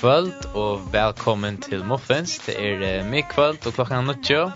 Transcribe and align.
kvöld 0.00 0.44
och 0.54 0.94
välkommen 0.94 1.56
till 1.56 1.84
Muffins. 1.84 2.40
Det 2.46 2.54
är 2.54 2.98
uh, 2.98 3.10
mig 3.10 3.26
kvöld 3.30 3.66
och 3.66 3.74
klockan 3.74 3.98
er 3.98 4.02
nötjo. 4.02 4.52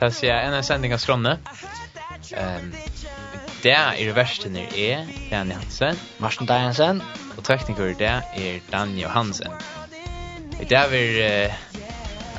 Det 0.00 0.24
er 0.24 0.28
jag 0.28 0.56
en 0.56 0.62
sändning 0.62 0.94
av 0.94 0.98
Skrånne. 0.98 1.38
Um, 2.36 2.72
det 3.62 3.72
er 3.72 4.12
värsten 4.12 4.56
är 4.56 4.74
er 4.74 5.06
Jan 5.30 5.50
Hansen. 5.50 5.96
Marsten 6.18 6.46
Dajensen. 6.46 7.02
Och 7.36 7.44
tekniker 7.44 7.94
det 7.98 8.22
är 8.36 8.60
Dan 8.72 8.98
Johansen. 8.98 9.52
Det 10.60 10.72
er 10.72 10.88
vi 10.88 11.20
eh, 11.20 11.54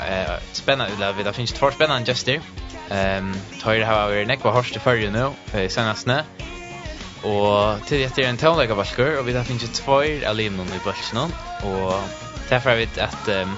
eh, 0.10 0.40
spännande, 0.54 1.24
det 1.24 1.34
finns 1.34 1.54
två 1.54 1.72
spännande 1.72 2.06
gester. 2.06 2.42
Ehm, 2.90 3.36
tar 3.62 3.74
det 3.74 3.86
här 3.86 4.10
över 4.10 4.26
näck 4.26 4.42
på 4.42 4.52
Horst 4.52 4.78
förr 4.78 5.12
nu, 5.12 5.32
för 5.46 5.68
senaste. 5.68 6.24
Og 7.24 7.82
til 7.88 8.00
dette 8.00 8.22
er 8.22 8.30
en 8.30 8.38
tonleikabalkur, 8.38 9.18
og 9.20 9.26
vi 9.26 9.34
har 9.34 9.44
finnet 9.44 9.74
tvær 9.74 10.28
av 10.30 10.36
linene 10.36 10.76
i 10.76 10.84
balsen, 10.86 11.34
og 11.64 12.27
Därför 12.50 12.76
vet 12.76 12.98
att 12.98 13.28
um, 13.28 13.58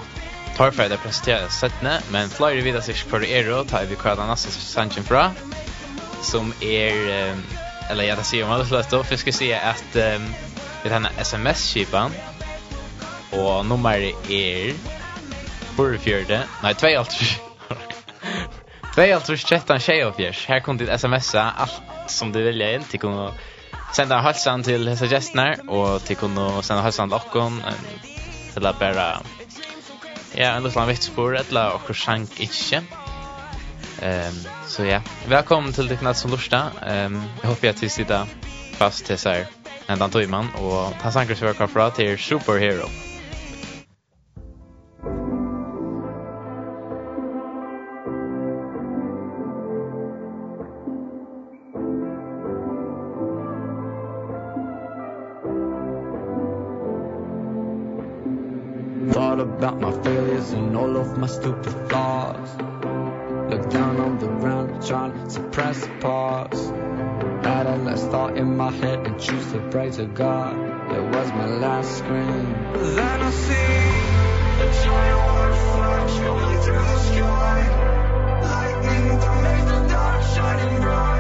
tar 0.57 0.71
för 0.71 0.93
att 0.93 1.03
presentera 1.03 1.49
sättne, 1.49 2.01
men 2.11 2.29
flyr 2.29 2.61
vidare 2.61 2.81
sig 2.81 2.95
för 2.95 3.23
er 3.23 3.51
och 3.51 3.67
tar 3.67 3.85
vi 3.85 3.95
kvar 3.95 4.27
nästa 4.27 4.51
sanction 4.51 5.03
fra 5.03 5.31
som 6.21 6.53
är 6.61 7.31
um, 7.31 7.43
eller 7.89 8.03
jag 8.03 8.25
ser 8.25 8.43
om 8.43 8.51
alltså 8.51 8.83
då 8.89 9.03
för 9.03 9.15
ska 9.15 9.31
se 9.31 9.53
att 9.53 9.95
um, 9.95 10.33
vid 10.83 10.91
den 10.91 11.07
SMS 11.17 11.73
skipan 11.73 12.11
och 13.31 13.65
nummer 13.65 13.99
är 14.31 14.73
för 15.75 15.97
fjärde 15.97 16.43
nej 16.63 16.75
2 16.75 16.87
Tvei 18.95 19.11
alt 19.13 19.29
rus 19.29 19.43
trettan 19.45 19.79
tjej 19.79 20.01
og 20.03 20.15
fjers. 20.17 20.41
Her 20.49 20.59
kom 20.59 20.77
ditt 20.77 20.89
smsa 20.99 21.43
alt 21.63 22.09
som 22.11 22.33
du 22.33 22.41
vilja 22.43 22.73
inn. 22.75 22.83
Til 22.89 22.99
kunne 22.99 23.29
senda 23.95 24.17
halsan 24.25 24.63
til 24.63 24.89
hessa 24.89 25.05
och 25.69 25.77
og 25.77 26.01
til 26.03 26.15
kunne 26.15 26.63
senda 26.63 26.81
halsan 26.81 27.09
til 27.09 27.15
okkon, 27.15 27.61
til 28.59 28.69
å 28.69 28.75
bare 28.79 29.09
ja, 30.37 30.53
en 30.55 30.63
liten 30.63 30.89
vittspor, 30.89 31.35
eller 31.39 31.77
annet 31.79 31.97
sjank 31.97 32.39
ikke. 32.43 32.83
Um, 33.99 34.39
så 34.69 34.85
ja, 34.87 35.01
velkommen 35.27 35.75
til 35.75 35.89
dere 35.91 36.13
som 36.15 36.31
lurer. 36.31 36.71
Um, 36.85 37.19
jeg 37.41 37.51
håper 37.51 37.73
at 37.73 37.83
vi 37.83 37.91
sitter 37.91 38.39
fast 38.79 39.07
til 39.09 39.19
seg 39.19 39.47
en 39.89 39.97
annen 39.97 40.13
tøymann, 40.13 40.53
og 40.61 40.95
ta 41.01 41.11
sanker 41.11 41.35
som 41.35 41.49
vi 41.49 41.55
har 41.57 41.71
fra 41.71 41.91
til 41.95 42.17
Superhero. 42.17 42.87
Superhero. 42.87 43.08
of 60.99 61.17
my 61.17 61.27
stupid 61.27 61.89
thoughts. 61.89 62.51
Look 63.49 63.69
down 63.69 63.99
on 63.99 64.19
the 64.19 64.27
ground 64.27 64.85
trying 64.85 65.13
to 65.13 65.29
suppress 65.29 65.85
the 65.85 65.93
pause. 65.99 66.69
Had 67.45 67.67
a 67.67 67.77
last 67.77 68.07
thought 68.11 68.37
in 68.37 68.57
my 68.57 68.71
head 68.71 69.07
and 69.07 69.19
choose 69.19 69.51
to 69.53 69.59
pray 69.71 69.89
to 69.91 70.05
God. 70.05 70.53
It 70.91 71.03
was 71.15 71.29
my 71.31 71.45
last 71.45 71.97
scream. 71.99 72.45
Then 72.95 73.21
I 73.21 73.31
see 73.31 73.79
a 74.63 74.67
giant 74.83 75.55
flash 75.71 76.19
rolling 76.19 76.61
through 76.63 76.85
the 76.91 76.99
sky. 77.11 77.59
Lightning 78.53 79.19
that 79.19 79.35
made 79.45 79.67
the 79.71 79.87
dark 79.87 80.21
shining 80.33 80.81
bright. 80.81 81.18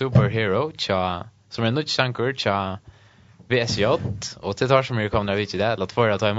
Superhero 0.00 0.70
tja, 0.80 1.28
som 1.52 1.64
er 1.66 1.74
nutch 1.74 1.92
sankur 1.92 2.32
tja 2.32 2.78
VSJ, 3.50 3.84
og 4.40 4.54
til 4.56 4.70
tar 4.70 4.86
som 4.86 4.96
er 4.96 5.10
kommet 5.12 5.34
av 5.34 5.42
ikke 5.42 5.60
det, 5.60 5.74
la 5.76 5.88
tvåra 5.90 6.16
ta. 6.16 6.30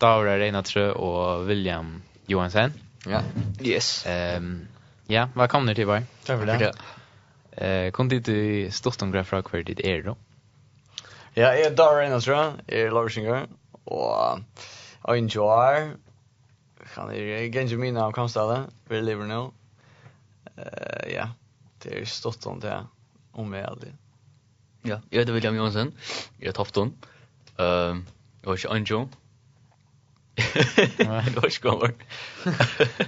Daura 0.00 0.34
Reinatrø 0.36 0.90
og 0.92 1.46
William 1.48 2.02
Johansen. 2.28 2.74
Ja. 3.08 3.22
Yes. 3.64 4.04
Ehm 4.04 4.68
ja, 5.08 5.24
velkommen 5.34 5.74
til 5.74 5.88
Bar. 5.88 6.04
Takk 6.26 6.42
for 6.42 6.52
det. 6.52 6.70
Eh, 7.56 7.88
kom 7.96 8.12
dit 8.12 8.28
i 8.28 8.68
Storton 8.70 9.10
Grafra 9.10 9.40
kvar 9.42 9.64
dit 9.64 9.80
er 9.80 10.02
då. 10.02 10.16
Ja, 11.36 11.54
jeg 11.56 11.64
er 11.70 11.74
Daura 11.74 12.02
Reinatrø, 12.02 12.60
jeg 12.68 12.86
er 12.86 12.92
Larsinger, 12.92 13.46
og 13.86 14.44
jeg 15.08 15.18
enjoy 15.18 15.96
kan 16.94 17.10
jeg 17.14 17.52
gengjemina 17.52 18.04
av 18.04 18.12
Kamstade, 18.12 18.66
vi 18.88 19.00
lever 19.00 19.26
nå. 19.26 19.44
Eh, 20.58 21.12
ja, 21.14 21.30
det 21.82 21.96
er 21.96 22.04
stått 22.08 22.46
om 22.46 22.60
det 22.60 22.74
om 23.32 23.48
meg 23.50 23.64
aldri. 23.64 23.92
Ja, 24.84 25.00
jeg 25.10 25.22
heter 25.22 25.36
William 25.36 25.56
Jonsson. 25.56 25.92
jeg 26.40 26.48
er 26.48 26.56
tofton. 26.56 26.94
Ehm, 27.60 28.06
jag 28.44 28.54
ikke 28.54 28.70
Anjo. 28.70 29.08
jeg 30.36 31.34
var 31.36 31.46
ikke 31.46 31.68
gammel. 31.68 31.92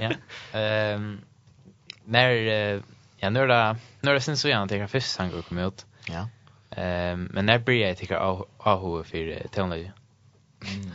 Ja. 0.01 0.11
Ehm, 0.59 1.21
när 2.05 2.83
ja, 3.21 3.31
när 3.31 3.47
det 3.47 3.77
när 4.01 4.15
det 4.15 4.21
sen 4.21 4.37
så 4.37 4.49
jag 4.49 4.69
tänker 4.69 4.87
först 4.87 5.11
sang 5.11 5.31
går 5.31 5.43
kommer 5.43 5.69
ut. 5.69 5.87
Ja. 6.09 6.29
Ehm, 6.77 7.29
men 7.33 7.47
när 7.47 7.59
blir 7.59 7.87
jag 7.87 7.97
tycker 7.97 8.17
AH 8.59 9.03
för 9.05 9.49
tonläge. 9.49 9.93
Mm. 10.63 10.91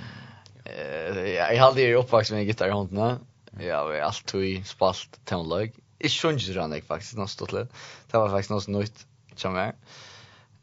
ja, 1.16 1.52
jeg 1.52 1.60
hade 1.60 1.82
ju 1.82 1.96
uppvaxen 1.96 2.38
med 2.38 2.46
gitar 2.46 2.68
i 2.68 2.72
håndene. 2.72 3.20
Ja, 3.60 3.84
har 3.84 3.94
alltid 3.94 4.68
spalt 4.68 5.20
tonläge. 5.26 5.74
Jeg 6.04 6.14
skjønner 6.14 6.44
Ikke 6.44 6.58
sånn 6.60 6.76
jeg 6.76 6.86
faktisk 6.88 7.18
noe 7.18 7.32
stått 7.32 7.56
litt. 7.56 7.82
Det 8.12 8.22
var 8.22 8.34
faktisk 8.34 8.54
noe 8.54 8.82
nytt 8.82 9.04
som 9.38 9.58
er. 9.60 9.74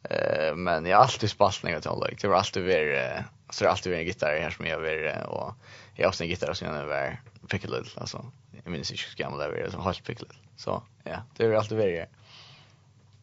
Uh, 0.05 0.53
men 0.55 0.85
jeg 0.85 0.95
har 0.95 1.07
alltid 1.07 1.31
spalt 1.31 1.63
noe 1.65 1.79
til 1.81 1.91
håndlag. 1.91 2.17
Det 2.21 2.29
var 2.31 2.43
alltid 2.43 2.67
vært, 2.67 2.95
uh, 2.95 3.47
så 3.49 3.63
det 3.63 3.67
har 3.67 3.75
alltid 3.75 3.93
vært 3.93 4.03
en 4.03 4.09
gitar 4.09 4.39
her 4.39 4.55
som 4.55 4.67
jeg 4.67 4.75
har 4.75 4.83
vært, 4.83 5.29
og 5.33 5.95
jeg 5.95 6.05
har 6.05 6.11
også 6.11 6.25
en 6.25 6.29
gitar 6.31 6.53
som 6.53 6.67
jeg 6.67 6.75
har 6.75 6.91
vært 6.91 7.31
Pickle 7.49 7.71
Little, 7.73 7.95
altså. 8.01 8.21
Jeg 8.55 8.73
minns 8.73 8.91
ikke 8.93 9.09
hvor 9.11 9.17
gammel 9.19 9.41
det 9.41 9.49
var, 9.51 9.71
det 9.71 9.79
var 9.79 9.87
helt 9.89 10.05
Pickle 10.05 10.27
Little. 10.27 10.51
Så 10.61 10.77
ja, 11.05 11.23
det 11.37 11.49
har 11.49 11.57
alltid 11.59 11.81
vært 11.81 11.97
her. 12.03 12.41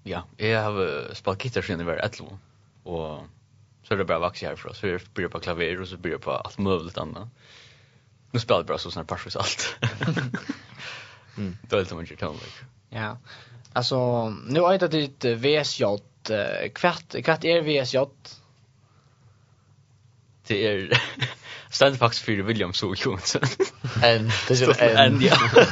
Ja, 0.08 0.24
jeg 0.42 0.58
har 0.58 1.14
spalt 1.14 1.46
gitar 1.46 1.62
siden 1.62 1.84
jeg 1.84 1.90
var 1.92 2.02
11, 2.02 2.34
og 2.90 3.86
så 3.86 3.94
er 3.94 4.02
det 4.02 4.06
bare 4.10 4.22
vaks 4.22 4.42
herfra. 4.46 4.74
Så 4.74 4.90
jeg 4.90 5.02
blir 5.14 5.30
på 5.30 5.40
klaver, 5.42 5.80
og 5.82 5.88
så 5.90 5.98
blir 5.98 6.16
jeg 6.16 6.24
på 6.24 6.34
alt 6.34 6.58
mulig 6.58 6.94
annet. 6.98 7.30
Nu 8.32 8.40
spelar 8.40 8.60
jag 8.60 8.66
bara 8.66 8.78
så 8.78 8.90
sån 8.90 9.00
här 9.00 9.06
parsvis 9.06 9.36
allt. 9.36 9.76
Mm. 11.36 11.56
Då 11.62 11.76
är 11.76 11.84
det 11.84 11.94
mycket 11.94 12.18
tonlik. 12.18 12.54
Ja. 12.90 13.18
Alltså 13.72 14.28
nu 14.28 14.60
är 14.60 14.78
det 14.78 14.88
ditt 14.88 15.24
VSJ 15.24 15.84
kvart 16.74 17.24
kvart 17.24 17.44
är 17.44 17.62
VSJ. 17.62 17.98
Det 20.46 20.66
är 20.66 21.00
stand 21.70 21.98
faktiskt 21.98 22.24
för 22.24 22.32
William 22.32 22.72
så 22.72 22.94
Johansson. 22.94 23.42
En 24.02 24.30
det 24.48 24.80
är 24.80 24.96
en 24.96 25.14
en 25.14 25.20
ja. 25.20 25.36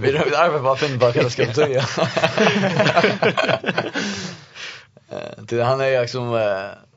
Vi 0.00 0.16
har 0.16 0.24
arbetat 0.24 0.62
på 0.62 0.70
att 0.70 0.78
finna 0.78 0.90
fem 0.90 0.98
dagar 0.98 1.22
det 1.22 1.30
ska 1.30 1.46
betyda. 1.46 1.86
Det 5.38 5.62
han 5.62 5.80
är 5.80 6.00
liksom 6.00 6.40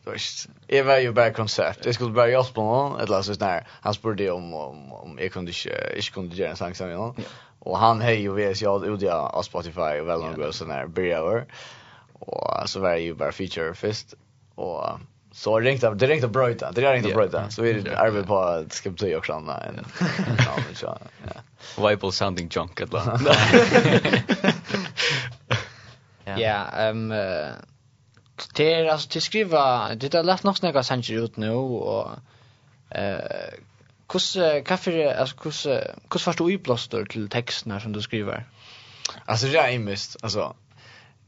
först. 0.03 0.47
Jag 0.67 0.83
var 0.83 0.97
ju 0.97 1.11
bara 1.11 1.33
konsert. 1.33 1.85
Jag 1.85 1.95
skulle 1.95 2.11
bara 2.11 2.29
hjälpa 2.29 2.61
honom. 2.61 2.99
Eller 2.99 3.21
så 3.21 3.33
där. 3.33 3.67
Han 3.81 3.93
spurade 3.93 4.31
om 4.31 4.53
om 4.53 4.93
om 4.93 5.19
jag 5.21 5.31
kunde 5.31 5.51
inte 5.51 6.11
kunde 6.11 6.35
göra 6.35 6.49
en 6.49 6.57
sång 6.57 6.75
som 6.75 6.89
jag. 6.89 7.15
Och 7.69 7.79
han 7.79 8.01
höjer 8.01 8.19
ju 8.19 8.51
VS 8.51 8.61
jag 8.61 8.85
ut 8.85 9.01
jag 9.01 9.35
av 9.35 9.43
Spotify 9.43 9.99
och 10.01 10.07
väl 10.07 10.19
någon 10.19 10.39
yeah. 10.39 10.51
sån 10.51 10.71
här 10.71 10.87
brewer. 10.87 11.45
Och 12.13 12.69
så 12.69 12.79
var 12.79 12.89
det 12.89 12.99
ju 12.99 13.13
bara 13.13 13.31
feature 13.31 13.73
först 13.73 14.13
och 14.55 14.99
så 15.31 15.59
ringt 15.59 15.83
av 15.83 15.97
det 15.97 16.07
ringt 16.07 16.23
av 16.23 16.31
Bröta. 16.31 16.71
Det 16.71 16.85
är 16.85 16.93
ringt 16.93 17.05
av 17.05 17.13
Bröta. 17.13 17.49
Så 17.49 17.65
är 17.65 17.73
det 17.73 17.99
arbetet 17.99 18.27
på 18.27 18.39
att 18.39 18.73
ska 18.73 18.89
bli 18.89 19.15
också 19.15 19.33
en 19.33 19.49
en 19.49 19.85
ja. 20.81 20.97
Viable 21.77 22.11
sounding 22.11 22.49
junk 22.51 22.81
at 22.81 22.93
last. 22.93 23.27
Ja, 26.37 26.65
ehm 26.65 27.13
det 28.55 28.73
är 28.73 28.85
alltså 28.85 29.09
till 29.09 29.21
skriva 29.21 29.95
det 29.95 30.13
har 30.13 30.23
lärt 30.23 30.43
nog 30.43 30.57
snägga 30.57 30.83
sanger 30.83 31.13
ut 31.13 31.37
nu 31.37 31.51
och 31.51 32.09
eh 32.89 33.19
Kus 34.09 34.37
kaffe 34.65 35.15
alltså 35.15 35.35
kus 35.37 35.67
kus 36.09 36.23
fast 36.23 36.39
du 36.39 36.57
blåster 36.57 37.05
till 37.05 37.29
texterna 37.29 37.79
som 37.79 37.91
du 37.93 38.01
skriver. 38.01 38.45
Alltså 39.25 39.47
det 39.47 39.57
är 39.57 39.79
mest 39.79 40.17
alltså 40.23 40.55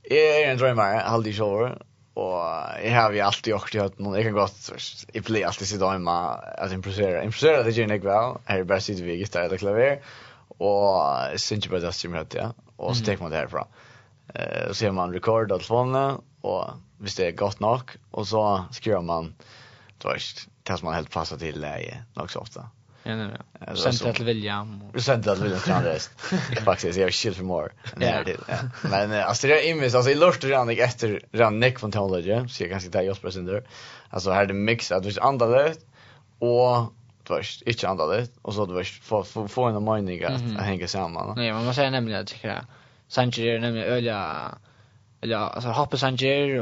jag 0.03 0.41
är 0.41 0.51
en 0.51 0.57
drömmare 0.57 1.01
aldrig 1.01 1.35
så 1.35 1.75
och 2.13 2.39
jag 2.83 3.01
har 3.01 3.11
ju 3.11 3.19
alltid 3.19 3.51
gjort 3.51 3.71
det 3.71 3.99
någon 3.99 4.13
jag 4.13 4.23
kan 4.23 4.33
gott 4.33 4.71
i 5.13 5.19
blir 5.19 5.45
alltid 5.45 5.67
sitta 5.67 5.89
hemma 5.89 6.33
att 6.33 6.71
improvisera 6.71 7.23
improvisera 7.23 7.63
det 7.63 7.71
gör 7.71 7.87
jag 7.87 8.03
väl 8.03 8.35
här 8.45 8.59
är 8.59 8.63
bara 8.63 8.79
sitter 8.79 9.03
vi 9.03 9.15
gitarr 9.15 9.41
eller 9.41 9.57
klaver 9.57 10.01
och 10.57 11.39
syns 11.39 11.65
ju 11.65 11.69
bara 11.69 11.79
det 11.79 11.91
som 11.91 12.13
heter 12.13 12.39
ja. 12.39 12.53
Och 12.75 12.97
så 12.97 13.05
tar 13.05 13.17
man 13.17 13.31
det 13.31 13.37
härifrån 13.37 13.67
eh 14.33 14.71
så 14.71 14.85
gör 14.85 14.91
man 14.91 15.13
record 15.13 15.51
av 15.51 15.57
telefonen 15.57 16.21
och 16.41 16.65
visst 16.97 17.17
det 17.17 17.27
är 17.27 17.31
gott 17.31 17.59
nog 17.59 17.81
och 18.11 18.27
så 18.27 18.65
skriver 18.71 19.01
man 19.01 19.35
först 19.99 20.47
kanske 20.71 20.85
man 20.85 20.95
helt 20.95 21.11
passar 21.11 21.37
till 21.37 21.59
läge 21.59 22.03
också 22.13 22.39
ofta. 22.39 22.69
Ja, 23.03 23.15
nej, 23.15 23.27
nej. 23.27 23.77
Centrat 23.77 24.15
till 24.15 24.25
William. 24.25 24.81
Och... 24.81 25.01
Centrat 25.01 25.35
till 25.35 25.43
William 25.43 25.61
Strandrest. 25.61 26.11
Faktiskt, 26.65 26.97
jag 26.97 27.07
är 27.07 27.11
chill 27.11 27.33
för 27.33 27.43
mer. 27.43 27.71
Nej, 27.95 28.37
Ja. 28.47 28.55
Men 28.89 29.11
alltså 29.11 29.47
det 29.47 29.61
är 29.61 29.69
immis, 29.69 29.95
alltså 29.95 30.11
i 30.11 30.15
lust 30.15 30.43
redan 30.43 30.67
jag 30.67 30.79
efter 30.79 31.21
redan 31.31 31.59
Nick 31.59 31.79
från 31.79 31.91
Tonlodge, 31.91 32.49
så 32.49 32.63
jag 32.63 32.71
kan 32.71 32.81
sitta 32.81 33.03
i 33.03 33.05
Josper 33.05 33.29
Sunder. 33.29 33.63
Alltså 34.09 34.31
här 34.31 34.41
är 34.41 34.45
det 34.45 34.53
mix 34.53 34.91
att 34.91 35.05
vi 35.05 35.11
det, 35.47 35.75
och 36.39 36.93
du 37.23 37.33
först 37.35 37.61
inte 37.61 37.87
andra 37.87 38.05
det, 38.05 38.27
och 38.41 38.53
så 38.53 38.65
du 38.65 38.73
var 38.73 38.83
få 39.23 39.47
få 39.47 39.63
en 39.63 39.83
mening 39.83 40.23
att 40.23 40.41
hänga 40.63 40.87
samman. 40.87 41.33
Nej, 41.35 41.53
men 41.53 41.65
man 41.65 41.73
säger 41.73 41.91
nämligen 41.91 42.21
att 42.21 42.27
tycker 42.27 42.47
jag. 42.47 42.65
Sanchez 43.07 43.39
är 43.39 43.59
nämligen 43.59 43.87
öliga 43.87 44.51
eller 45.21 45.37
alltså 45.37 45.69
hoppas 45.69 46.01
han 46.01 46.17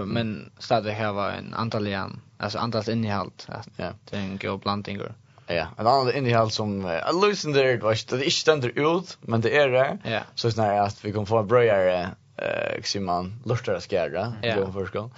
men 0.06 0.52
stadigt 0.58 0.98
har 0.98 1.14
var 1.14 1.32
en 1.32 1.54
antalian 1.54 2.22
Alltså 2.42 2.60
andras 2.60 2.90
innehåll. 2.90 3.32
Ja. 3.48 3.94
Det 4.10 4.16
är 4.16 4.20
en 4.20 4.38
god 4.38 4.60
blandning. 4.60 5.02
Ja, 5.48 5.68
en 5.78 5.88
annan 5.88 6.16
innehåll 6.16 6.52
som 6.52 6.86
är 6.86 7.14
uh, 7.14 7.22
loosen 7.22 7.52
där, 7.52 7.64
det 7.64 7.86
är 7.86 8.14
inte 8.14 8.32
ständer 8.32 8.98
ut, 8.98 9.18
men 9.22 9.42
det 9.42 9.58
är 9.58 9.70
det. 9.70 9.98
Ja. 10.04 10.22
Så 10.36 10.52
snarare 10.52 10.82
att 10.82 11.06
vi 11.06 11.12
kommer 11.12 11.26
få 11.26 11.38
en 11.38 11.48
bröjare, 11.48 12.10
eh, 12.38 12.84
som 12.84 13.06
man 13.06 13.42
lörtar 13.46 13.74
att 13.74 13.90
skära, 13.90 14.34
ja. 14.42 14.56
går 14.56 14.72
först 14.72 14.94
gång. 14.94 15.12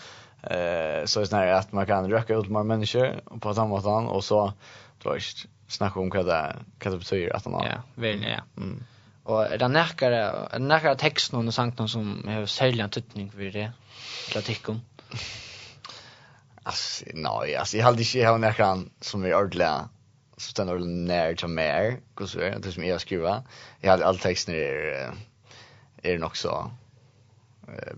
Eh, 0.44 1.06
så 1.06 1.26
snarare 1.26 1.58
att 1.58 1.72
man 1.72 1.86
kan 1.86 2.10
röka 2.10 2.36
ut 2.36 2.50
mer 2.50 2.64
människor 2.64 3.40
på 3.40 3.52
ett 3.52 3.58
annat 3.58 3.84
sätt, 3.84 4.16
och 4.16 4.24
så, 4.24 4.54
det 4.98 5.10
var 5.10 5.16
inte 5.16 5.28
snacka 5.68 6.00
om 6.00 6.10
vad 6.10 6.26
det, 6.26 6.56
vad 6.84 6.94
det 6.94 6.98
betyder 6.98 7.36
att 7.36 7.46
han 7.46 7.54
har. 7.54 7.66
Ja, 7.66 7.82
väl, 7.96 8.24
ja. 8.24 8.62
Mm. 8.62 8.84
Och 9.24 9.58
det 9.60 9.68
närkare, 9.68 10.60
närkare 10.60 10.96
texten 10.96 11.48
och 11.48 11.54
sankt 11.54 11.90
som 11.90 12.24
har 12.28 12.46
särskilt 12.46 12.82
en 12.82 12.90
tyttning 12.90 13.32
för 13.32 13.42
det, 13.42 13.72
klatikken. 14.30 14.82
Alltså, 16.64 17.06
nej, 17.14 17.56
alltså 17.56 17.78
jag 17.78 17.86
hade 17.86 18.04
inte 18.04 18.38
när 18.38 18.56
någon 18.60 18.90
som 19.02 19.26
är 19.26 19.36
ordliga 19.36 19.90
som 20.38 20.52
stannar 20.52 20.80
när 20.80 21.36
till 21.36 21.48
mer, 21.48 22.00
hur 22.20 22.26
så 22.26 22.40
är 22.40 22.60
det 22.60 22.72
som 22.72 22.84
jag 22.84 23.02
skriver. 23.02 23.42
Jag 23.80 23.92
hade 23.92 24.06
all 24.06 24.18
texten 24.18 24.56
är 24.56 25.14
är 26.04 26.18
nog 26.18 26.38
så 26.38 26.72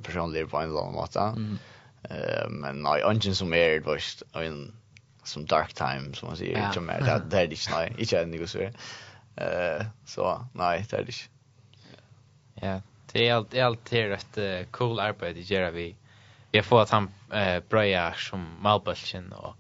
personlig 0.04 0.50
på 0.50 0.58
en 0.58 0.74
lång 0.74 0.94
måte. 0.94 1.20
Mm. 1.20 1.58
Eh 2.04 2.50
men 2.50 2.82
nej, 2.82 3.02
ungen 3.02 3.36
som 3.36 3.54
är 3.54 3.70
det 3.70 3.82
först 3.82 4.24
en 4.34 4.74
som 5.24 5.46
dark 5.46 5.74
time 5.74 6.14
som 6.14 6.28
man 6.28 6.38
säger 6.38 6.68
inte 6.68 6.80
mer. 6.80 7.02
Det 7.02 7.22
det 7.30 7.42
är 7.42 7.48
det 7.48 7.70
nej, 7.72 7.96
inte 7.98 8.20
än 8.20 8.32
det 8.32 8.48
så. 8.48 8.60
Eh 8.62 9.86
så 10.06 10.48
nej, 10.54 10.86
det 10.90 10.98
är 10.98 11.04
det. 11.04 11.14
Ja, 12.68 12.82
det 13.12 13.28
är 13.28 13.34
allt 13.34 13.58
allt 13.58 13.94
är 13.94 14.08
rätt 14.10 14.72
cool 14.72 15.00
arbete 15.00 15.40
gör 15.40 15.72
vi 15.72 15.96
jag 16.56 16.66
får 16.66 16.82
att 16.82 16.90
han 16.90 17.10
eh 17.34 17.64
bröja 17.70 18.14
som 18.14 18.58
malbulchen 18.62 19.34
och 19.34 19.56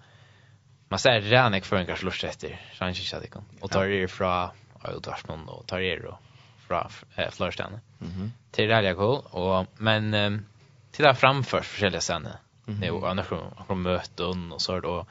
man 0.89 0.99
ser 0.99 1.21
redan 1.21 1.53
jag 1.53 1.65
för 1.65 1.75
en 1.75 1.85
kanske 1.85 2.05
lust 2.05 2.23
efter 2.23 2.61
så 2.73 2.83
han 2.83 2.93
kikar 2.93 3.19
det 3.21 3.27
kan. 3.27 3.43
och 3.61 3.71
tar 3.71 3.85
det 3.87 4.07
från 4.07 4.49
och 4.83 5.03
tar 5.03 5.47
och 5.47 5.67
tar 5.67 5.79
det 5.79 5.99
då 5.99 6.19
från 6.67 6.87
eh 7.15 7.29
Florstjärna. 7.31 7.79
Mhm. 7.99 8.33
Till 8.51 8.69
där 8.69 8.81
jag 8.83 8.95
går 8.95 9.35
och 9.35 9.67
men 9.77 10.13
eh, 10.13 10.31
till 10.91 11.05
där 11.05 11.13
framför 11.13 11.65
olika 11.81 11.99
scener. 11.99 12.37
Det 12.65 12.87
är 12.87 13.07
annars 13.07 13.27
från 13.67 13.81
möten 13.81 14.51
och 14.51 14.61
så 14.61 14.79
då 14.79 15.05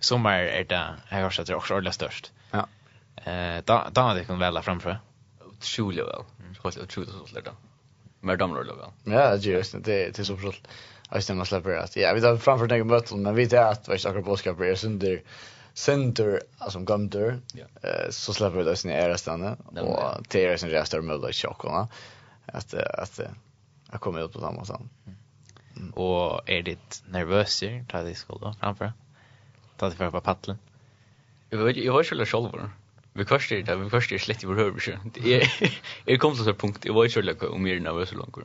sommar 0.00 0.32
är 0.32 0.64
det 0.64 0.94
jeg 1.10 1.22
har 1.22 1.30
sett 1.30 1.46
det 1.46 1.52
är 1.52 1.56
också 1.56 1.74
allra 1.74 1.92
störst. 1.92 2.32
Ja. 2.50 2.66
Eh 3.24 3.64
då 3.64 3.86
då 3.92 4.00
hade 4.00 4.20
jag 4.20 4.26
kunnat 4.26 4.42
välja 4.42 4.62
framför. 4.62 4.98
Otroligt 5.44 6.06
väl. 6.06 6.24
Helt 6.62 6.78
otroligt 6.78 7.10
så 7.10 7.34
där. 7.34 7.52
Mer 8.20 8.36
damer 8.36 8.64
då 8.64 8.74
väl. 8.74 8.90
Ja, 9.04 9.36
det 9.36 9.46
är 9.46 9.52
just 9.52 9.72
det 9.72 9.80
det 9.84 10.18
är 10.18 10.24
så 10.24 10.36
förstått. 10.36 10.68
Alltså 11.08 11.34
man 11.34 11.46
släpper 11.46 11.76
att 11.76 11.96
ja, 11.96 12.12
vi 12.14 12.20
tar 12.20 12.36
framför 12.36 12.66
den 12.66 12.86
möten 12.86 13.22
men 13.22 13.34
vi 13.34 13.44
vet 13.44 13.54
att 13.54 13.88
vi 13.88 13.98
på 13.98 14.22
boskap 14.22 14.60
är 14.60 14.74
sönder 14.74 15.22
center 15.74 16.42
alltså 16.58 16.78
gömter. 16.88 17.40
Eh 17.82 18.10
så 18.10 18.32
släpper 18.32 18.64
det 18.64 18.76
sen 18.76 18.90
är 18.90 19.08
resten 19.08 19.44
och 19.44 20.24
det 20.28 20.44
är 20.44 20.56
sen 20.56 20.70
resten 20.70 21.06
med 21.06 21.34
chockla 21.34 21.88
att 22.46 22.74
att 22.74 23.20
jag 23.92 24.00
kommer 24.00 24.24
ut 24.24 24.32
på 24.32 24.40
samma 24.40 24.64
sätt. 24.64 24.80
Och 25.94 26.50
är 26.50 26.62
det 26.62 27.02
nervös 27.08 27.62
tar 27.88 28.04
det 28.04 28.14
skolan 28.14 28.54
framför. 28.60 28.92
Ta 29.76 29.88
det 29.88 29.96
för 29.96 30.10
på 30.10 30.20
paddeln. 30.20 30.58
Jag 31.50 31.58
vet 31.58 31.76
jag 31.76 31.92
har 31.92 32.04
själva 32.04 32.26
själva. 32.26 32.70
Vi 33.12 33.24
kostar 33.24 33.56
det, 33.56 33.76
vi 33.76 33.90
kvarstår 33.90 34.18
slett 34.18 34.44
i 34.44 34.46
vår 34.46 34.54
hörelse. 34.54 34.98
Det 35.14 35.34
är 35.34 35.50
är 36.06 36.18
kommer 36.18 36.36
så 36.36 36.54
punkt. 36.54 36.84
Jag 36.84 37.02
vet 37.02 37.12
själva 37.12 37.46
om 37.46 37.62
mer 37.62 37.80
nervös 37.80 38.08
så 38.08 38.14
långt. 38.14 38.36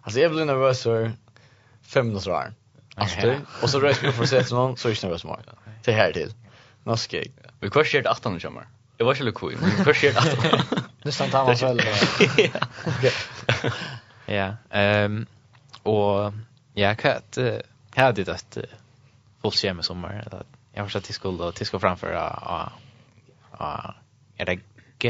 Alltså 0.00 0.20
jag 0.20 0.32
blir 0.32 0.44
nervös 0.44 0.82
för 0.82 1.12
fem 1.84 2.06
minuter 2.06 2.30
där. 2.30 2.52
Alltid. 2.96 3.40
och 3.62 3.70
så 3.70 3.80
rörs 3.80 4.02
vi 4.02 4.12
för 4.12 4.26
sätt 4.26 4.50
någon 4.50 4.76
så 4.76 4.88
är 4.88 4.92
det 4.92 5.02
nervös 5.02 5.24
mer. 5.24 5.40
Det 5.84 5.92
här 5.92 6.12
till. 6.12 6.32
Norsk. 6.84 7.14
Vi 7.60 7.70
kör 7.70 7.84
shit 7.84 8.06
18 8.06 8.40
kommer? 8.40 8.66
Det 8.96 9.04
var 9.04 9.14
ju 9.14 9.24
lite 9.24 9.38
kul. 9.38 9.56
Vi 9.78 9.84
kör 9.84 9.94
shit 9.94 10.16
18. 10.16 10.82
Nästan 11.02 11.30
tar 11.30 11.44
man 11.44 11.56
själv. 11.56 11.80
Ja. 14.26 14.56
Ehm 14.70 15.26
och 15.84 16.32
jag 16.74 16.98
kan 16.98 17.16
inte 17.16 17.62
här 17.94 18.12
det 18.12 18.28
att 18.28 18.58
fullt 19.42 19.54
schema 19.54 19.82
sommar 19.82 20.24
eller 20.26 20.42
jag 20.72 20.82
har 20.82 20.88
sett 20.88 21.04
till 21.04 21.14
skola 21.14 21.44
och 21.44 21.54
till 21.54 21.66
ska 21.66 21.80
framför 21.80 22.12
ja. 22.12 22.72
Ja. 23.58 23.94
Är 24.36 24.46
det 24.46 24.58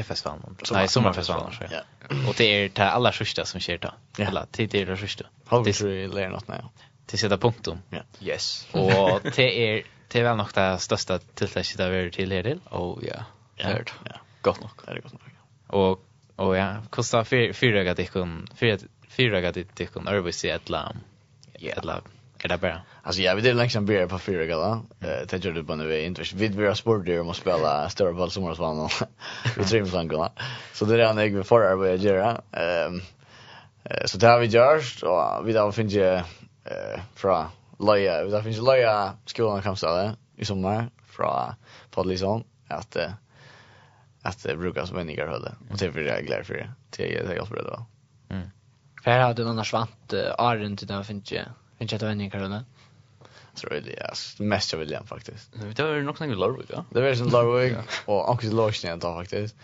festivalen. 0.03 0.57
Nej, 0.73 0.89
sommarfestivalen. 0.89 1.53
Ja. 1.71 1.81
Och 2.29 2.35
det 2.37 2.45
är 2.45 2.69
det 2.69 2.91
allra 2.91 3.13
sista 3.13 3.45
som 3.45 3.61
sker 3.61 3.79
då. 3.79 3.95
Ja. 4.17 4.25
Eller, 4.25 4.47
det 4.53 4.97
sista. 4.97 5.25
Det 5.65 5.81
är 5.81 6.09
lär 6.09 6.29
något 6.29 6.49
nej. 6.49 6.61
Till 7.07 7.19
sätter 7.19 7.37
punktum. 7.37 7.79
Ja. 7.91 8.01
Yes. 8.21 8.69
Och 8.73 9.21
det 9.37 9.79
är 9.79 9.83
det 10.09 10.21
är 10.21 10.25
väl 10.25 10.37
nog 10.37 10.47
det 10.55 10.79
största 10.79 11.19
tillfället 11.19 11.77
där 11.77 11.91
vi 11.91 12.07
är 12.07 12.11
till 12.11 12.33
Oh 12.71 12.99
ja. 13.05 13.25
Hört. 13.57 13.95
Ja. 14.05 14.13
Gott 14.41 14.61
nog. 14.61 14.71
Det 14.87 14.93
är 14.93 15.01
gott 15.01 15.13
nog. 15.13 15.23
Och 15.67 16.05
och 16.37 16.57
ja, 16.57 16.77
kostar 16.91 17.53
fyra 17.53 17.85
gatikon, 17.85 18.47
fyra 18.55 18.79
fyra 19.09 19.41
gatikon, 19.41 20.09
örvis 20.09 20.45
i 20.45 20.49
ett 20.49 20.69
lam. 20.69 20.97
Ja, 21.53 21.73
ett 21.73 21.85
lam. 21.85 22.03
Är 22.39 22.49
det 22.49 22.59
bara? 22.59 22.83
Alltså 23.07 23.23
jag 23.23 23.37
vet 23.37 23.45
inte 23.45 23.63
liksom 23.63 23.87
blir 23.87 24.07
på 24.07 24.19
fyra 24.19 24.45
gala. 24.45 24.83
Eh 25.01 25.27
tänker 25.27 25.53
du 25.53 25.65
på 25.65 25.75
när 25.75 25.87
vi 25.87 26.05
inte 26.05 26.23
vid 26.35 26.55
vi 26.55 26.67
har 26.67 26.75
sport 26.75 27.07
där 27.07 27.31
att 27.31 27.37
spela 27.37 27.89
större 27.89 28.13
boll 28.13 28.31
som 28.31 28.45
oss 28.45 28.59
vann. 28.59 28.89
Vi 29.57 29.65
tror 29.65 29.81
vi 29.81 30.09
gala. 30.09 30.33
Så 30.73 30.85
det 30.85 31.05
är 31.05 31.11
en 31.11 31.19
jag 31.19 31.79
för 31.79 31.95
att 31.95 32.01
göra. 32.01 32.41
Ehm 32.53 33.01
så 34.05 34.19
det 34.19 34.27
har 34.27 34.41
vi 34.41 34.47
gjort 34.47 35.03
och 35.03 35.49
vi 35.49 35.53
då 35.53 35.73
finns 35.73 35.93
ju 35.93 36.15
eh 36.65 37.01
från 37.15 37.47
Loja, 37.79 38.25
vi 38.25 38.31
har 38.31 38.43
finns 38.43 38.59
Loja 38.59 39.13
skolan 39.27 39.63
kan 39.63 39.77
ställa 39.77 40.17
i 40.37 40.45
sommar 40.45 40.91
från 41.07 41.55
Podlison 41.91 42.45
att 42.69 42.97
att 44.23 44.43
brukas 44.43 44.93
människor 44.93 45.27
höll. 45.27 45.49
Och 45.71 45.79
det 45.79 45.87
är 45.87 46.01
jag 46.01 46.27
glad 46.27 46.47
för 46.47 46.55
det. 46.55 46.71
Det 46.91 47.17
är 47.17 47.37
jag 47.37 47.37
jag 47.37 47.49
det 47.57 47.63
då. 47.63 47.87
Mm. 48.29 48.51
För 49.03 49.11
hade 49.11 49.45
någon 49.45 49.65
svant 49.65 50.13
Arden 50.39 50.77
till 50.77 50.87
den 50.87 51.05
finns 51.05 51.33
ju. 51.33 51.41
Finns 51.79 51.91
det 51.91 52.07
vänner 52.07 52.31
kan 52.31 52.65
tror 53.55 53.75
jag 53.75 53.85
det 53.85 54.01
är 54.01 54.43
mest 54.43 54.73
jag 54.73 54.79
vill 54.79 54.91
igen 54.91 55.07
faktiskt. 55.07 55.53
Det 55.77 55.83
var 55.83 55.95
nog 55.95 56.21
någon 56.21 56.39
Larvik, 56.39 56.67
ja. 56.73 56.85
Det 56.91 57.01
var 57.01 57.15
som 57.15 57.29
Larvik 57.29 57.77
och 58.05 58.31
också 58.31 58.47
Larsen 58.47 58.91
jag 58.91 59.01
faktiskt. 59.01 59.57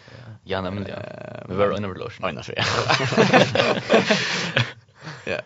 Ja, 0.44 0.60
nej 0.60 0.72
men 0.72 0.84
det. 0.84 1.46
Vi 1.48 1.54
var 1.54 1.70
under 1.70 1.94
Larsen. 1.94 2.22
Nej, 2.22 2.32
nej. 2.34 2.64
Ja. 5.24 5.40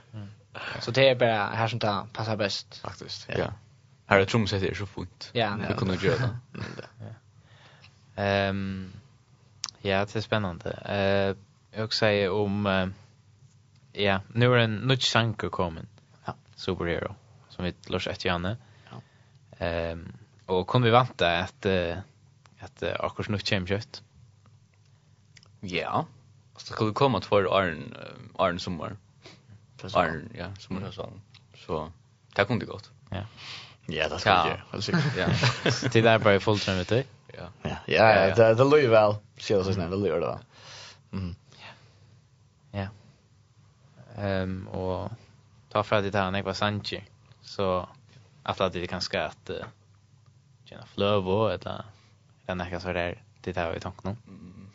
Så 0.80 0.90
det 0.90 1.08
är 1.08 1.14
bara 1.14 1.46
här 1.46 1.68
som 1.68 1.78
tar 1.78 2.06
passar 2.12 2.36
bäst 2.36 2.78
faktiskt. 2.78 3.28
Ja. 3.38 3.52
Här 4.06 4.20
är 4.20 4.24
trumsetet 4.24 4.70
är 4.70 4.74
så 4.74 4.86
fint. 4.86 5.30
Ja. 5.32 5.58
Vi 5.68 5.74
kunde 5.74 5.94
göra 5.94 6.16
det. 6.16 6.38
Ehm 8.22 8.92
Ja, 9.86 9.98
det 9.98 10.16
är 10.16 10.20
spännande. 10.20 10.70
Eh 10.70 11.36
jag 11.80 11.92
säger 11.92 12.30
om 12.30 12.92
ja, 13.92 14.20
nu 14.32 14.54
är 14.54 14.58
en 14.58 14.76
nutch 14.76 15.04
sanker 15.04 15.48
kommen. 15.48 15.86
Ja. 16.24 16.34
Superhero 16.56 17.14
som 17.54 17.64
vi 17.64 17.74
lås 17.86 18.06
efter 18.06 18.28
Janne. 18.28 18.56
Ja. 18.90 19.00
Ehm 19.58 19.98
um, 19.98 20.12
och 20.46 20.66
kom 20.66 20.82
vi 20.82 20.90
vänta 20.90 21.38
att 21.38 21.66
att 22.58 22.82
akkurat 22.82 23.28
nu 23.28 23.38
kommer 23.38 23.66
kött. 23.66 24.02
Ja. 25.60 26.06
Så 26.56 26.72
skulle 26.72 26.90
det 26.90 26.94
komma 26.94 27.20
två 27.20 27.36
Arn 27.36 27.96
Arn 28.38 28.58
sommar. 28.58 28.96
Arn 29.94 30.28
ja, 30.38 30.54
sommar 30.58 30.90
så. 30.90 31.12
Så 31.66 31.92
det 32.34 32.44
kunde 32.44 32.66
gått. 32.66 32.90
Ja. 33.10 33.26
Ja, 33.86 34.08
det 34.08 34.18
skulle 34.18 34.34
jag. 34.34 34.60
Alltså 34.70 34.92
ja. 34.92 35.28
Det 35.92 36.00
där 36.00 36.18
bara 36.18 36.40
full 36.40 36.58
time 36.58 36.76
vet 36.76 36.88
du. 36.88 37.04
Ja. 37.36 37.48
Ja, 37.62 37.76
ja, 37.86 38.34
det 38.34 38.54
det 38.54 38.64
låter 38.64 38.88
väl. 38.88 39.14
Ser 39.38 39.58
det 39.58 39.64
så 39.64 39.80
det 39.80 40.20
då. 40.20 40.40
det 41.10 41.34
Ja. 42.70 42.78
Ja. 42.80 42.88
Ehm 44.22 44.68
och 44.68 45.10
ta 45.68 45.82
för 45.82 46.02
det 46.02 46.18
här 46.18 46.30
när 46.30 46.38
jag 46.38 46.44
var 46.44 46.52
Sanchi 46.52 47.04
så 47.44 47.88
att 48.42 48.72
det 48.72 48.82
är 48.82 48.86
ganska 48.86 49.26
att 49.26 49.50
uh, 49.50 49.56
känna 50.64 50.86
flövo 50.86 51.48
eller 51.48 51.84
den 52.46 52.60
här 52.60 52.78
så 52.78 52.92
där 52.92 53.22
det 53.40 53.52
där 53.52 53.76
i 53.76 53.80
tanken. 53.80 54.16
Mm. 54.26 54.70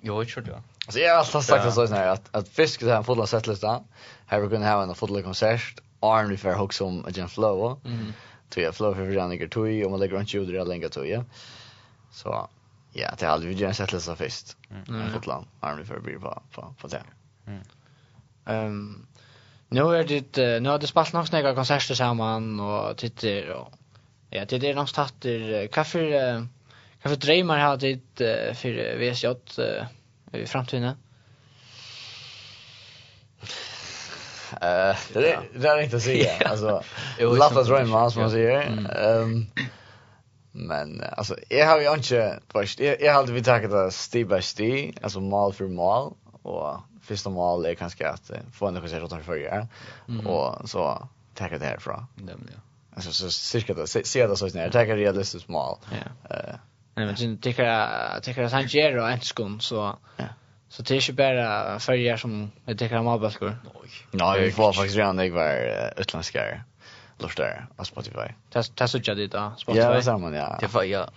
Jo, 0.00 0.22
jag 0.22 0.28
tror 0.28 0.44
det. 0.44 0.62
Alltså 0.86 1.00
jag 1.00 1.12
har 1.12 1.18
alltid 1.18 1.42
sagt 1.42 1.64
det 1.64 1.72
så 1.72 1.86
här 1.86 2.08
att 2.08 2.34
att 2.34 2.48
fisk 2.48 2.80
det 2.80 2.94
här 2.94 3.02
fulla 3.02 3.26
settlista. 3.26 3.84
Här 4.26 4.40
vi 4.40 4.48
kunde 4.48 4.68
ha 4.68 4.82
en 4.82 4.94
fulla 4.94 5.22
konsert. 5.22 5.80
Arn 6.00 6.28
vi 6.28 6.36
för 6.36 6.54
hooks 6.54 6.80
om 6.80 7.06
en 7.16 7.28
flow. 7.28 7.80
Mm. 7.84 8.12
Tror 8.48 8.64
jag 8.64 8.74
flow 8.74 8.94
för 8.94 9.06
den 9.06 9.32
gick 9.32 9.52
tog 9.52 9.84
och 9.84 9.90
man 9.90 10.00
lägger 10.00 10.16
runt 10.16 10.34
ut 10.34 10.48
det 10.48 10.64
länge 10.64 10.88
tog 10.88 11.06
ja. 11.06 11.24
Så 12.10 12.48
ja, 12.92 13.14
det 13.18 13.26
hade 13.26 13.46
vi 13.46 13.54
ju 13.54 13.66
en 13.66 13.74
lite 13.92 14.16
först. 14.16 14.56
Mm. 14.70 15.12
Fulla 15.12 15.44
arn 15.60 15.78
vi 15.78 15.84
för 15.84 16.00
blir 16.00 16.18
på 16.18 16.42
på 16.52 16.74
på 16.80 16.86
det. 16.86 17.02
Mm. 17.46 17.62
Ehm 18.44 19.06
Nu 19.72 19.80
är 19.80 20.04
det 20.04 20.60
nu 20.60 20.68
har 20.68 20.78
det 20.78 20.86
spalt 20.86 21.12
några 21.12 21.26
snäga 21.26 21.54
konserter 21.54 21.94
samman 21.94 22.60
och 22.60 22.96
tittar 22.96 23.50
och 23.50 23.72
ja 24.30 24.44
det 24.44 24.70
är 24.70 24.74
något 24.74 24.94
tatt 24.94 25.26
kaffe 25.72 26.46
kaffe 27.02 27.16
drömmar 27.16 27.58
har 27.58 27.76
det 27.76 28.00
för 28.56 28.96
VSJ 28.98 29.26
i 30.32 30.46
framtiden. 30.46 30.84
Eh 34.60 34.96
det 35.12 35.38
det 35.54 35.68
är 35.68 35.82
inte 35.82 35.96
att 35.96 36.02
säga 36.02 36.32
alltså 36.46 36.82
låta 37.18 37.62
drömmar 37.62 38.10
som 38.10 38.22
man 38.22 38.30
säger. 38.30 38.60
Ehm 38.60 39.46
men 40.52 41.04
alltså 41.16 41.36
jag 41.48 41.66
har 41.66 41.80
ju 41.80 41.94
inte 41.94 42.40
först 42.48 42.80
jag 42.80 43.00
jag 43.00 43.14
hade 43.14 43.32
vi 43.32 43.42
tagit 43.42 43.70
det 43.70 43.90
steg 43.90 44.28
by 44.28 44.42
steg 44.42 44.98
alltså 45.02 45.20
mål 45.20 45.52
för 45.52 45.66
mål 45.66 46.14
och 46.42 46.80
först 47.02 47.26
om 47.26 47.64
är 47.64 47.74
kanske 47.74 48.08
att 48.08 48.30
få 48.52 48.66
en 48.68 48.80
chans 48.80 48.92
att 48.92 49.10
ta 49.10 49.20
förra 49.20 49.68
och 50.26 50.68
så 50.68 51.08
tacka 51.34 51.58
det 51.58 51.66
härifrån. 51.66 52.06
Nämligen. 52.14 52.60
Alltså 52.94 53.12
så 53.12 53.30
cirka 53.30 53.74
det 53.74 53.86
ser 53.86 54.28
det 54.28 54.36
så 54.36 54.50
snär 54.50 54.70
tacka 54.70 54.96
realistiskt 54.96 55.48
mål. 55.48 55.76
Ja. 55.90 56.36
Eh 56.36 56.54
Nej 56.94 57.06
men 57.06 57.16
sen 57.16 57.38
tycker 57.38 57.62
jag 57.64 58.22
tycker 58.22 58.42
att 58.42 58.52
han 58.52 58.66
ger 58.66 58.98
och 58.98 59.10
en 59.10 59.20
skon 59.20 59.60
så 59.60 59.98
så 60.68 60.82
det 60.82 60.96
är 60.96 61.10
ju 61.10 61.12
bara 61.12 61.78
följer 61.78 62.16
som 62.16 62.50
jag 62.64 62.78
tycker 62.78 62.98
om 62.98 63.06
avbaskor. 63.06 63.56
Nej, 64.10 64.40
vi 64.40 64.52
får 64.52 64.72
faktiskt 64.72 64.96
redan 64.96 65.18
jag 65.18 65.30
var 65.30 65.92
utländska 65.96 66.64
Lortar 67.18 67.66
på 67.76 67.84
Spotify. 67.84 68.34
Det 68.52 68.76
tas 68.76 68.90
så 68.90 68.98
jag 69.02 69.16
dit 69.16 69.32
då 69.32 69.52
Spotify. 69.58 69.84
Ja, 69.84 70.02
samman 70.02 70.34
ja. 70.34 70.56
Det 70.60 70.74
var 70.74 70.82
ja. 70.82 71.08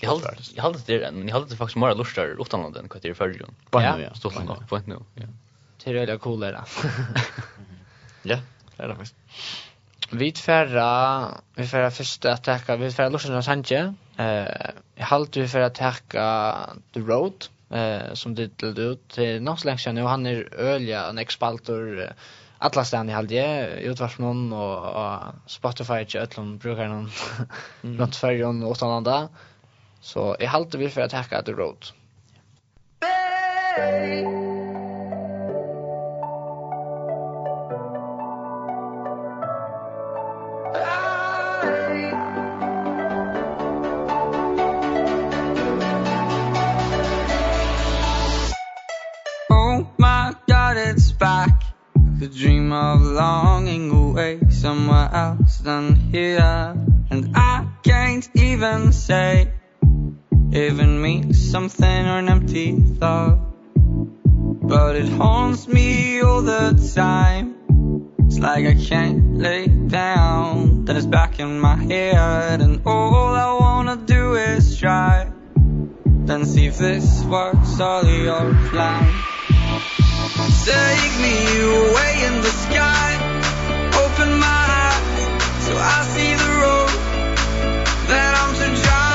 Jag 0.00 0.10
håller 0.10 0.38
jag 0.54 0.62
håller 0.62 0.80
det 0.86 1.12
men 1.12 1.28
jag 1.28 1.34
håller 1.34 1.48
det 1.48 1.56
faktiskt 1.56 1.76
mer 1.76 1.94
lustar 1.94 2.40
utanland 2.40 2.76
än 2.76 2.88
kvarter 2.88 3.14
förr. 3.14 3.46
Ja, 3.70 4.00
ja. 4.00 4.14
Stort 4.14 4.44
nog. 4.44 4.68
Point 4.68 4.86
nu. 4.86 4.96
Ja. 5.14 5.26
Det 5.84 5.90
är 5.90 5.94
väldigt 5.94 6.20
coolt 6.20 6.40
där. 6.40 6.60
Ja, 8.22 8.38
det 8.76 8.82
är 8.82 8.88
det 8.88 8.94
faktiskt. 8.94 9.14
Vi 10.10 10.32
färra, 10.32 11.28
vi 11.54 11.66
färra 11.66 11.90
först 11.90 12.24
att 12.24 12.44
tacka, 12.44 12.76
vi 12.76 12.90
färra 12.90 13.08
Lorsen 13.08 13.34
och 13.34 13.44
Sanje. 13.44 13.94
Eh, 14.16 14.26
jag 14.94 15.06
halt 15.06 15.36
vi 15.36 15.48
färra 15.48 15.70
tacka 15.70 16.56
The 16.92 17.00
Road 17.00 17.44
eh 17.70 18.14
som 18.14 18.34
det 18.34 18.46
delade 18.46 18.82
ut 18.82 19.08
till 19.08 19.42
något 19.42 19.64
länge 19.64 19.78
sedan 19.78 19.98
och 19.98 20.08
han 20.08 20.26
är 20.26 20.54
ölja 20.54 21.06
en 21.06 21.18
expaltor 21.18 22.12
alla 22.58 22.84
stan 22.84 23.08
i 23.08 23.12
halde 23.12 23.68
utvars 23.80 24.18
någon 24.18 24.52
och, 24.52 24.78
och 24.78 25.20
Spotify 25.46 25.92
och 25.92 26.14
öllum 26.14 26.58
brukar 26.58 26.88
någon 26.88 27.10
något 27.80 28.16
för 28.16 28.44
och 28.44 28.70
åt 28.70 29.04
där. 29.04 29.28
Så 30.00 30.36
jeg 30.40 30.50
halte 30.50 30.78
vi 30.78 30.90
for 30.90 31.06
å 31.06 31.12
takke 31.12 31.38
at 31.38 31.50
god, 31.50 31.58
råd. 31.58 31.92
Hey! 33.02 34.38
The 52.18 52.26
dream 52.26 52.72
of 52.72 53.00
longing 53.00 53.92
away 53.92 54.40
somewhere 54.50 55.08
else 55.12 55.58
than 55.58 55.94
here 55.94 56.74
and 57.10 57.30
I 57.36 57.64
can't 57.84 58.28
even 58.34 58.92
say 58.92 59.52
Giving 60.58 61.00
me 61.00 61.32
something 61.34 62.06
or 62.08 62.18
an 62.18 62.28
empty 62.28 62.72
thought. 62.72 63.38
But 64.72 64.96
it 64.96 65.08
haunts 65.08 65.68
me 65.68 66.20
all 66.20 66.42
the 66.42 66.74
time. 66.96 67.54
It's 68.26 68.40
like 68.40 68.66
I 68.66 68.74
can't 68.74 69.38
lay 69.38 69.68
down. 69.68 70.84
Then 70.84 70.96
it's 70.96 71.06
back 71.06 71.38
in 71.38 71.60
my 71.60 71.76
head 71.76 72.60
And 72.60 72.82
all 72.84 73.34
I 73.46 73.52
wanna 73.60 73.98
do 73.98 74.34
is 74.34 74.76
try. 74.76 75.30
Then 76.26 76.44
see 76.44 76.66
if 76.66 76.76
this 76.76 77.22
works 77.22 77.78
all 77.78 78.04
your 78.04 78.46
plan. 78.70 79.06
Take 80.70 81.14
me 81.26 81.36
away 81.70 82.12
in 82.28 82.34
the 82.46 82.54
sky. 82.66 83.08
Open 84.04 84.30
my 84.46 84.62
eyes 84.82 85.22
So 85.66 85.72
I 85.94 85.98
see 86.14 86.32
the 86.42 86.50
road 86.62 86.92
That 88.10 88.32
I'm 88.40 88.52
to 88.56 88.82
drive. 88.82 89.07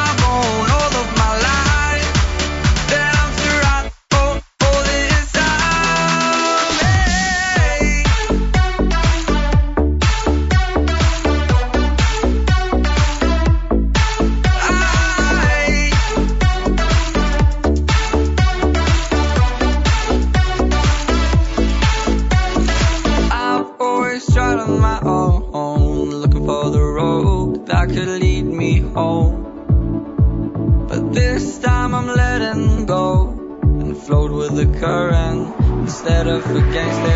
for 36.43 36.59
gangsta 36.73 37.12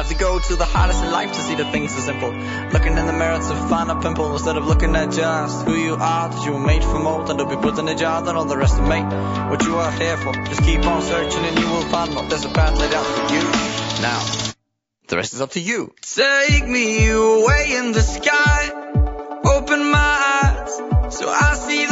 Have 0.00 0.08
to 0.08 0.14
go 0.14 0.38
to 0.38 0.56
the 0.56 0.64
hardest 0.64 1.04
in 1.04 1.10
life 1.12 1.30
to 1.30 1.40
see 1.42 1.56
the 1.56 1.66
things 1.66 1.94
so 1.94 2.00
simple. 2.00 2.30
Looking 2.72 2.96
in 2.96 3.04
the 3.04 3.12
mirror 3.12 3.36
to 3.36 3.54
find 3.68 3.90
a 3.90 4.00
pimple 4.00 4.32
Instead 4.32 4.56
of 4.56 4.66
looking 4.66 4.96
at 4.96 5.10
just 5.12 5.66
who 5.66 5.74
you 5.74 5.92
are 5.92 6.30
That 6.30 6.42
you 6.46 6.52
were 6.52 6.66
made 6.66 6.82
for 6.82 6.98
more. 6.98 7.26
That'll 7.26 7.44
be 7.44 7.56
put 7.56 7.78
in 7.78 7.86
a 7.86 7.94
jar 7.94 8.22
That 8.22 8.34
all 8.34 8.46
the 8.46 8.56
rest 8.56 8.78
of 8.78 8.88
me 8.88 8.98
What 9.50 9.62
you 9.62 9.74
are 9.76 9.92
here 9.92 10.16
for 10.16 10.32
Just 10.32 10.62
keep 10.62 10.86
on 10.86 11.02
searching 11.02 11.44
and 11.44 11.58
you 11.58 11.66
will 11.66 11.82
find 11.82 12.14
more 12.14 12.24
There's 12.24 12.46
a 12.46 12.48
path 12.48 12.78
laid 12.78 12.94
out 12.94 13.04
for 13.04 13.34
you. 13.34 13.42
Now 14.00 14.24
The 15.08 15.16
rest 15.16 15.34
is 15.34 15.42
up 15.42 15.50
to 15.50 15.60
you. 15.60 15.92
Take 16.00 16.66
me 16.66 17.10
away 17.10 17.74
in 17.76 17.92
the 17.92 18.00
sky. 18.00 18.70
Open 19.44 19.90
my 19.90 20.40
eyes 20.40 21.14
So 21.14 21.28
I 21.28 21.56
see 21.56 21.89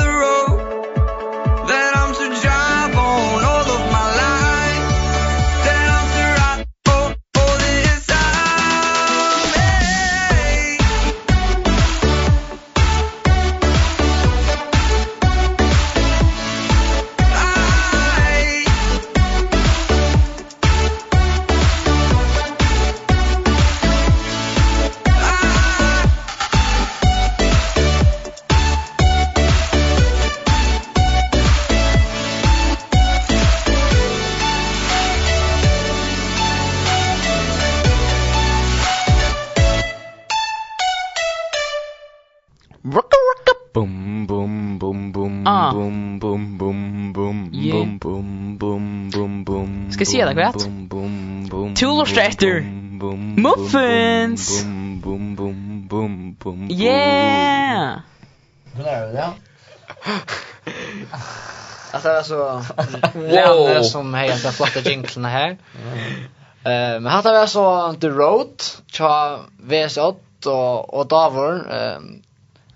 Ska 49.99 50.03
jag 50.03 50.09
säga 50.09 50.27
det 50.27 50.35
korrekt? 50.35 51.79
Tulorsträtter! 51.79 52.61
Muffins! 53.41 54.65
Yeah! 56.71 57.99
Hur 58.75 58.87
är 58.87 59.07
det? 59.07 59.19
Ja. 59.19 59.35
Att 61.93 62.03
det 62.03 62.13
var 62.13 62.23
så 62.23 62.63
Lene 63.15 63.85
som 63.85 64.15
hejar 64.15 64.39
de 64.43 64.53
flotta 64.53 64.81
jinglarna 64.81 65.29
här. 65.29 65.51
Eh 65.51 67.01
men 67.01 67.07
hade 67.07 67.41
vi 67.41 67.47
så 67.47 67.93
The 68.01 68.09
Road, 68.09 68.63
Cha 68.93 69.41
VS8 69.63 70.47
och 70.47 70.95
och 70.95 71.07
Davor 71.07 71.73
ehm 71.73 72.23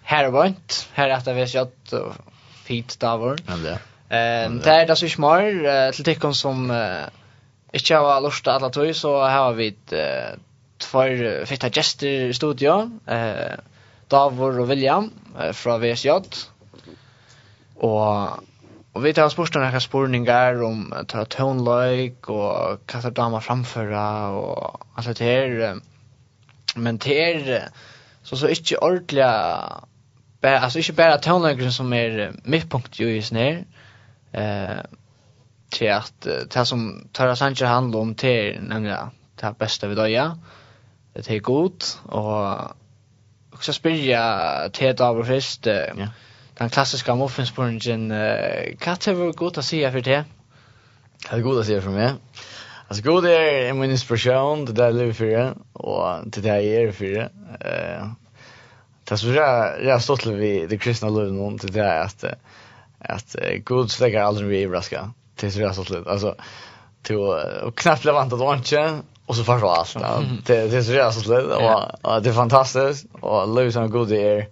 Herbunt, 0.02 0.88
här 0.92 1.10
att 1.10 1.26
VS8 1.26 1.92
och 1.92 2.14
Pete 2.66 2.94
Davor. 2.98 3.38
Ja 3.46 3.56
det. 3.56 3.78
Ehm 4.12 4.60
det 4.60 4.70
är 4.70 4.86
det 4.86 4.96
så 4.96 5.08
smart 5.08 5.94
till 5.94 6.04
tycker 6.04 6.32
som 6.32 6.70
inte 7.72 7.94
har 7.94 8.20
lust 8.20 8.46
att 8.46 8.62
alla 8.62 8.94
så 8.94 9.20
har 9.20 9.52
vi 9.52 9.74
två 10.78 11.02
fitta 11.46 11.68
gäster 11.68 12.06
i 12.06 12.34
studio. 12.34 12.90
Eh 13.06 13.56
Davor 14.08 14.60
och 14.60 14.70
William 14.70 15.10
från 15.52 15.80
VSJ. 15.80 16.10
Och 17.74 18.28
Och 18.92 19.04
vi 19.06 19.14
tar 19.14 19.28
spurt 19.28 19.54
några 19.54 19.80
spurningar 19.80 20.62
om 20.62 20.94
ta 21.08 21.24
tonlike 21.24 22.32
och 22.32 22.86
kasta 22.86 23.10
dama 23.10 23.40
framföra 23.40 24.28
och 24.28 24.80
allt 24.94 25.18
det 25.18 25.24
här. 25.24 25.76
Men 26.76 26.98
det 26.98 27.32
är 27.32 27.68
så 28.22 28.36
så 28.36 28.48
inte 28.48 28.76
ordliga 28.76 29.62
bara 30.40 30.60
alltså 30.60 30.78
inte 30.78 30.92
bara 30.92 31.18
tonlike 31.18 31.70
som 31.70 31.92
är 31.92 32.32
mittpunkt 32.44 33.00
ju 33.00 33.16
i 33.16 33.22
snär 33.22 33.64
eh 34.32 34.80
till 35.70 35.92
att 35.92 36.26
det 36.50 36.64
som 36.66 37.08
Tara 37.12 37.36
Sanchez 37.36 37.68
handlar 37.68 38.00
om 38.00 38.14
till 38.14 38.58
nämligen 38.62 39.10
det 39.40 39.54
bästa 39.58 39.88
vi 39.88 39.94
döja 39.94 40.38
det 41.12 41.30
är 41.30 41.38
gott 41.38 42.00
och 42.06 42.58
också 43.52 43.72
spyrja 43.72 44.68
till 44.72 44.96
David 44.96 45.26
först 45.26 45.66
ja 45.66 46.08
den 46.54 46.70
klassiska 46.70 47.14
muffinsporgen 47.14 48.10
eh 48.10 48.76
kat 48.78 49.08
över 49.08 49.32
gott 49.32 49.58
att 49.58 49.64
se 49.64 49.92
för 49.92 50.00
det 50.00 50.24
Det 51.30 51.36
är 51.36 51.40
gott 51.40 51.60
att 51.60 51.66
se 51.66 51.80
för 51.80 51.90
mig. 51.90 52.14
Alltså 52.88 53.04
god 53.04 53.26
är 53.26 53.68
en 53.70 53.78
min 53.78 53.90
inspiration, 53.90 54.64
det 54.64 54.72
där 54.72 54.92
lever 54.92 55.12
för 55.12 55.26
det, 55.26 55.54
och 55.72 56.26
det 56.26 56.40
där 56.40 56.56
är 56.58 56.92
för 56.92 57.04
det. 57.04 57.30
Eh, 57.60 58.06
det 59.04 59.12
är 59.12 59.16
så 59.16 59.28
jag, 59.28 59.84
jag 59.84 59.92
har 59.92 59.98
stått 59.98 60.26
vid 60.26 60.68
det 60.68 60.78
kristna 60.78 61.08
livet 61.08 61.60
till 61.60 61.72
det 61.72 61.82
är 61.82 62.00
att 62.00 62.24
att 63.04 63.36
god 63.64 63.90
släcker 63.90 64.20
aldrig 64.20 64.48
vi 64.48 64.62
överraska 64.64 65.10
till 65.36 65.52
så 65.52 65.74
så 65.74 65.84
slut 65.84 66.06
alltså 66.06 66.34
till 67.02 67.16
och 67.16 67.78
knappt 67.78 68.04
levanta 68.04 68.36
då 68.36 68.54
inte 68.54 69.00
och 69.26 69.36
så 69.36 69.44
försvann 69.44 70.04
allt 70.04 70.46
det 70.46 70.68
det 70.68 70.76
är 70.76 70.82
så 70.82 70.92
jävla 70.92 71.12
slut 71.12 71.46
och 72.02 72.22
det 72.22 72.28
är 72.28 72.32
fantastiskt 72.32 73.06
och 73.20 73.54
Lewis 73.54 73.74
har 73.74 73.88
god 73.88 74.08
det 74.08 74.46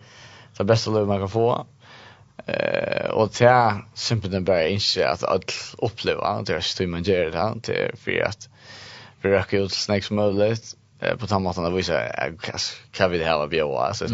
det 0.56 0.64
bästa 0.64 0.90
Lewis 0.90 1.08
man 1.08 1.18
kan 1.18 1.28
få. 1.28 1.66
Eh 2.46 3.10
och 3.10 3.30
det 3.38 3.44
är 3.44 3.84
simpelt 3.94 4.44
bara 4.44 4.68
inte 4.68 5.08
att 5.08 5.24
att 5.24 5.74
uppleva 5.78 6.42
det 6.42 6.52
är 6.52 6.60
så 6.60 6.86
man 6.86 7.02
gör 7.02 7.24
det 7.24 7.54
det 7.62 7.72
är 7.72 7.96
för 7.96 8.20
att 8.20 8.48
för 9.22 9.32
att 9.32 9.54
ut 9.54 9.72
snacks 9.72 10.06
som 10.06 10.16
möjligt 10.16 10.74
på 11.18 11.26
tamma 11.26 11.50
att 11.50 11.72
visa 11.72 12.00
kan 12.92 13.10
vi 13.10 13.18
det 13.18 13.24
här 13.24 13.36
vara 13.36 13.46
bra 13.46 13.84
alltså 13.84 14.08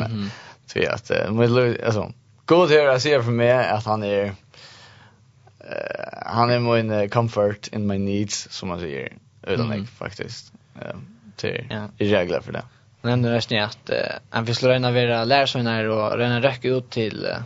så 0.66 0.90
att 0.90 1.32
med 1.32 1.50
Lewis 1.50 1.82
alltså 1.82 2.12
god 2.46 2.70
her 2.70 2.90
jeg 2.92 3.02
sier 3.04 3.24
for 3.26 3.34
meg 3.34 3.54
at 3.54 3.86
han 3.88 4.04
er 4.06 4.30
uh, 4.30 6.12
han 6.36 6.52
er 6.54 6.62
min 6.62 6.92
uh, 6.92 7.06
comfort 7.12 7.68
in 7.72 7.86
my 7.88 7.98
needs 7.98 8.46
som 8.54 8.70
man 8.72 8.80
sier 8.82 9.16
utan 9.46 9.72
mm. 9.72 9.86
faktiskt 9.98 10.52
uh, 10.78 10.96
till 11.36 11.66
ja. 11.70 11.86
i 11.98 12.10
regler 12.12 12.40
för 12.40 12.52
det 12.58 12.64
han 13.02 13.10
nämnde 13.10 13.34
resten 13.34 13.62
att 13.62 13.90
uh, 13.90 14.18
han 14.30 14.44
vill 14.44 14.56
slå 14.56 14.70
rena 14.70 14.92
våra 14.92 15.24
lärsöner 15.24 15.88
och 15.88 16.18
rena 16.18 16.40
räcka 16.40 16.68
ut 16.68 16.90
till 16.90 17.26
uh, 17.26 17.42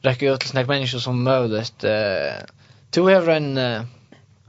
räcka 0.00 0.32
ut 0.32 0.40
till 0.40 0.48
sådana 0.48 0.66
människor 0.66 0.98
som 0.98 1.22
möjligt 1.22 1.84
uh, 1.84 2.44
to 2.90 3.08
har 3.08 3.28
en 3.28 3.58
uh, 3.58 3.82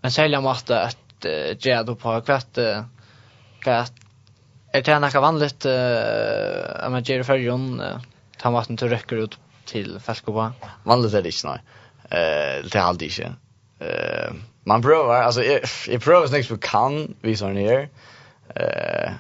en 0.01 0.11
sälja 0.11 0.41
matta 0.41 0.81
att 0.81 1.25
uh, 1.25 1.55
ge 1.59 1.83
då 1.83 1.95
på 1.95 2.21
kvart 2.21 2.57
uh, 2.57 2.83
kvart 3.59 3.91
är 4.73 4.81
det 4.81 4.91
här 4.91 4.99
något 4.99 5.13
vanligt 5.13 5.65
uh, 5.65 6.85
att 6.85 6.91
man 6.91 7.03
ger 7.03 7.19
i 7.19 7.23
färgen 7.23 7.79
uh, 7.79 7.97
ta 8.37 8.51
maten 8.51 8.77
till 8.77 8.89
räcker 8.89 9.15
ut 9.15 9.39
till 9.65 9.99
färskoppa. 9.99 10.53
Vanligt 10.83 11.13
är 11.13 11.21
det 11.21 11.27
inte, 11.27 11.47
nej. 11.47 11.59
Eh, 12.03 12.65
det 12.65 12.75
är 12.75 12.81
alltid 12.81 13.07
inte. 13.07 13.35
Eh, 13.79 14.33
man 14.63 14.81
prövar, 14.81 15.21
alltså 15.21 15.43
jag, 15.43 15.61
jag 15.87 16.01
prövar 16.01 16.27
så 16.27 16.53
på 16.55 16.57
kan, 16.57 17.15
vi 17.21 17.35
som 17.35 17.57
är. 17.57 17.89
Eh, 18.55 19.11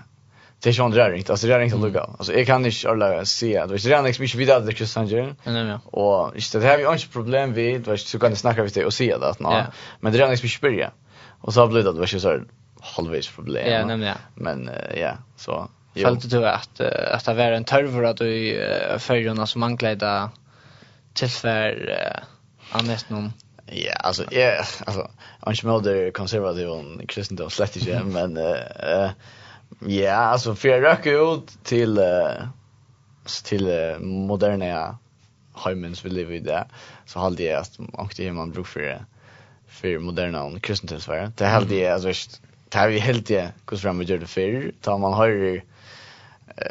det 0.59 0.69
är 0.69 0.73
sånt 0.73 0.95
rörigt, 0.95 1.29
alltså 1.29 1.47
det 1.47 1.53
är 1.53 1.59
inte 1.59 1.75
lugga. 1.77 2.01
Alltså 2.01 2.33
jag 2.33 2.47
kan 2.47 2.65
inte 2.65 2.89
alla 2.89 3.25
se, 3.25 3.65
det 3.65 3.73
är 3.73 3.77
redan 3.77 4.05
liksom 4.05 4.23
inte 4.23 4.37
vidare 4.37 4.59
det 4.59 4.73
Men 5.43 5.67
ja. 5.67 5.79
Och 5.85 6.31
just 6.35 6.53
det 6.53 6.61
här 6.61 6.77
vi 6.77 6.83
har 6.83 6.93
inte 6.93 7.07
problem 7.07 7.53
vid, 7.53 7.81
det 7.81 7.89
var 7.89 7.97
så 7.97 8.19
kan 8.19 8.29
ni 8.29 8.35
snacka 8.35 8.63
vid 8.63 8.73
det 8.73 8.85
och 8.85 8.93
se 8.93 9.17
det 9.17 9.29
att 9.29 9.39
nå. 9.39 9.63
Men 9.99 10.11
det 10.11 10.17
är 10.17 10.19
redan 10.19 10.31
liksom 10.31 10.47
inte 10.47 10.61
börja. 10.61 10.91
Och 11.41 11.53
så 11.53 11.59
har 11.59 11.67
det 11.67 11.71
blivit 11.71 11.87
att 11.87 11.95
det 11.95 11.99
var 11.99 12.07
så 12.07 12.39
halvvis 12.81 13.27
problem. 13.27 13.71
Ja, 13.71 13.85
nämligen. 13.85 14.17
Men 14.35 14.69
ja, 14.95 15.17
så 15.35 15.69
Följde 15.93 16.27
du 16.27 16.47
att 16.47 16.81
att 16.81 17.25
det 17.25 17.33
var 17.33 17.43
en 17.43 17.63
törvor 17.63 18.05
att 18.05 18.17
du 18.17 18.97
förrjorna 18.99 19.47
som 19.47 19.63
anklejda 19.63 20.31
tillfär 21.13 21.99
annars 22.71 23.09
någon? 23.09 23.31
Ja, 23.65 23.93
alltså, 23.93 24.25
ja, 24.31 24.63
alltså, 24.85 25.11
han 25.39 25.55
smällde 25.55 26.11
konservativ 26.11 26.67
och 26.67 27.09
kristendom 27.09 27.49
slett 27.49 27.75
inte, 27.75 28.03
men 28.05 28.37
uh, 28.37 29.09
ja, 29.79 30.13
alltså, 30.13 30.55
för 30.55 30.69
jag 30.69 30.83
röker 30.83 31.35
ut 31.35 31.63
till 31.63 31.99
uh, 31.99 32.47
till 33.43 33.67
uh, 33.67 33.99
moderna 33.99 34.97
hemmen 35.55 35.95
vi 36.03 36.09
lever 36.09 36.33
i 36.33 36.39
det, 36.39 36.65
så 37.05 37.19
hade 37.19 37.43
jag 37.43 37.61
att 37.61 37.79
man 37.79 38.09
inte 38.11 38.31
man 38.31 38.51
bruk 38.51 38.67
för, 38.67 39.05
för 39.67 39.99
moderna 39.99 40.43
och 40.43 40.61
kristendom. 40.61 41.31
Det 41.35 41.45
hade 41.45 41.75
jag, 41.75 41.93
alltså, 41.93 42.29
det 42.69 42.77
har 42.77 42.87
vi 42.87 42.99
helt 42.99 43.27
det, 43.27 43.51
hur 43.69 43.77
fram 43.77 43.99
vi 43.99 44.05
gör 44.05 44.17
det 44.17 44.27
för 44.27 44.71
tar 44.81 44.97
man 44.97 45.13
höjer 45.13 45.63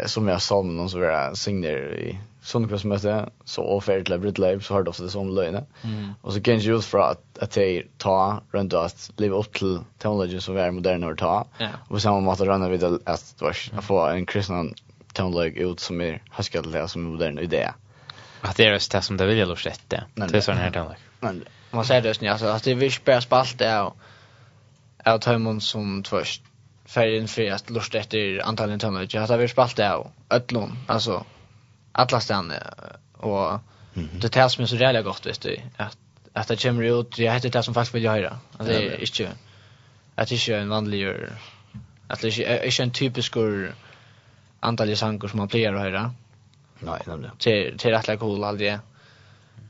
som 0.06 0.28
jag 0.28 0.42
sa 0.42 0.62
någon 0.62 0.90
så 0.90 0.98
var 0.98 1.34
signer 1.34 1.94
i 1.94 2.18
Sundkvistmöte 2.42 3.28
så 3.44 3.62
offer 3.62 4.02
till 4.02 4.18
Bridlab 4.18 4.64
så 4.64 4.74
har 4.74 4.82
det 4.82 4.90
ofta 4.90 5.02
det 5.02 5.10
som 5.10 5.34
löjne. 5.34 5.64
Mm. 5.82 6.14
Och 6.20 6.32
så 6.32 6.40
kan 6.40 6.58
ju 6.58 6.70
just 6.70 6.88
för 6.88 6.98
att 6.98 7.38
att 7.38 7.50
det 7.50 7.82
ta 7.98 8.42
runt 8.50 8.74
att 8.74 9.10
leva 9.16 9.36
upp 9.36 9.52
till 9.52 9.80
technology 9.98 10.40
som 10.40 10.56
är 10.56 10.70
modern 10.70 11.04
och 11.04 11.18
ta. 11.18 11.46
Ja. 11.58 11.68
Och 11.82 11.88
på 11.88 12.00
samma 12.00 12.20
måte 12.20 12.46
rönna 12.46 12.68
vid 12.68 12.84
att 12.84 13.42
att 13.42 13.84
få 13.84 14.06
en 14.06 14.26
kristen 14.26 14.74
technology 15.12 15.62
ut 15.62 15.80
som 15.80 16.00
är 16.00 16.22
haskadliga 16.30 16.88
som 16.88 17.02
modern 17.02 17.38
idé. 17.38 17.70
Att 18.40 18.56
det 18.56 18.64
är 18.64 18.72
just 18.72 18.92
det 18.92 19.02
som 19.02 19.16
det 19.16 19.26
vill 19.26 19.38
jag 19.38 19.48
lust 19.48 19.66
rätt 19.66 19.82
det. 19.88 20.04
Det 20.14 20.36
är 20.36 20.40
sån 20.40 20.56
här 20.56 20.70
teknolog. 20.70 20.96
Men 21.20 21.44
man 21.70 21.84
säger 21.84 22.02
det 22.02 22.22
ju 22.22 22.28
alltså 22.28 22.46
att 22.46 22.62
det 22.62 22.74
vill 22.74 22.92
spela 22.92 23.20
spalt 23.20 23.58
det 23.58 23.80
och 23.80 23.96
att 25.04 25.24
hemon 25.24 25.60
som 25.60 26.04
först 26.04 26.42
färgen 26.92 27.28
för 27.28 27.50
att 27.50 27.70
lust 27.70 27.94
efter 27.94 28.42
antalet 28.44 28.80
timmar. 28.80 29.06
Jag 29.10 29.20
hade 29.20 29.36
väl 29.36 29.48
spalt 29.48 29.76
det 29.76 29.94
och 29.94 30.10
ödlon 30.30 30.78
alltså 30.86 31.24
alla 31.92 32.20
stan 32.20 32.52
och 33.12 33.60
det 33.94 34.28
tas 34.28 34.58
mig 34.58 34.68
så 34.68 34.76
jävla 34.76 35.02
gott 35.02 35.26
vet 35.26 35.40
du 35.40 35.56
att 35.76 35.98
att 36.32 36.48
det 36.48 36.62
kommer 36.62 37.00
ut 37.00 37.18
jag 37.18 37.32
heter 37.32 37.50
det 37.50 37.62
som 37.62 37.74
faktiskt 37.74 37.94
vill 37.94 38.04
jag 38.04 38.12
höra. 38.12 38.38
Alltså 38.56 38.72
det 38.72 38.86
är 38.86 39.00
inte 39.00 39.32
att 40.14 40.28
det 40.28 40.48
är 40.48 40.58
en 40.58 40.68
vanlig 40.68 41.16
att 42.06 42.20
det 42.20 42.38
är 42.38 42.64
inte 42.64 42.82
en 42.82 42.90
typisk 42.90 43.36
antal 44.60 44.96
sanger 44.96 45.28
som 45.28 45.38
man 45.38 45.48
plejer 45.48 45.74
att 45.74 45.80
höra. 45.80 46.14
Nej, 46.78 47.00
nämligen. 47.06 47.36
Till 47.36 47.78
till 47.78 47.90
rätt 47.90 48.18
cool 48.18 48.44
aldrig. 48.44 48.78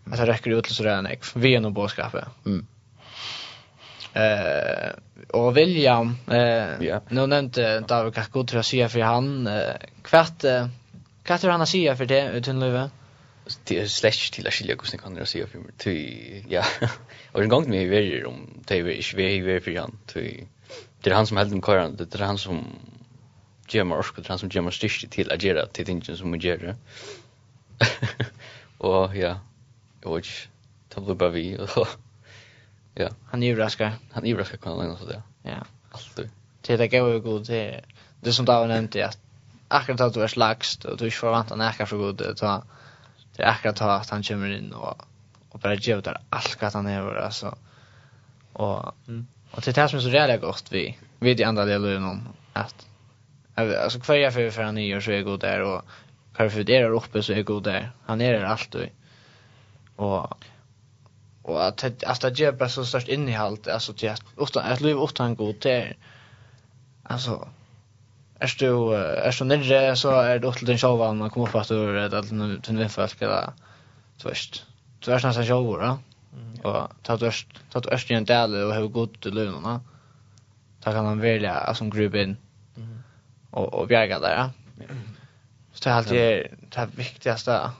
det 0.04 0.26
räcker 0.26 0.50
ut 0.50 0.64
till 0.64 0.74
sådär 0.74 0.96
en 0.98 1.08
vi 1.34 1.54
är 1.54 1.60
nog 1.60 1.72
boskapet. 1.72 2.24
Mm. 2.46 2.66
Eh 4.12 4.92
och 5.32 5.56
William 5.56 6.16
eh 6.30 6.86
ja. 6.86 7.00
nu 7.08 7.26
nämnde 7.26 7.80
David 7.80 8.14
Kakko 8.14 8.44
tror 8.44 8.58
jag 8.58 8.64
säga 8.64 8.88
för 8.88 9.00
han 9.00 9.46
eh, 9.46 9.74
kvart 10.02 10.44
eh, 10.44 10.68
kvart 11.22 11.42
han 11.42 11.60
att 11.60 11.68
säga 11.68 11.96
för 11.96 12.06
det 12.06 12.30
utan 12.32 12.60
löve. 12.60 12.90
det 13.64 13.78
är 13.78 13.86
slash 13.86 14.30
till 14.32 14.46
att 14.46 14.54
skilja 14.54 14.76
kusen 14.76 14.98
kan 14.98 15.16
jag 15.16 15.28
säga 15.28 15.46
för 15.46 15.58
mig 15.58 16.44
ja 16.48 16.64
och 17.32 17.42
en 17.42 17.48
gång 17.48 17.70
med 17.70 17.88
vi 17.88 18.24
om 18.24 18.62
det 18.66 18.74
är 18.74 18.78
ju 18.78 19.42
vi 19.42 19.60
för 19.60 19.76
han 19.78 19.98
till 20.06 20.46
det 21.00 21.10
är 21.10 21.14
han 21.14 21.26
som 21.26 21.36
hade 21.36 21.54
med 21.54 21.64
köran 21.64 21.96
det 21.96 22.14
är 22.14 22.18
han 22.18 22.38
som 22.38 22.66
gemar 23.68 23.98
orsk 23.98 24.16
det 24.16 24.26
är 24.26 24.28
han 24.28 24.38
som 24.38 24.48
gemar 24.52 24.70
styrst 24.70 25.10
till 25.10 25.32
att 25.32 25.42
göra 25.42 25.66
till 25.66 25.86
tingen 25.86 26.16
som 26.16 26.32
vi 26.32 26.38
gör 26.38 26.76
och 28.78 29.16
ja 29.16 29.40
och 30.04 30.22
det 30.94 31.00
blir 31.00 31.14
bara 31.14 31.30
vi 31.30 31.58
och 31.58 31.88
Ja. 32.94 33.08
Han 33.30 33.42
är 33.42 33.56
raskar. 33.56 33.92
Han 34.12 34.26
är 34.26 34.30
överraskad 34.30 34.60
kan 34.60 34.78
han 34.78 34.96
så 34.96 35.04
där. 35.04 35.22
Ja. 35.42 35.64
Alltid. 35.90 36.30
Det 36.60 36.76
där 36.76 36.86
går 36.86 37.12
ju 37.12 37.20
god 37.20 37.46
det. 37.46 37.84
Det 38.20 38.32
som 38.32 38.44
David 38.44 38.68
nämnde 38.68 39.06
att 39.06 39.18
akkurat 39.68 40.00
att 40.00 40.14
du 40.14 40.22
är 40.22 40.28
slagst 40.28 40.84
och 40.84 40.96
du 40.96 41.04
inte 41.04 41.16
förväntar 41.16 41.56
näka 41.56 41.86
för 41.86 41.96
god 41.96 42.16
det 42.16 42.34
ta 42.34 42.62
det 43.36 43.42
är 43.42 43.48
akkurat 43.48 43.80
att 43.80 44.10
han 44.10 44.22
kommer 44.22 44.50
in 44.50 44.72
och 44.72 45.06
och 45.52 45.58
bara 45.58 45.74
ger 45.74 46.00
där 46.00 46.20
allt 46.30 46.62
vad 46.62 46.72
han 46.72 46.86
är 46.86 47.14
alltså. 47.16 47.58
Och 48.52 48.94
mm. 49.08 49.26
och 49.50 49.60
det 49.60 49.78
är 49.78 49.82
det 49.82 49.88
som 49.88 49.98
är 49.98 50.02
så 50.02 50.08
jävla 50.08 50.36
gott 50.36 50.64
vi 50.70 50.98
vi 51.18 51.34
de 51.34 51.44
andra 51.44 51.64
delarna 51.64 51.98
någon 52.00 52.28
att 52.52 52.86
alltså 53.56 54.00
kvar 54.00 54.30
för 54.30 54.50
för 54.50 54.62
han 54.62 54.76
gör 54.76 55.00
så 55.00 55.10
är 55.10 55.22
god 55.22 55.40
där 55.40 55.60
och 55.60 55.82
kvar 56.34 56.48
för 56.48 56.64
det 56.64 56.76
är 56.76 56.90
uppe 56.90 57.22
så 57.22 57.32
är 57.32 57.42
god 57.42 57.62
där. 57.62 57.90
Han 58.06 58.20
är 58.20 58.32
där 58.32 58.44
alltid. 58.44 58.88
Och 59.96 60.44
och 61.42 61.66
att 61.66 62.04
att 62.04 62.20
det 62.20 62.38
ger 62.38 62.52
bara 62.52 62.68
så 62.68 62.84
stort 62.84 63.08
innehåll 63.08 63.58
alltså 63.72 63.92
till 63.92 64.10
att 64.10 64.22
utan 64.38 64.64
att 64.64 64.80
liv 64.80 64.96
utan 64.96 65.34
god 65.34 65.60
till 65.60 65.94
alltså 67.02 67.48
är 68.38 68.54
du 68.58 68.94
är 69.28 69.30
så 69.30 69.44
nere 69.44 69.96
så 69.96 70.10
är 70.10 70.38
det 70.38 70.48
åt 70.48 70.66
den 70.66 70.78
showen 70.78 71.18
man 71.18 71.30
kommer 71.30 71.48
upp 71.48 71.54
att 71.54 71.68
du 71.68 71.98
är 71.98 72.14
att 72.14 72.28
den 72.28 72.60
den 72.62 72.88
folk 72.88 73.22
eller 73.22 73.52
så 74.16 74.28
visst 74.28 74.64
du 75.00 75.12
är 75.12 75.18
snart 75.18 75.34
så 75.34 75.42
då 75.42 75.98
och 76.68 76.88
ta 77.02 77.16
du 77.16 77.30
ta 77.70 77.80
du 77.80 78.14
i 78.14 78.16
en 78.16 78.24
del 78.24 78.54
och 78.54 78.74
hur 78.74 78.88
god 78.88 79.16
du 79.20 79.30
lönar 79.30 79.80
då 80.84 80.92
kan 80.92 81.04
man 81.04 81.20
välja 81.20 81.54
alltså 81.54 81.84
grupp 81.84 82.14
in 82.14 82.36
och 83.50 83.74
och 83.74 83.88
bjärga 83.88 84.18
där 84.18 84.50
så 85.72 85.84
det 85.84 85.90
är 85.90 85.94
alltid 85.94 86.18
det 86.74 86.88
viktigaste 86.96 87.70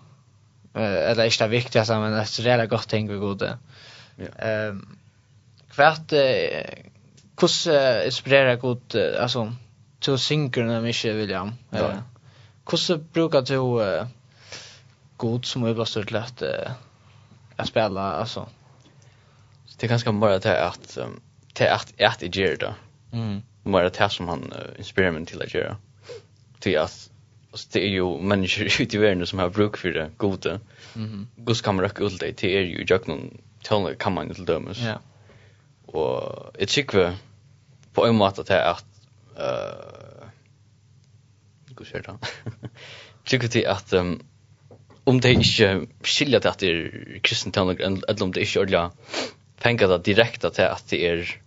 eller 0.75 1.25
ikke 1.29 1.45
det 1.45 1.51
viktigaste, 1.51 1.99
men 2.01 2.13
det 2.13 2.23
är 2.23 2.43
redan 2.43 2.69
gott 2.69 2.89
ting 2.89 3.09
vi 3.09 3.19
gode. 3.21 3.59
Ja. 4.17 4.73
Kvart, 5.73 6.13
hos 7.41 7.67
inspirerar 8.07 8.57
god, 8.57 8.97
alltså, 8.97 9.53
till 10.01 10.19
synkrona 10.19 10.81
mycket, 10.81 11.15
William. 11.15 11.53
Ja. 11.71 12.03
Hos 12.65 12.91
brukar 13.13 13.43
du 13.43 14.07
god 15.17 15.45
som 15.45 15.65
är 15.65 15.75
blåst 15.75 15.97
ut 15.97 16.07
till 16.07 16.17
att, 16.17 16.43
att 17.57 17.69
spela, 17.69 18.01
alltså? 18.01 18.49
Det 19.77 19.87
är 19.87 19.89
ganska 19.89 20.13
bara 20.13 20.39
det 20.39 20.65
att, 20.65 20.99
det 21.53 21.67
är 21.67 21.75
att, 21.75 22.01
att 22.01 22.23
jag 22.23 22.37
gör 22.37 22.57
det. 22.57 22.75
Mm. 23.13 23.43
Bara 23.63 23.89
det 23.89 24.09
som 24.09 24.29
han 24.29 24.53
inspirerar 24.79 25.11
mig 25.11 25.27
till 25.27 25.43
att 25.43 25.55
göra. 25.55 25.77
Till 26.61 26.79
att 26.79 27.11
alltså 27.53 27.69
det 27.73 27.85
är 27.85 27.89
ju 27.89 28.19
människor 28.19 28.65
ute 28.83 28.97
i 28.97 28.99
världen 28.99 29.27
som 29.27 29.39
har 29.39 29.51
bruk 29.51 29.77
för 29.77 29.89
det 29.89 30.11
goda. 30.17 30.61
Mhm. 30.95 31.05
Mm 31.05 31.29
Gus 31.37 31.61
kan 31.61 31.75
man 31.77 31.85
röka 31.85 32.05
ut 32.05 32.21
det 32.21 32.33
till 32.33 32.51
er 32.51 32.61
ju 32.61 32.85
jag 32.89 33.09
någon 33.09 33.39
tala 33.63 33.95
kan 33.95 34.13
man 34.13 34.29
inte 34.29 34.43
dömas. 34.43 34.79
Ja. 34.79 35.01
Och 35.87 36.51
ett 36.59 36.69
tycker 36.69 37.15
på 37.93 38.07
en 38.07 38.15
måte 38.15 38.41
att 38.41 38.47
det 38.47 38.55
är 38.55 38.71
att 38.71 38.85
eh 39.37 40.29
hur 41.79 41.85
ser 41.85 42.03
det? 42.07 42.19
Tycker 43.25 43.49
det 43.49 43.67
att 43.67 43.93
um, 43.93 44.23
om 45.05 45.21
det 45.21 45.33
inte 45.33 45.87
skiljer 46.03 46.41
till 46.41 46.51
att 46.51 46.59
det 46.59 46.67
är 46.67 47.19
kristen 47.23 47.53
tala 47.53 47.73
eller 47.73 48.23
om 48.23 48.33
det 48.33 48.41
inte 48.41 48.59
ordentligt 48.59 48.93
tänka 49.59 49.87
det 49.87 49.99
direkt 49.99 50.45
att 50.45 50.89
det 50.89 51.07
är 51.07 51.41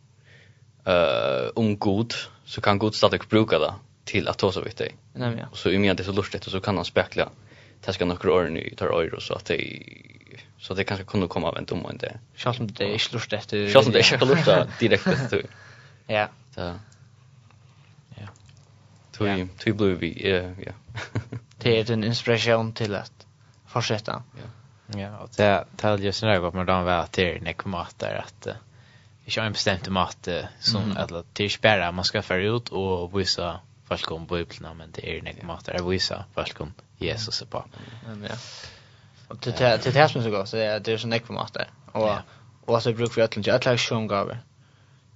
eh 0.86 0.94
uh, 0.94 1.52
om 1.56 1.78
god 1.80 2.14
så 2.46 2.62
kan 2.62 2.80
god 2.80 2.96
stadigt 2.96 3.30
bruka 3.30 3.60
det 3.60 3.74
till 4.06 4.28
att 4.28 4.38
ta 4.38 4.52
så 4.52 4.62
vid 4.62 4.76
dig. 4.76 4.96
Nej 5.14 5.36
ja. 5.40 5.46
Och 5.52 5.58
så 5.58 5.70
i 5.70 5.80
med 5.80 5.98
det 5.98 6.04
så 6.04 6.12
lustigt 6.12 6.46
och 6.46 6.52
så 6.52 6.60
kan 6.60 6.76
han 6.76 6.86
spekla 6.86 7.30
täska 7.82 8.06
några 8.06 8.34
år 8.34 8.50
nu 8.50 8.70
tar 8.78 8.86
euro 8.86 9.22
så 9.22 9.34
att 9.34 9.46
det 9.46 9.84
så 10.58 10.74
det 10.74 10.84
kanske 10.84 11.06
kunde 11.06 11.28
komma 11.28 11.48
av 11.48 11.58
en 11.58 11.66
dom 11.66 11.88
inte. 11.92 12.20
Schalt 12.36 12.60
om 12.60 12.68
det 12.68 12.84
är 12.84 13.14
lust 13.14 13.34
efter. 13.34 13.70
Schalt 13.70 13.86
om 13.86 13.92
det 13.92 14.00
är 14.00 14.04
slust 14.04 14.80
direkt 14.80 15.08
efter. 15.08 15.46
Ja. 16.08 16.28
Så. 16.56 16.80
Ja. 18.16 18.28
Tui 19.12 19.48
tui 19.58 19.74
blue 19.74 19.96
vi 19.96 20.30
ja 20.30 20.64
ja. 20.66 20.72
Det 21.58 21.80
är 21.80 21.92
en 21.92 22.04
inspiration 22.04 22.74
till 22.74 22.96
att 22.96 23.26
fortsätta. 23.68 24.24
Ja. 24.38 24.50
Ja, 25.00 25.18
och 25.18 25.30
det 25.38 25.66
tar 25.78 25.98
ju 25.98 26.12
snarare 26.12 26.40
vad 26.40 26.54
man 26.54 26.66
då 26.66 26.74
var 26.84 26.92
att 26.92 27.14
det 27.14 27.38
är 27.38 27.54
kommer 27.54 27.88
där 27.98 28.16
att 28.16 28.48
Ikke 29.26 29.42
en 29.42 29.54
bestemt 29.54 29.90
mat 29.90 30.28
som 30.60 30.84
mm. 30.84 30.98
eller, 30.98 31.24
til 31.34 31.50
man 31.94 32.04
ska 32.04 32.22
föra 32.22 32.44
ut 32.44 32.70
och 32.70 33.20
visa 33.20 33.60
folk 33.88 34.12
om 34.12 34.26
bibeln 34.26 34.78
men 34.78 34.92
det 34.92 35.18
är 35.18 35.22
nek 35.22 35.44
mat 35.44 35.66
där 35.66 35.84
visa 35.84 36.26
folk 36.34 36.62
om 36.62 36.74
Jesus 36.98 37.44
på. 37.50 37.66
Ja. 38.30 38.36
Och 39.28 39.38
det 39.38 39.58
det 39.58 39.94
det 39.94 40.10
som 40.10 40.24
så 40.24 40.30
går 40.30 40.46
så 40.46 40.56
det 40.56 40.66
är 40.66 40.80
det 40.80 40.98
så 40.98 41.08
nek 41.08 41.30
mat 41.30 41.54
där. 41.54 41.70
Och 41.92 42.18
och 42.66 42.84
så 42.84 42.94
brukar 42.94 43.16
vi 43.16 43.22
att 43.22 43.36
lägga 43.36 43.54
alla 43.54 43.78
sjungaver. 43.78 44.40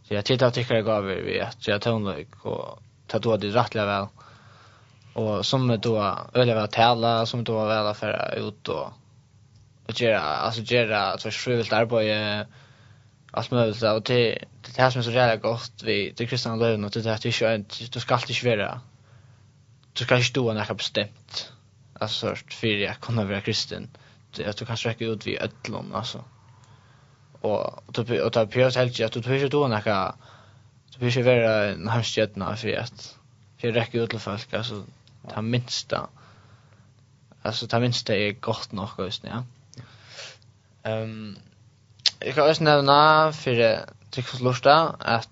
Så 0.04 0.14
jag 0.14 0.26
tittar 0.26 0.52
tycker 0.52 0.76
jag 0.76 0.86
gav 0.86 1.04
vi 1.04 1.42
att 1.42 1.68
jag 1.68 1.82
tonlök 1.82 2.46
och 2.46 2.80
ta 3.08 3.20
då 3.20 3.38
det 3.38 3.48
rättliga 3.48 3.86
väl. 3.86 4.08
Och 5.14 5.46
som 5.46 5.80
då 5.82 6.18
öliga 6.34 6.56
väl 6.56 6.68
tälla 6.68 7.26
som 7.26 7.44
då 7.44 7.66
väl 7.66 7.88
affära 7.88 8.34
ut 8.34 8.68
och 8.68 8.94
och 9.90 10.02
göra 10.02 10.22
alltså 10.22 10.62
göra 10.62 11.18
så 11.18 11.32
frivilligt 11.32 11.74
arbete 11.74 12.48
allt 13.32 13.52
möjligt. 13.52 13.84
Och 13.84 14.02
det 14.04 14.46
det 14.62 14.82
här 14.82 14.90
som 14.90 15.00
är 15.00 15.04
så 15.04 15.12
jävla 15.12 15.36
gott 15.36 15.84
vi 15.84 16.14
det 16.18 16.26
kristna 16.26 16.56
löven 16.56 16.86
och 16.86 16.92
det 16.92 17.02
där 17.02 17.20
det 17.22 17.42
är 17.42 17.56
inte 17.56 17.86
du 17.92 18.00
ska 18.00 18.16
alltid 18.16 18.36
svära 18.36 18.82
du 19.94 20.06
ska 20.06 20.16
inte 20.16 20.28
stå 20.28 20.54
när 20.54 20.66
jag 20.68 20.78
bestämt. 20.78 21.54
Alltså 21.94 22.36
för 22.36 22.68
jag 22.68 23.00
kunna 23.00 23.26
vara 23.26 23.42
kristen. 23.42 23.90
Att 24.46 24.58
du 24.58 24.66
kan 24.66 24.78
sträcka 24.78 25.06
ut 25.06 25.28
vid 25.28 25.42
ödlon 25.42 25.96
alltså. 25.96 26.24
Och 27.42 27.84
du 27.88 28.22
och 28.22 28.34
ta 28.34 28.46
på 28.46 28.60
helt 28.60 28.78
att 28.78 29.12
du 29.12 29.22
tror 29.22 29.50
då 29.50 29.68
när 29.68 30.14
du 30.92 31.06
vill 31.06 31.16
ju 31.16 31.24
vara 31.24 31.66
en 31.66 31.88
hamstjärna 31.88 32.56
för 32.56 32.78
att 32.78 33.18
för 33.58 33.72
räcka 33.72 33.98
ut 33.98 34.10
till 34.10 34.20
folk 34.20 34.54
alltså 34.54 34.86
ta 35.30 35.42
minsta. 35.42 36.10
Alltså 37.42 37.68
ta 37.68 37.80
minsta 37.80 38.16
är 38.16 38.32
gott 38.32 38.72
nog 38.72 38.90
just 38.98 39.24
ja. 39.24 39.44
Ehm 40.84 41.38
Jeg 42.26 42.34
kan 42.34 42.44
også 42.44 42.64
nevne 42.64 43.34
for 43.34 43.60
Trikfors 44.12 44.42
Lorstad 44.42 44.96
at 45.02 45.30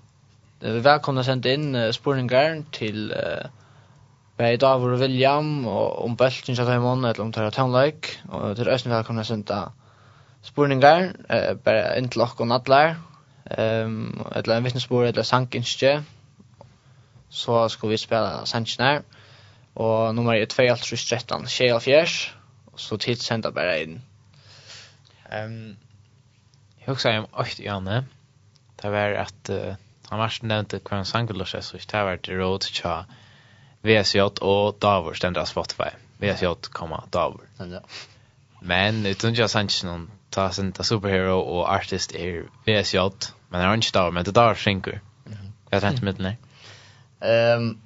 vi 0.62 0.84
velkomna 0.84 1.24
sendt 1.28 1.46
inn 1.52 1.76
spurningar 1.92 2.62
til 2.72 3.10
uh, 3.12 3.50
Bei 4.40 4.56
Davor 4.56 4.94
og 4.96 5.02
William 5.02 5.66
og 5.68 6.06
om 6.06 6.14
Bøltin 6.18 6.56
satt 6.56 6.70
i 6.72 6.78
måned 6.80 7.10
eller 7.10 7.26
om 7.26 7.34
tar 7.36 7.50
Tara 7.50 7.56
Townlike 7.58 8.30
og 8.30 8.56
til 8.56 8.70
Østen 8.72 8.94
velkomna 8.94 9.26
sendt 9.28 9.52
spurningar 10.48 11.10
uh, 11.28 11.58
bare 11.66 11.98
inn 12.00 12.08
til 12.08 12.24
okk 12.24 12.46
og 12.46 12.48
nadlar 12.54 12.94
um, 13.58 14.24
eller 14.36 14.56
en 14.56 14.70
vittnesbord 14.70 15.10
eller 15.10 15.28
sankinskje 15.28 15.92
så 17.30 17.66
skal 17.68 17.92
vi 17.92 17.98
spela 18.00 18.46
sankinær 18.46 19.04
og 19.76 20.16
nummer 20.16 20.40
er 20.40 20.46
2 20.46 20.70
alt 20.72 20.88
13 20.88 21.52
tjej 21.52 21.74
og 21.76 21.84
fjers 21.84 22.16
så 22.78 22.98
tid 22.98 23.20
senda 23.20 23.52
bare 23.52 23.82
inn. 23.82 24.00
Um, 25.34 25.76
Jag 26.88 26.94
också 26.94 27.10
om 27.10 27.28
åt 27.32 27.60
Janne. 27.60 28.04
Det 28.82 28.90
var 28.90 29.12
att 29.12 29.50
uh, 29.50 29.74
han 30.10 30.20
var 30.20 30.34
nämnt 30.42 30.74
att 30.74 30.84
kvar 30.84 31.04
sangulos 31.04 31.56
är 31.56 31.62
så 31.62 31.78
det 31.78 32.04
var 32.04 32.20
det 32.22 32.34
road 32.34 32.64
cha. 32.64 33.06
VSJ 33.82 34.22
och 34.22 34.76
Davor 34.80 35.14
stända 35.14 35.46
Spotify. 35.46 35.90
VSJ 36.18 36.46
komma 36.62 37.04
Davor. 37.10 37.42
Ja. 37.58 37.82
Men 38.62 39.06
utan 39.06 39.34
jag 39.34 39.50
sanns 39.50 39.84
någon 39.84 40.12
ta 40.30 40.52
sin 40.52 40.72
ta 40.72 40.84
superhero 40.84 41.40
och 41.40 41.70
artist 41.70 42.16
är 42.16 42.44
VSJ 42.66 42.98
men 43.50 43.62
är 43.62 43.74
inte 43.74 43.92
Davor 43.92 44.12
men 44.12 44.24
det 44.24 44.32
där 44.32 44.56
synker. 44.56 45.02
Jag 45.70 45.82
tänkte 45.82 46.06
med 46.06 46.20
nej. 46.20 46.38
Ehm 47.20 47.82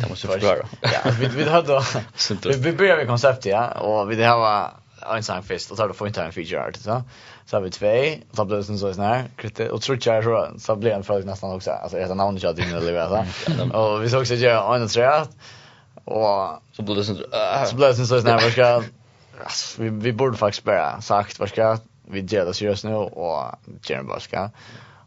Det 0.00 0.08
måste 0.08 0.26
förklara. 0.26 0.66
Ja, 0.80 1.10
vi 1.20 1.26
vi 1.26 1.50
hade 1.50 1.82
vi 2.58 2.72
började 2.72 2.98
med 2.98 3.08
konceptet 3.08 3.52
ja 3.52 3.70
och 3.70 4.10
vi 4.10 4.16
det 4.16 4.24
här 4.24 4.36
var 4.36 4.70
en 5.16 5.22
sån 5.22 5.42
fest 5.42 5.70
och 5.70 5.76
så 5.76 5.82
har 5.82 5.94
du 5.98 6.06
inte 6.06 6.22
en 6.22 6.32
feature 6.32 6.64
art 6.64 6.76
så. 6.76 7.02
Så 7.46 7.56
har 7.56 7.62
vi 7.62 7.70
två 7.70 8.22
så 8.32 8.44
blir 8.44 8.56
det 8.56 8.64
sån 8.64 8.78
så 8.78 9.02
här 9.02 9.24
kritte 9.36 9.70
och 9.70 9.82
tror 9.82 9.98
jag 10.04 10.24
så 10.24 10.50
så 10.58 10.76
blir 10.76 10.90
en 10.90 11.04
fråga 11.04 11.24
nästan 11.24 11.54
också 11.54 11.70
alltså 11.70 11.98
ett 11.98 12.16
namn 12.16 12.38
jag 12.40 12.56
din 12.56 12.74
eller 12.74 13.08
vad 13.08 13.26
så 13.44 13.78
och 13.78 14.04
vi 14.04 14.10
såg 14.10 14.26
så 14.26 14.34
gör 14.34 14.76
en 14.76 14.88
tre 14.88 15.08
och 16.04 16.62
så 16.72 16.82
blir 16.82 16.94
det 16.94 17.04
sån 17.04 17.16
så 17.66 17.76
blir 17.76 17.88
det 17.88 17.94
sån 17.94 18.06
så 18.06 18.28
här 18.28 18.50
ska 18.50 18.82
vi 19.78 19.88
vi 19.88 20.12
borde 20.12 20.36
faktiskt 20.36 20.64
bara 20.64 21.00
sagt 21.00 21.38
vad 21.38 21.48
ska 21.48 21.78
vi 22.10 22.20
det 22.20 22.54
seriöst 22.54 22.84
nu 22.84 22.94
och 22.94 23.54
göra 23.82 24.02
vad 24.02 24.22
ska 24.22 24.50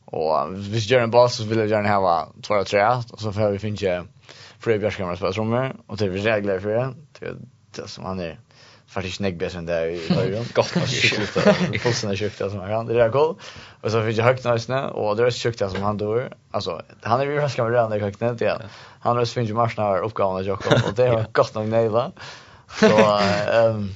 och 0.05 0.53
vi 0.57 0.79
gör 0.79 0.99
en 0.99 1.11
boss 1.11 1.35
så 1.35 1.43
vill 1.43 1.57
jag 1.57 1.67
gärna 1.67 1.95
ha 1.95 2.27
två 2.41 2.53
och 2.53 2.67
tre 2.67 2.85
och 3.11 3.19
så 3.21 3.31
får 3.31 3.49
vi 3.49 3.59
finna 3.59 4.05
Frej 4.59 4.79
Björskammar 4.79 5.15
spelar 5.15 5.31
trummor 5.31 5.75
och 5.87 5.97
det 5.97 6.05
är 6.05 6.09
vi 6.09 6.21
regler 6.21 6.59
för 6.59 6.69
det. 6.69 6.93
Det 7.19 7.35
det 7.75 7.87
som 7.87 8.05
han 8.05 8.19
är 8.19 8.39
faktiskt 8.91 9.17
snägg 9.17 9.37
bättre 9.37 9.57
än 9.59 9.65
det 9.65 9.91
i 9.91 10.13
början. 10.15 10.45
Gott 10.53 10.77
att 10.77 10.89
skjuta. 10.89 11.53
Fullständigt 11.79 12.19
sjukt 12.19 12.37
som 12.37 12.59
han. 12.59 12.85
Det 12.85 12.93
där 12.93 13.09
går. 13.09 13.35
Och 13.81 13.91
så 13.91 14.03
fick 14.03 14.17
jag 14.17 14.25
högt 14.25 14.45
nästan 14.45 14.89
och 14.89 15.15
det 15.15 15.23
är 15.23 15.31
sjukt 15.31 15.59
som 15.59 15.83
han 15.83 15.97
dör. 15.97 16.33
Alltså 16.51 16.81
han 17.01 17.21
är 17.21 17.25
ju 17.25 17.35
ganska 17.35 17.65
bra 17.65 17.87
när 17.87 17.99
högt 17.99 18.19
nästan. 18.19 18.47
Ja. 18.47 18.57
Han 18.99 19.17
har 19.17 19.25
svingt 19.25 19.55
mars 19.55 19.77
när 19.77 19.97
uppgåvan 19.97 20.35
av 20.35 20.43
Jakob 20.43 20.73
och 20.87 20.93
det 20.93 21.09
var 21.09 21.25
gott 21.31 21.55
nog 21.55 21.67
nejla. 21.67 22.11
Så 22.79 23.19
ehm 23.51 23.93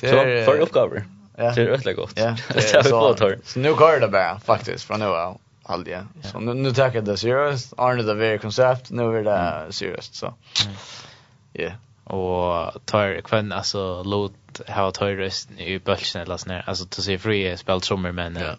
Så 0.00 0.06
för 0.06 0.58
uppgåvor. 0.58 1.04
Ja. 1.36 1.52
Det 1.54 1.62
är 1.62 1.66
rätt 1.66 1.96
gott. 1.96 2.12
Ja. 2.14 2.36
Det 2.54 2.74
är 2.74 2.82
så. 2.82 3.16
Så 3.44 3.58
nu 3.58 3.74
går 3.74 4.00
det 4.00 4.08
bara 4.08 4.40
faktiskt 4.40 4.84
från 4.84 5.00
nu 5.00 5.06
av 5.06 5.40
halvdia. 5.62 6.06
Så 6.22 6.40
nu 6.40 6.54
nu 6.54 6.72
tar 6.72 6.90
jag 6.94 7.04
det 7.04 7.16
seriöst. 7.16 7.72
Arne 7.76 8.02
det 8.02 8.14
very 8.14 8.38
koncept. 8.38 8.90
Nu 8.90 9.18
är 9.18 9.22
det 9.22 9.72
seriöst 9.72 10.14
så. 10.14 10.34
Ja 11.52 11.70
och 12.08 12.72
tar 12.84 13.20
kvann 13.20 13.52
alltså 13.52 14.02
låt 14.02 14.60
ha 14.68 14.90
tar 14.90 15.10
röst 15.10 15.50
i 15.50 15.78
bulsen 15.78 16.22
eller 16.22 16.36
sån 16.36 16.52
alltså 16.66 16.86
to 16.86 17.02
se 17.02 17.18
fri 17.18 17.56
spel 17.56 17.80
trummor 17.80 18.12
men 18.12 18.36
ja. 18.36 18.54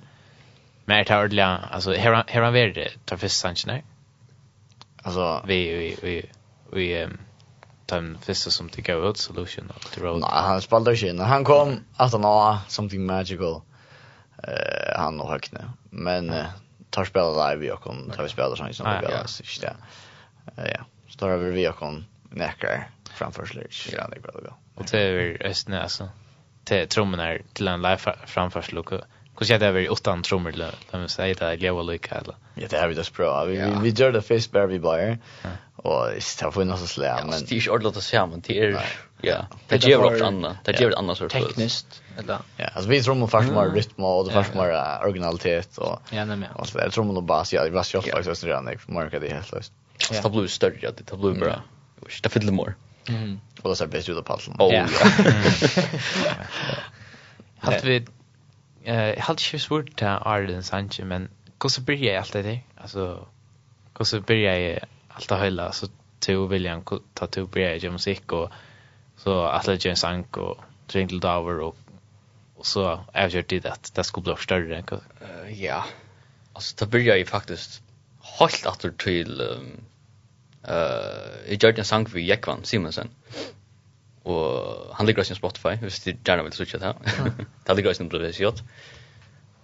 mer 0.86 1.04
tar 1.04 1.24
ordla 1.24 1.58
alltså 1.72 1.94
här 1.94 2.24
här 2.28 2.42
han 2.42 2.54
värde 2.54 2.90
tar 3.06 3.18
först 3.18 3.38
sanchen 3.38 3.82
alltså 5.04 5.42
vi 5.46 5.74
vi 5.74 5.98
vi 6.02 6.30
vi 6.72 7.04
um, 7.04 7.18
den 7.86 8.18
första 8.22 8.50
som 8.50 8.70
till 8.70 8.84
go 8.84 9.10
ut 9.10 9.18
solution 9.18 9.72
of 9.76 9.92
till 9.92 10.04
road. 10.04 10.20
Nej, 10.20 10.30
han 10.32 10.62
spelade 10.62 10.92
inte 10.92 11.08
in. 11.08 11.20
Han 11.20 11.44
kom 11.44 11.80
att 11.96 12.12
han 12.12 12.24
har 12.24 12.58
something 12.68 13.06
magical. 13.06 13.62
Eh 14.44 15.00
han 15.00 15.22
och 15.22 15.30
hökne. 15.30 15.70
Men 15.90 16.30
uh, 16.30 16.46
tar 16.90 17.06
spela 17.06 17.52
live 17.52 17.72
och 17.72 17.82
kom 17.82 18.12
tar 18.16 18.24
vi 18.24 18.30
spela 18.30 18.56
sånt 18.56 18.76
som 18.76 18.86
vi 18.86 19.08
gör 19.08 19.26
så 19.26 19.62
där. 19.62 19.76
Ja. 20.56 20.86
står 21.10 21.30
över 21.30 21.52
vi 21.52 21.70
och 21.70 21.76
kom 21.76 22.06
näkar 22.30 22.90
framförsel. 23.20 23.68
Ja, 23.92 24.08
det 24.08 24.20
går 24.20 24.42
bra. 24.42 24.58
Och 24.76 24.86
det 24.92 25.00
är 25.00 25.46
östen 25.46 25.74
alltså. 25.74 26.10
Det 26.64 26.86
trummen 26.86 27.20
är 27.20 27.42
till 27.54 27.68
en 27.68 27.82
live 27.82 27.98
framförsel 28.26 28.78
och 28.78 28.92
Hur 29.40 29.46
ska 29.46 29.58
det 29.58 29.72
vara 29.72 29.84
utan 29.84 30.24
trummor 30.24 30.52
då? 30.52 30.70
De 30.92 31.08
säger 31.08 31.36
det 31.36 31.46
är 31.46 31.58
leva 31.58 31.82
lika 31.82 32.16
eller? 32.16 32.36
Ja, 32.56 32.68
det 32.70 32.80
har 32.80 32.88
vi 32.88 32.96
just 32.96 33.16
bra. 33.16 33.46
Vi 33.46 33.74
vi 33.82 33.90
gör 33.90 34.12
det 34.12 34.22
face 34.22 34.50
bear 34.52 34.68
vi 34.68 34.80
bara. 34.80 35.18
Och 35.76 36.06
det 36.12 36.42
har 36.42 36.52
funnits 36.52 36.82
så 36.82 36.88
slä 36.88 37.26
men. 37.26 37.46
Det 37.46 37.52
är 37.52 37.60
ju 37.60 37.70
ordentligt 37.72 37.98
att 37.98 38.04
säga 38.04 38.26
men 38.26 38.42
det 38.42 38.60
är 38.60 38.86
ja. 39.22 39.48
Det 39.68 39.84
ger 39.84 40.04
också 40.04 40.26
annat. 40.26 40.58
Det 40.64 40.80
ger 40.80 40.90
ett 40.90 40.96
annat 40.98 41.18
sorts 41.18 41.34
tekniskt 41.34 42.04
eller. 42.18 42.38
Ja, 42.58 42.68
alltså 42.74 42.90
vi 42.90 43.04
trummor 43.04 43.28
fast 43.28 43.52
mer 43.52 43.70
rytm 43.70 44.04
och 44.04 44.26
det 44.28 44.34
fast 44.34 44.54
mer 44.54 45.00
originalitet 45.04 45.78
och 45.78 46.00
Ja, 46.10 46.26
nej 46.26 46.38
men. 46.38 46.50
Alltså 46.56 46.78
det 46.78 46.92
trummor 46.92 47.18
och 47.18 47.24
bas 47.24 47.54
ja, 47.54 47.64
det 47.64 47.70
var 47.70 47.86
ju 47.94 48.02
faktiskt 48.02 48.44
redan 48.44 48.68
jag 48.68 48.80
märker 48.96 49.20
det 49.20 49.34
helt 49.34 49.52
löst. 49.52 49.74
Det 50.24 50.30
blir 50.30 50.48
större, 50.48 50.92
det 50.92 51.18
blir 51.18 51.32
bra. 51.32 51.62
Det 52.24 52.30
fyller 52.30 52.52
mer. 52.52 52.76
Mm. 53.08 53.40
Och 53.62 53.70
det 53.70 53.76
ser 53.76 53.88
bäst 53.88 54.10
ut 54.10 54.18
av 54.18 54.22
pallen. 54.22 54.56
Oh, 54.60 54.74
ja. 54.74 54.88
Halt 57.58 57.84
vi 57.84 58.06
eh 58.84 59.20
halt 59.20 59.54
ju 59.54 59.60
svårt 59.60 59.96
till 59.96 60.08
Arden 60.08 60.64
Sanchez 60.64 61.06
men 61.06 61.30
hur 61.62 61.70
så 61.70 61.82
börjar 61.82 62.20
allt 62.20 62.34
det? 62.34 62.60
Alltså 62.76 63.28
hur 63.98 64.06
så 64.06 64.22
börjar 64.22 64.80
allt 65.08 65.30
det 65.30 65.40
hela 65.40 65.72
så 65.72 65.88
till 66.20 66.48
William 66.48 66.84
ta 67.14 67.28
till 67.28 67.46
börja 67.46 67.76
ju 67.76 67.92
musik 67.92 68.32
och 68.32 68.52
så 69.18 69.46
alla 69.46 69.76
James 69.80 70.00
Sank 70.00 70.38
och 70.38 70.58
Trinkle 70.88 71.20
Dower 71.20 71.60
och 71.60 71.78
och 72.60 72.66
så 72.66 73.00
avgör 73.14 73.46
det 73.48 73.66
att 73.66 73.96
det 73.96 74.04
skulle 74.04 74.24
bli 74.24 74.36
större. 74.38 74.84
Ja. 75.50 75.86
Alltså 76.54 76.76
det 76.80 76.92
börjar 76.92 77.16
ju 77.16 77.26
faktiskt 77.26 77.82
helt 78.40 78.66
åter 78.66 78.92
till 78.92 79.42
um, 79.42 79.86
Uh, 80.68 81.48
jag 81.48 81.64
gjorde 81.64 81.82
en 81.82 81.86
sång 81.86 82.06
för 82.06 82.20
Jekvan 82.20 82.64
Simonsen. 82.64 83.10
Og 84.26 84.94
han 84.94 85.06
ligger 85.06 85.22
også 85.22 85.34
på 85.34 85.40
Spotify, 85.40 85.76
hvis 85.82 86.00
du 86.04 86.12
gärna 86.26 86.44
vill 86.44 86.54
switcha 86.54 86.78
det. 86.78 86.96
Det 87.68 87.76
ligger 87.76 87.90
också 87.90 88.04
på 88.04 88.10
Spotify. 88.10 88.46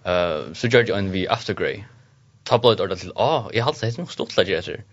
Uh, 0.05 0.53
så 0.53 0.67
gjorde 0.67 0.87
jag 0.87 0.99
en 0.99 1.11
vi 1.11 1.27
Aftergrey. 1.27 1.83
Ta 2.45 2.57
blod 2.57 2.79
ordet 2.79 2.99
til, 2.99 3.11
åh, 3.15 3.49
jeg 3.53 3.63
hadde 3.63 3.81
det 3.81 3.97
noe 3.97 4.07
stort 4.07 4.37
läge 4.37 4.57
etter. 4.57 4.83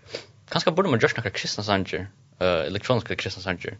Kanske 0.51 0.71
borde 0.71 0.89
man 0.89 0.99
gjøre 0.99 1.13
några 1.17 1.29
kristna 1.29 1.63
sanger, 1.63 2.07
uh, 2.41 2.65
elektroniska 2.65 3.15
kristna 3.15 3.43
sanger. 3.43 3.77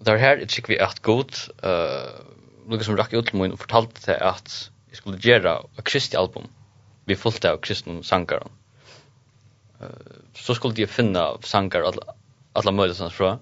Det 0.00 0.18
här 0.18 0.36
är 0.36 0.38
jeg 0.38 0.48
tykker 0.48 0.68
vi 0.68 0.78
at 0.78 1.02
god, 1.02 1.30
uh, 1.64 2.22
lukket 2.70 2.86
som 2.86 2.96
rakk 2.96 3.12
ut 3.12 3.26
til 3.26 3.38
min, 3.38 3.52
og 3.52 3.58
fortalte 3.58 4.00
det 4.06 4.18
at 4.20 4.70
jeg 4.90 4.96
skulle 4.96 5.18
gjøre 5.18 5.62
et 5.78 5.84
kristi 5.84 6.16
album. 6.16 6.50
Vi 7.06 7.14
fullt 7.14 7.44
av 7.44 7.60
kristne 7.60 8.04
sanger. 8.04 8.38
Mm 8.38 8.67
så 10.34 10.54
skulle 10.54 10.74
de 10.74 10.86
finna 10.86 11.36
sankar 11.42 11.80
alla 11.82 12.02
alla 12.52 12.72
möjliga 12.72 13.10
från. 13.10 13.38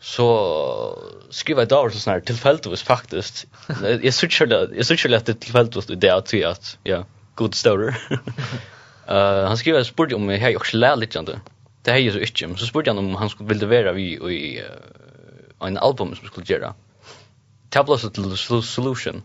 Så 0.00 0.98
skriva 1.30 1.62
ett 1.62 1.72
år 1.72 1.90
så 1.90 1.98
snart 1.98 2.24
tillfälligt 2.24 2.80
faktiskt. 2.80 3.46
Jag 4.02 4.14
söker 4.14 4.46
det, 4.46 4.68
jag 4.76 4.86
söker 4.86 5.08
det 5.08 5.34
tillfälligt 5.34 5.90
i 5.90 5.94
det 5.94 6.10
att 6.10 6.28
att 6.44 6.78
ja, 6.82 7.04
god 7.34 7.54
story. 7.54 7.92
Eh 9.10 9.46
han 9.46 9.56
skriver 9.56 9.82
spurt 9.84 10.12
om 10.12 10.28
jag 10.30 10.56
också 10.56 10.76
lär 10.76 10.96
lite 10.96 11.18
inte. 11.18 11.40
Det 11.82 11.90
här 11.90 11.98
är 11.98 12.10
så 12.10 12.18
inte, 12.18 12.56
så 12.56 12.66
spurt 12.66 12.86
han 12.86 12.98
om 12.98 13.14
han 13.14 13.30
skulle 13.30 13.48
vilja 13.48 13.68
vara 13.68 13.92
vi 13.92 14.02
i 14.12 14.62
en 15.60 15.78
album 15.78 16.16
som 16.16 16.26
skulle 16.26 16.46
göra. 16.46 16.74
Tablos 17.70 18.04
solution 18.62 19.22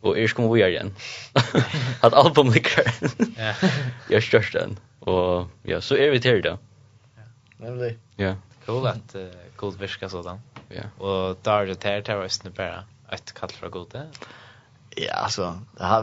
och 0.00 0.18
är 0.18 0.28
kommer 0.28 0.54
vi 0.54 0.64
igen. 0.64 0.94
Att 2.00 2.12
album 2.12 2.50
likar. 2.50 2.84
Ja. 3.36 3.54
Jag 4.08 4.22
körs 4.22 4.52
den. 4.52 4.78
Och 5.00 5.46
ja, 5.62 5.80
så 5.80 5.96
är 5.96 6.10
vi 6.10 6.20
till 6.20 6.42
det. 6.42 6.48
Ja. 6.48 6.58
Nämligen. 7.56 7.98
Ja. 8.16 8.34
Cool 8.66 8.86
att 8.86 9.14
uh, 9.14 9.26
cool 9.56 9.76
viska 9.78 10.08
sådan. 10.08 10.40
Ja. 10.68 11.04
Och 11.04 11.38
där 11.42 11.66
det 11.66 11.84
här 11.84 12.02
tar 12.02 12.24
oss 12.24 12.42
bara 12.42 12.84
ett 13.10 13.34
kall 13.34 13.50
för 13.50 13.68
gott. 13.68 13.94
Ja, 14.96 15.12
alltså 15.12 15.58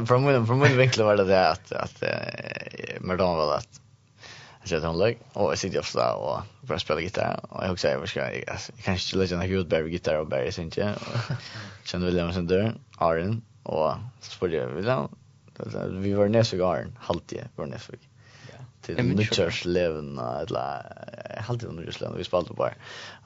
från 0.07 0.25
min 0.25 0.47
från 0.47 0.59
min 0.59 0.77
vinkel 0.77 1.03
var 1.03 1.17
det 1.17 1.23
det 1.23 1.49
att 1.49 1.71
att 1.71 2.03
eh, 2.03 2.99
Merdan 2.99 3.37
var 3.37 3.57
att 3.57 3.81
Jag 4.59 4.69
sitter 4.69 4.87
hon 4.87 4.97
lägg, 4.97 5.17
och 5.33 5.51
jag 5.51 5.57
sitter 5.57 5.79
ofta 5.79 6.13
och 6.15 6.41
börjar 6.61 6.79
spela 6.79 7.01
gitarr. 7.01 7.39
Och 7.49 7.63
jag 7.63 7.71
också, 7.71 7.87
jag, 7.87 8.09
ska, 8.09 8.19
jag, 8.19 8.57
kanske 8.83 9.17
inte 9.17 9.17
lägger 9.17 9.43
en 9.43 9.57
hudbärg 9.57 9.91
gitarr 9.91 10.19
och 10.19 10.27
bärg, 10.27 10.45
jag 10.45 10.53
syns 10.53 10.77
inte. 10.77 10.95
Sen 11.83 12.05
vill 12.05 12.15
jag 12.15 12.25
med 12.25 12.35
sin 12.35 12.47
dörr, 12.47 12.73
Arin, 12.97 13.41
Och 13.65 13.93
så 14.19 14.31
spelade 14.31 14.57
jag 14.57 14.67
vill 14.67 15.09
vi 15.89 16.13
var 16.13 16.27
nästa 16.27 16.57
gång 16.57 16.97
halvtid 16.99 17.47
var 17.55 17.65
nästa 17.65 17.91
vecka 17.91 18.07
till 18.81 19.05
Nutchers 19.05 19.65
leven 19.65 20.19
eller 20.19 21.41
halvtid 21.41 21.69
under 21.69 21.83
just 21.83 22.01
vi 22.17 22.23
spelade 22.23 22.53
bara 22.53 22.73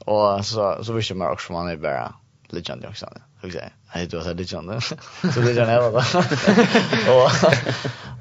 och 0.06 0.46
så 0.46 0.84
så 0.84 0.94
visste 0.94 1.16
man 1.16 1.32
också 1.32 1.54
man 1.54 1.68
är 1.68 1.78
bara 1.78 2.14
legend 2.48 2.86
också 2.86 3.10
så 3.42 3.52
säga 3.52 3.70
hej 3.88 4.08
du 4.08 4.18
har 4.18 4.34
legend 4.34 4.84
så 4.84 5.42
legend 5.42 5.70
är 5.70 5.82
det 5.82 5.98
och 7.12 7.32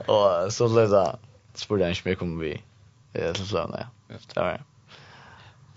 och 0.47 0.53
så 0.53 0.69
blev 0.69 0.91
det 0.91 1.19
spurte 1.55 1.85
jeg 1.85 1.91
ikke 1.91 2.09
mer 2.09 2.15
kommer 2.15 2.45
vi 2.45 2.63
det 3.13 3.35
til 3.37 3.47
så 3.49 3.59
ja. 3.59 3.87
det 4.35 4.37
var 4.37 4.61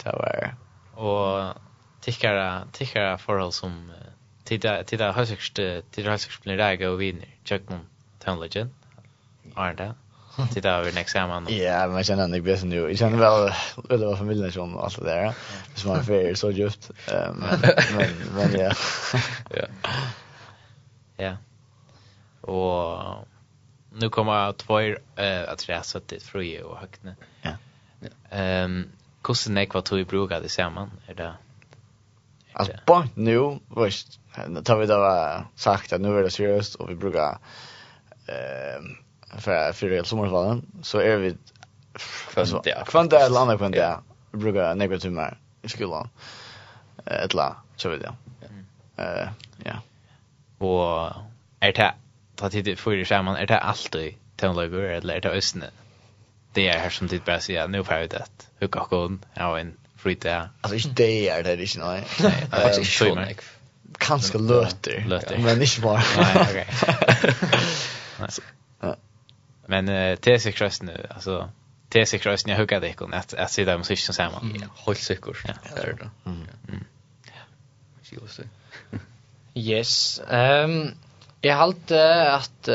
det 0.04 0.14
var 0.14 0.56
Og 0.94 1.56
tickare 2.02 2.68
tickare 2.74 3.18
forhold 3.18 3.52
som 3.52 3.72
Uh, 3.72 4.11
tida 4.46 4.84
tida 4.84 5.12
hasst 5.12 5.60
tida 5.92 6.12
hasst 6.12 6.44
blir 6.44 6.58
det 6.58 6.88
og 6.88 7.00
vinner 7.00 7.28
check 7.46 7.72
on 7.72 7.88
town 8.20 8.40
legend 8.40 8.70
är 9.58 9.74
det 9.74 9.94
tida 10.54 10.70
över 10.70 10.92
next 10.92 11.14
time 11.14 11.52
ja 11.64 11.88
men 11.88 12.06
sen 12.06 12.20
ändå 12.20 12.42
blir 12.42 12.58
det 12.58 12.66
nu 12.66 12.76
jag 12.76 12.98
känner 12.98 13.18
väl 13.18 13.54
väl 13.90 14.06
var 14.06 14.16
familjen 14.16 14.52
som 14.52 14.78
allt 14.78 15.00
det 15.00 15.06
där 15.06 15.34
så 15.76 15.88
man 15.88 16.04
fair 16.04 16.36
så 16.36 16.52
just 16.52 16.92
men 17.34 18.10
men 18.36 18.60
ja. 18.60 18.74
Ja. 19.50 19.66
Ja. 21.18 21.38
Og 22.42 23.28
nu 23.92 24.10
kommer 24.10 24.54
två 24.54 24.80
eh 24.80 25.50
att 25.50 25.70
resa 25.70 26.00
till 26.00 26.22
Fröje 26.22 26.64
och 26.64 26.78
Högne 26.78 27.16
ja. 27.42 27.52
Ehm 28.30 28.92
Kusen 29.22 29.68
tog 29.84 30.00
i 30.00 30.06
bruga 30.06 30.40
det 30.40 30.50
samman 30.50 30.92
är 31.08 31.14
det 31.14 31.34
Alltså 32.54 32.74
bara 32.86 33.08
nu, 33.16 33.60
visst, 33.86 34.20
tar 34.64 34.78
vi 34.78 34.86
då 34.86 35.44
sagt 35.56 35.94
att 35.94 36.02
nu 36.02 36.18
är 36.20 36.24
det 36.24 36.30
seriöst 36.30 36.76
och 36.76 36.90
vi 36.90 36.96
brukar 36.96 37.38
eh 38.28 38.82
för 39.38 39.72
för 39.72 39.90
det 39.90 40.08
sommarfallen 40.08 40.66
så 40.82 41.00
är 41.00 41.18
vi 41.18 41.36
kvanta 42.34 42.86
kvanta 42.86 43.26
eller 43.26 43.40
andra 43.40 43.58
kvanta 43.58 44.04
vi 44.32 44.38
brukar 44.38 44.98
till 44.98 45.12
mer 45.12 45.38
i 45.62 45.70
skolan 45.70 46.10
ett 47.06 47.34
la 47.34 47.56
så 47.76 47.90
vet 47.90 48.02
jag 48.04 48.16
eh 49.06 49.30
ja. 49.64 49.82
Och 50.58 51.14
är 51.60 51.74
det 51.74 51.94
ta 52.36 52.50
tid 52.50 52.80
för 52.80 52.94
i 52.94 53.06
skärmen 53.06 53.36
är 53.36 53.48
det 53.48 53.60
alltid 53.60 54.16
tonlager 54.36 54.80
eller 54.80 55.14
är 55.14 55.22
det 55.22 55.30
ösnen 55.30 55.72
det 56.54 56.68
är 56.68 56.80
här 56.80 56.90
som 56.90 57.08
tid 57.08 57.22
bara 57.26 57.68
nu 57.68 57.84
får 57.84 57.96
jag 57.96 58.10
det. 58.10 58.26
Hur 58.60 58.68
kan 58.68 58.86
hon 58.90 59.26
ha 59.36 59.60
en 59.60 59.78
fritid. 60.02 60.32
Alltså 60.62 60.76
inte 60.88 61.04
det 61.04 61.30
är 61.30 61.44
det 61.44 61.62
inte 61.62 61.80
nej. 61.80 62.04
Nej, 62.20 62.48
det 62.52 62.58
faktiskt 62.58 63.02
inte 63.02 63.16
nej. 63.16 63.38
Kanske 63.98 64.38
löter. 64.38 65.04
Löter. 65.08 65.38
Men 65.38 65.62
inte 65.62 65.82
bara. 65.82 66.04
Nej, 66.18 66.48
okej. 66.50 66.68
Men 69.66 69.86
det 69.86 70.28
är 70.28 70.40
säkert 70.40 70.82
nu 70.82 71.08
alltså 71.10 71.50
det 71.90 72.02
är 72.02 72.06
säkert 72.06 72.48
jag 72.48 72.58
hugger 72.58 72.80
det 72.80 72.94
kon 72.94 73.14
att 73.14 73.34
att 73.34 73.52
se 73.52 73.66
där 73.66 73.78
musik 73.78 74.00
som 74.00 74.14
samman. 74.14 74.64
Helt 74.86 75.00
säkert. 75.00 75.38
Ja, 75.48 75.54
det 75.76 75.82
är 75.82 75.94
det. 75.94 76.10
Mm. 76.26 76.86
Ja. 77.24 78.44
Yes. 79.54 80.22
Ehm 80.30 80.92
jag 81.42 81.56
halt 81.56 81.92
att 81.92 82.68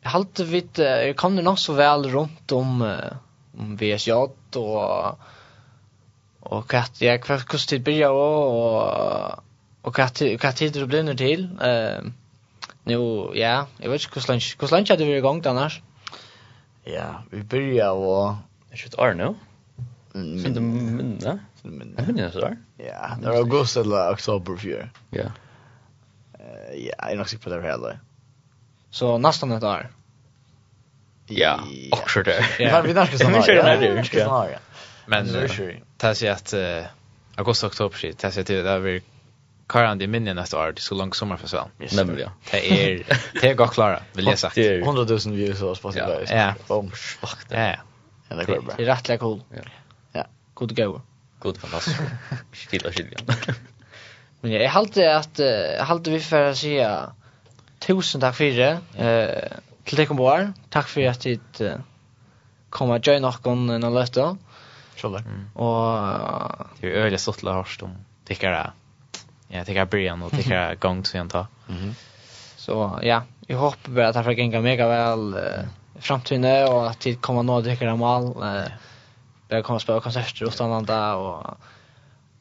jag 0.00 0.10
halt 0.10 0.40
vid 0.40 0.80
kom 1.16 1.36
det 1.36 1.42
nog 1.42 1.58
så 1.58 1.72
väl 1.72 2.10
runt 2.10 2.52
om 2.52 2.96
om 3.58 3.76
VSJ 3.76 4.12
och 4.12 5.18
och 6.48 6.74
att 6.74 7.00
jag 7.00 7.22
kvar 7.22 7.38
kost 7.38 7.68
till 7.68 7.80
börja 7.80 8.10
och 8.10 9.44
och 9.82 9.98
att 9.98 10.22
att 10.44 10.56
tid 10.56 10.72
det 10.72 10.86
blir 10.86 11.02
nu 11.02 11.16
till 11.16 11.48
eh 11.60 12.02
nu 12.84 12.94
ja 13.34 13.66
jag 13.78 13.90
vet 13.90 14.04
inte 14.04 14.20
hur 14.20 14.28
länge 14.28 14.44
hur 14.60 14.68
länge 14.68 14.86
hade 14.92 15.04
vi 15.04 15.16
igång 15.16 15.42
då 15.42 15.50
annars 15.50 15.80
ja 16.84 17.22
vi 17.30 17.42
börjar 17.42 17.90
och 17.90 18.34
jag 18.70 18.78
vet 18.84 18.94
är 18.94 19.14
nu 19.14 19.34
men 20.12 20.54
det 20.54 20.60
men 20.60 21.18
va 21.18 21.38
men 21.62 21.94
men 21.94 22.32
så 22.32 22.40
där 22.40 22.56
ja 22.76 23.16
det 23.20 23.28
var 23.28 23.36
august 23.36 23.76
eller 23.76 24.12
oktober 24.12 24.56
för 24.56 24.90
ja. 25.10 25.20
Eh 25.20 25.28
ja 26.74 26.94
jag 26.98 27.12
är 27.12 27.16
nog 27.16 27.28
säker 27.28 27.42
på 27.44 27.50
det 27.50 27.62
heller 27.62 27.98
så 28.90 29.18
nästan 29.18 29.52
ett 29.52 29.62
år. 29.62 29.90
Ja, 31.26 31.60
också 31.90 32.22
det. 32.22 32.44
Vi 32.58 32.70
var 32.70 32.82
vi 32.82 32.92
där 32.92 33.06
ska 33.06 33.18
snart. 33.18 33.48
Vi 33.80 34.04
ska 34.04 34.24
snart. 34.24 34.48
Men 35.08 35.48
ta 35.96 36.14
sig 36.14 36.28
att 36.28 36.54
augusti 37.34 37.66
oktober 37.66 37.96
shit, 37.96 38.18
det 38.18 38.30
sig 38.30 38.44
till 38.44 38.64
där 38.64 38.78
vi 38.78 39.02
Karan 39.68 39.98
det 39.98 40.06
minne 40.06 40.34
nästa 40.34 40.58
år, 40.58 40.72
det 40.72 40.80
så 40.80 40.94
långt 40.94 41.16
sommarfestival. 41.16 41.68
Nemlig, 41.92 42.24
ja. 42.24 42.30
Det 42.50 42.92
är 42.92 43.06
det 43.40 43.54
går 43.54 43.66
klara, 43.66 44.00
vill 44.12 44.26
jag 44.26 44.38
sagt. 44.38 44.58
100 44.58 45.04
000 45.04 45.18
views 45.26 45.60
på 45.60 45.74
Spotify. 45.74 46.00
Ja. 46.28 46.54
ja. 46.68 46.84
fuck 46.92 47.48
det. 47.48 47.78
Ja. 48.28 48.36
Det 48.36 48.44
går 48.44 48.60
bra. 48.60 48.74
Det 48.76 48.82
är 48.82 48.86
rätt 48.86 49.20
cool. 49.20 49.42
Ja. 49.50 49.62
Ja, 50.12 50.26
god 50.54 50.76
go. 50.76 51.00
God 51.38 51.58
fantastiskt. 51.58 52.00
Stilla 52.52 52.92
skilja. 52.92 53.18
Men 54.40 54.52
jag 54.52 54.70
halte 54.70 55.16
att 55.16 55.38
jag 55.38 55.84
halte 55.84 56.10
vi 56.10 56.20
för 56.20 56.42
att 56.42 56.56
säga 56.56 57.12
tusen 57.78 58.20
tack 58.20 58.36
för 58.36 58.44
det. 58.44 58.78
Eh 58.96 59.58
till 59.88 59.96
dig 59.96 60.06
kom 60.06 60.52
Tack 60.68 60.88
för 60.88 61.06
att 61.06 61.20
du 61.20 61.38
kom 62.70 62.90
och 62.90 63.06
join 63.06 63.24
oss 63.24 63.36
och 63.42 63.56
något. 63.56 64.16
Själva. 64.98 65.22
Och 65.54 66.66
det 66.80 66.86
är 66.86 66.90
öle 66.90 67.18
sottla 67.18 67.52
harst 67.52 67.82
om 67.82 67.96
tycker 68.24 68.50
jag. 68.50 68.70
Jag 69.48 69.66
tycker 69.66 69.78
jag 69.78 69.88
Brian 69.88 70.22
och 70.22 70.30
tycker 70.30 70.54
jag 70.54 70.78
gång 70.78 71.02
till 71.02 71.20
ända. 71.20 71.46
Mhm. 71.66 71.94
Så 72.56 72.98
ja, 73.02 73.22
jag 73.46 73.58
hoppas 73.58 73.86
bara 73.86 74.08
att 74.08 74.14
det 74.14 74.24
får 74.24 74.52
gå 74.52 74.60
mega 74.60 74.88
väl 74.88 75.36
framtiden 76.00 76.68
och 76.68 76.90
att 76.90 77.00
det 77.00 77.14
kommer 77.14 77.42
nå 77.42 77.62
tycker 77.62 77.86
jag 77.86 77.98
mål. 77.98 78.42
Eh 78.42 78.72
det 79.48 79.62
kommer 79.62 79.78
spela 79.78 80.00
konserter 80.00 80.46
och 80.46 80.52
sånt 80.52 80.90
och 80.90 81.56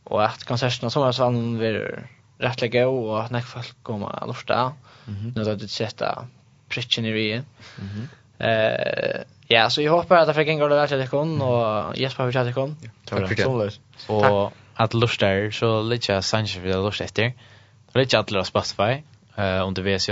och 0.04 0.26
att 0.26 0.44
konserterna 0.44 0.90
som 0.90 1.14
så 1.14 1.24
han 1.24 1.58
blir 1.58 2.10
rätt 2.38 2.62
lägga 2.62 2.88
och 2.88 3.24
att 3.24 3.32
när 3.32 3.42
folk 3.42 3.84
kommer 3.84 4.26
lorta. 4.28 4.74
Mhm. 5.06 5.34
Nu 5.36 5.44
då 5.44 5.56
det 5.56 5.68
sätta 5.68 6.28
pricken 6.70 7.06
i 7.06 7.12
vi. 7.12 7.42
Mhm. 7.80 8.08
Eh 8.38 9.22
Ja, 9.50 9.70
så 9.70 9.82
jag 9.82 9.92
hoppas 9.92 10.22
att 10.22 10.28
det 10.28 10.34
fick 10.34 10.48
en 10.48 10.60
gång 10.60 10.72
att 10.72 10.90
det 10.90 11.08
kom 11.08 11.42
och 11.42 11.98
Jesper 11.98 12.24
har 12.24 12.32
chattat 12.32 12.56
kom. 12.56 12.78
Tack 13.06 13.42
for 13.42 13.66
det. 13.66 13.80
Och 14.14 14.54
att 14.74 14.94
lustar 14.94 15.52
så 15.52 15.82
lite 15.82 16.22
Sanchez 16.22 16.56
vill 16.56 16.82
lusta 16.84 17.04
efter. 17.04 17.34
Lite 17.94 18.20
att 18.20 18.32
lusta 18.32 18.62
Spotify 18.62 19.04
eh 19.36 19.68
under 19.68 19.82
VSJ. 19.84 20.12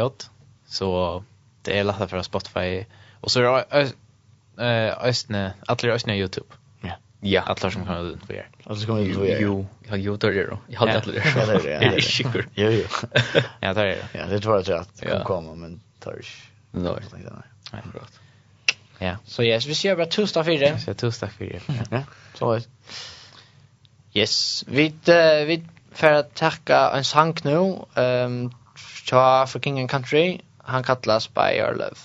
Så 0.67 1.23
det 1.61 1.79
är 1.79 1.83
lättare 1.83 2.07
för 2.07 2.21
Spotify 2.21 2.85
och 3.21 3.31
så 3.31 3.63
är 3.69 3.83
eh 4.57 5.03
östne 5.03 5.53
alla 5.67 5.93
östne 5.93 6.15
YouTube. 6.17 6.47
Ja. 6.81 6.91
Ja, 7.19 7.41
alla 7.41 7.71
som 7.71 7.85
kan 7.85 8.05
ut 8.07 8.25
för. 8.25 8.49
Alltså 8.63 8.87
kommer 8.87 9.01
ut 9.01 9.15
för. 9.15 9.41
Jo, 9.41 9.67
jag 9.83 9.89
har 9.89 9.97
gjort 9.97 10.21
det 10.21 10.45
då. 10.45 10.59
Jag 10.67 10.79
hade 10.79 11.01
alla 11.01 11.13
det. 11.13 11.23
Ja, 11.35 11.45
det 11.45 11.73
är 11.73 11.91
det. 11.91 12.01
Sjukt. 12.01 12.49
Jo, 12.55 12.69
jo. 12.71 12.83
Ja, 13.59 13.73
det 13.73 13.81
är 13.81 13.85
det. 13.85 14.07
Ja, 14.13 14.25
det 14.25 14.39
tror 14.39 14.63
jag 14.67 14.79
att 14.79 15.01
kommer 15.01 15.23
komma 15.23 15.55
men 15.55 15.81
tar. 15.99 16.19
Nej. 16.71 16.93
Nej. 17.71 17.81
Bra. 17.93 18.01
Ja. 18.99 19.17
Så 19.25 19.43
yes, 19.43 19.65
vi 19.65 19.75
ser 19.75 19.95
bara 19.95 20.05
tusen 20.05 20.33
tack 20.33 20.45
för 20.45 20.59
det. 20.59 20.79
Så 20.79 20.93
tusen 20.93 21.27
tack 21.27 21.37
för 21.37 21.45
det. 21.45 21.61
Ja. 21.91 22.03
Så 22.33 22.59
Yes, 24.13 24.63
vi 24.67 24.87
uh, 24.87 25.45
vi 25.47 25.63
för 25.91 26.11
att 26.11 26.35
tacka 26.35 26.89
en 26.89 27.03
sang 27.03 27.35
nu. 27.43 27.85
Ehm 27.95 28.45
um, 28.45 28.51
tja 29.05 29.45
for 29.47 29.59
King 29.59 29.79
and 29.79 29.89
Country. 29.89 30.39
Han 30.57 30.83
kallas 30.83 31.33
by 31.33 31.57
your 31.57 31.75
love. 31.75 31.97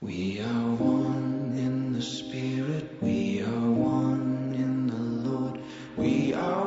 We 0.00 0.40
are 0.40 0.76
one 0.80 1.58
in 1.58 1.94
the 1.94 2.02
spirit. 2.02 2.84
We 3.00 3.42
are 3.42 3.70
one 3.70 4.54
in 4.54 4.88
the 4.90 5.28
Lord. 5.28 5.58
We 5.96 6.34
are 6.34 6.57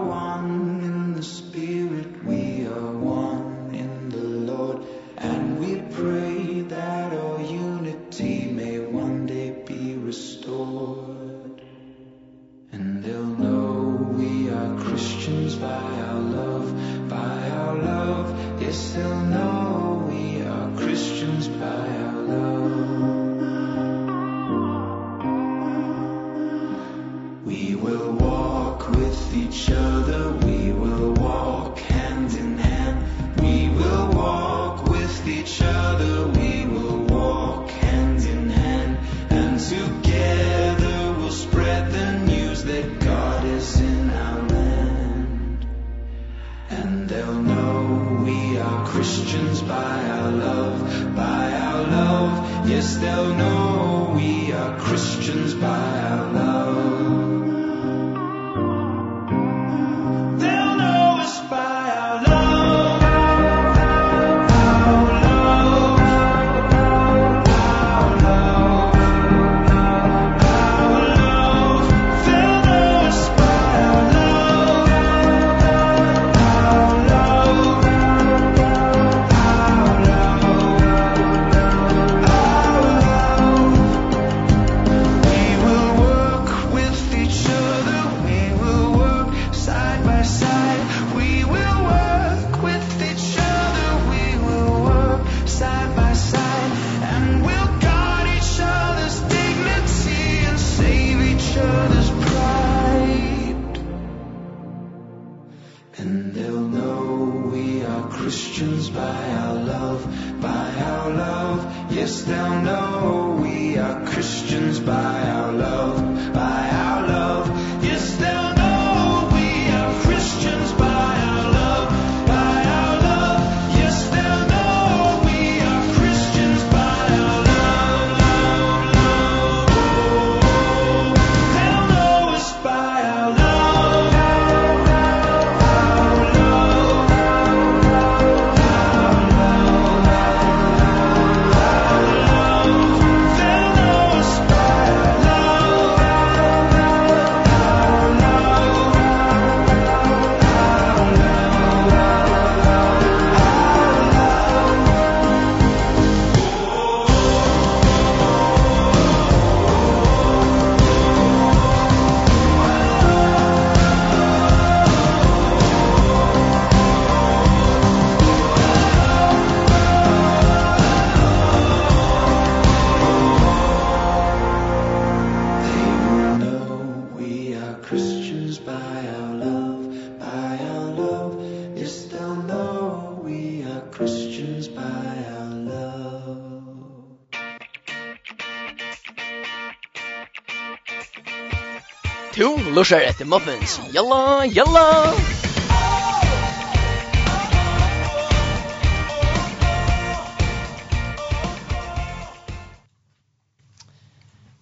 pushar 192.92 193.08
etter 193.08 193.26
muffins. 193.26 193.80
Jalla, 193.94 194.46
jalla! 194.46 195.14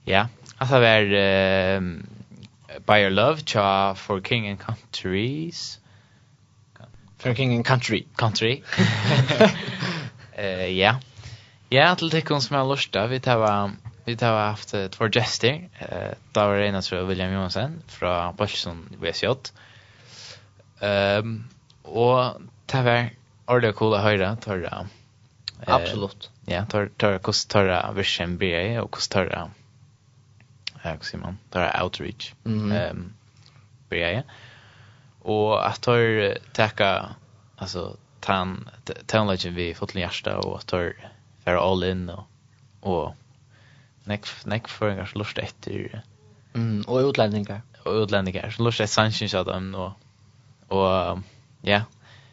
Ja, 0.05 0.25
altså 0.59 0.79
var 0.79 1.01
uh, 1.01 1.83
By 2.85 3.01
Your 3.01 3.09
Love 3.09 3.41
tja 3.41 3.93
For 3.93 4.19
King 4.19 4.47
and 4.47 4.57
Countries. 4.57 5.79
For 7.17 7.33
King 7.33 7.53
and 7.53 7.65
Country. 7.65 8.05
Country. 8.17 8.61
Eh 10.39 10.69
uh, 10.69 10.77
ja. 10.77 10.93
Ja, 11.71 11.93
til 11.99 12.11
tikkun 12.11 12.41
som 12.41 12.55
er 12.55 12.63
lusta, 12.63 13.07
vi 13.11 13.17
tar 13.19 13.41
var 13.41 13.73
Vi 14.09 14.17
tar 14.17 14.31
har 14.31 14.47
haft 14.47 14.75
två 14.91 15.07
gäster. 15.07 15.69
Eh, 15.79 16.11
då 16.31 16.39
var 16.39 16.57
det 16.57 16.67
ena 16.67 16.81
tror 16.81 17.01
jag 17.01 17.07
William 17.07 17.31
Johansson 17.31 17.81
från 17.87 18.35
Bolsson 18.35 18.97
VSJ. 19.01 19.25
Ehm 20.79 21.25
um, 21.25 21.47
och 21.83 22.41
det 22.65 22.81
var 22.81 23.09
ordentligt 23.45 23.75
coola 23.75 24.01
höra 24.01 24.35
torra. 24.35 24.87
Eh, 25.61 25.75
Absolut. 25.75 26.31
Ja, 26.45 26.65
tar 26.65 26.89
tar 26.97 27.17
kost 27.17 27.49
torra 27.49 27.91
version 27.91 28.37
BA 28.37 28.81
och 28.81 28.91
kost 28.91 29.11
torra. 29.11 29.51
Ja, 30.83 30.97
hur 31.11 31.19
man? 31.19 31.37
Tar 31.49 31.83
outreach. 31.83 32.33
Ehm 32.45 32.71
um, 32.71 33.13
BA. 33.89 34.23
Och 35.21 35.67
att 35.67 35.81
tar 35.81 36.37
täcka 36.53 37.15
alltså 37.55 37.97
tan 38.19 38.69
technology 38.85 39.49
vi 39.49 39.73
fotlen 39.73 40.01
hjärta 40.01 40.37
och 40.37 40.65
tar 40.65 40.93
för 41.43 41.71
all 41.71 41.83
in 41.83 42.09
och 42.09 42.23
och 42.81 43.15
nekk 44.09 44.29
nekk 44.49 44.69
føringar 44.71 45.11
lust 45.15 45.39
efter 45.41 46.01
mm 46.53 46.83
og 46.87 47.09
utlendingar 47.11 47.61
utlänningar 47.85 48.51
så 48.51 48.63
lust 48.63 48.81
etter 48.81 48.93
sanction 48.93 49.29
shot 49.29 49.47
dem 49.47 49.75
og 49.75 49.93
och 50.69 51.19
ja 51.61 51.81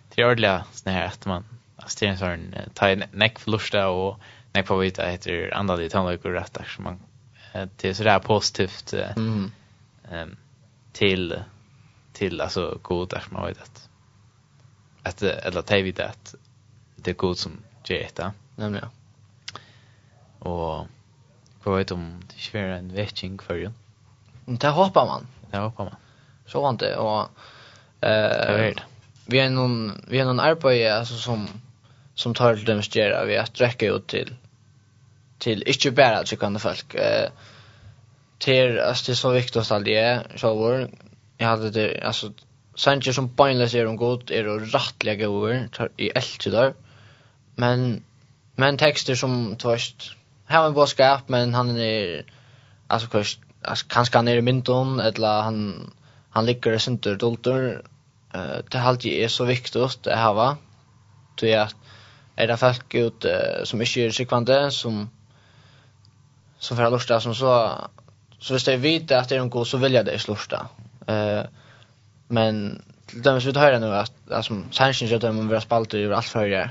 det 0.08 0.22
är 0.22 0.30
ordliga 0.30 0.64
sån 0.72 0.92
här 0.92 1.06
att 1.06 1.26
man 1.26 1.44
Astrid 1.76 2.18
sån 2.18 2.54
tar 2.74 2.96
nekk 3.12 3.46
lusta 3.46 3.88
och 3.88 4.20
nekk 4.54 4.66
på 4.66 4.76
vita 4.76 5.06
heter 5.06 5.54
andra 5.54 5.76
det 5.76 5.92
han 5.92 6.06
och 6.06 6.24
rätt 6.24 6.58
så 6.66 6.82
man 6.82 7.00
det 7.52 7.84
är 7.84 7.94
så 7.94 8.04
där 8.04 8.18
positivt 8.18 8.92
mm 8.92 9.52
ehm 10.10 10.36
till 10.92 11.42
till 12.12 12.40
alltså 12.40 12.78
god 12.82 13.08
där 13.08 13.24
man 13.30 13.46
vet 13.46 13.62
att 13.62 13.88
att 15.02 15.22
eller 15.22 15.62
ta 15.62 15.74
vid 15.74 16.00
att 16.00 16.34
det 16.96 17.10
är 17.10 17.14
god 17.14 17.38
som 17.38 17.62
ger 17.84 18.08
det. 18.14 18.32
Nämligen. 18.54 18.88
Och 20.38 20.86
Jag 21.66 21.76
vet 21.76 21.90
om 21.90 22.22
det 22.28 22.34
inte 22.46 22.68
var 22.68 22.76
en 22.76 22.94
vetting 22.94 23.38
för 23.38 23.54
ju. 23.54 23.70
Det 24.44 24.68
hoppar 24.68 25.06
man. 25.06 25.26
Det 25.50 25.58
hoppar 25.58 25.84
man. 25.84 25.94
Så 26.46 26.62
var 26.62 26.72
det 26.72 26.96
och 26.96 27.28
eh 28.08 28.74
vi 29.26 29.38
är 29.38 29.50
någon 29.50 30.04
vi 30.08 30.18
är 30.18 30.24
någon 30.24 30.40
arbete 30.40 30.98
alltså 30.98 31.14
som 31.14 31.48
som 32.14 32.34
tar 32.34 32.56
till 32.56 32.64
dem 32.64 32.82
stjära 32.82 33.24
vi 33.24 33.36
att 33.36 33.54
dräcka 33.54 33.86
ut 33.86 34.06
till 34.06 34.34
till 35.38 35.62
inte 35.66 35.90
bara 35.90 36.18
att 36.18 36.38
kan 36.38 36.58
folk 36.58 36.94
eh 36.94 37.30
till 38.38 38.78
alltså 38.78 39.06
det 39.06 39.12
är 39.12 39.14
så 39.14 39.30
viktigt 39.30 39.70
att 39.70 39.84
det 39.84 39.96
är 39.96 40.26
så 40.36 40.54
var 40.54 40.88
jag 41.38 41.46
hade 41.46 41.70
det 41.70 42.00
alltså 42.02 42.32
Sanchez 42.74 43.14
som 43.14 43.34
beinlös 43.34 43.74
är 43.74 43.86
om 43.86 43.96
god 43.96 44.30
är 44.30 44.46
och 44.46 44.60
rättliga 44.72 45.26
goder 45.26 45.68
i 45.96 46.10
allt 46.14 46.44
det 46.44 46.50
där. 46.50 46.74
Men 47.54 48.02
men 48.54 48.78
texter 48.78 49.14
som 49.14 49.56
tvärst 49.56 50.16
har 50.46 50.66
en 50.66 50.74
boskap 50.74 51.28
men 51.28 51.54
han 51.54 51.78
är 51.78 52.24
alltså 52.86 53.08
kanske 53.08 53.40
kanske 53.88 54.18
han 54.18 54.28
är 54.28 54.36
i 54.36 54.42
mynton 54.42 55.00
eller 55.00 55.42
han 55.42 55.90
han 56.30 56.46
ligger 56.46 56.72
i 56.72 56.78
center 56.78 57.14
doltor 57.14 57.82
eh 58.34 58.40
uh, 58.40 58.58
det 58.70 58.78
halt 58.78 59.04
ju 59.04 59.24
är 59.24 59.28
så 59.28 59.44
viktigt 59.44 59.76
att 59.76 60.06
ha 60.06 60.56
till 61.36 61.58
att 61.58 61.74
är 62.36 62.46
det 62.46 62.56
folk 62.56 62.94
ut 62.94 63.24
uh, 63.24 63.64
som 63.64 63.80
inte 63.80 64.00
är 64.00 64.10
sikvande 64.10 64.70
som 64.70 65.10
som 66.58 66.76
för 66.76 66.90
lust 66.90 67.22
som 67.22 67.34
så 67.34 67.72
så 68.38 68.54
visst 68.54 68.66
jag 68.66 68.78
vet 68.78 69.10
att 69.10 69.28
det 69.28 69.36
är 69.36 69.40
en 69.40 69.50
god 69.50 69.66
så 69.66 69.78
vill 69.78 69.94
jag 69.94 70.06
det 70.06 70.18
slusta 70.18 70.66
eh 71.06 71.38
uh, 71.38 71.44
men 72.28 72.82
till 73.06 73.22
dem 73.22 73.40
som 73.40 73.48
vi 73.48 73.54
tar 73.54 73.78
nu 73.78 73.94
att 73.94 74.12
alltså 74.30 74.62
sannsynligt 74.70 75.16
att 75.16 75.20
de 75.20 75.48
vill 75.48 75.60
spalta 75.60 75.96
över 75.98 76.14
allt 76.14 76.26
för 76.26 76.48
det 76.48 76.70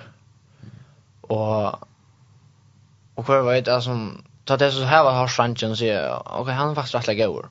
och 1.21 1.87
Och 3.15 3.25
kvar 3.25 3.41
vet 3.41 3.67
jag 3.67 3.83
som 3.83 4.23
tar 4.43 4.57
det 4.57 4.71
så 4.71 4.83
här 4.83 5.03
har 5.03 5.27
chansen 5.27 5.77
så 5.77 5.85
okej 5.85 6.41
okay, 6.41 6.53
han 6.53 6.75
faktiskt 6.75 6.95
rätt 6.95 7.07
lägger 7.07 7.27
över. 7.27 7.45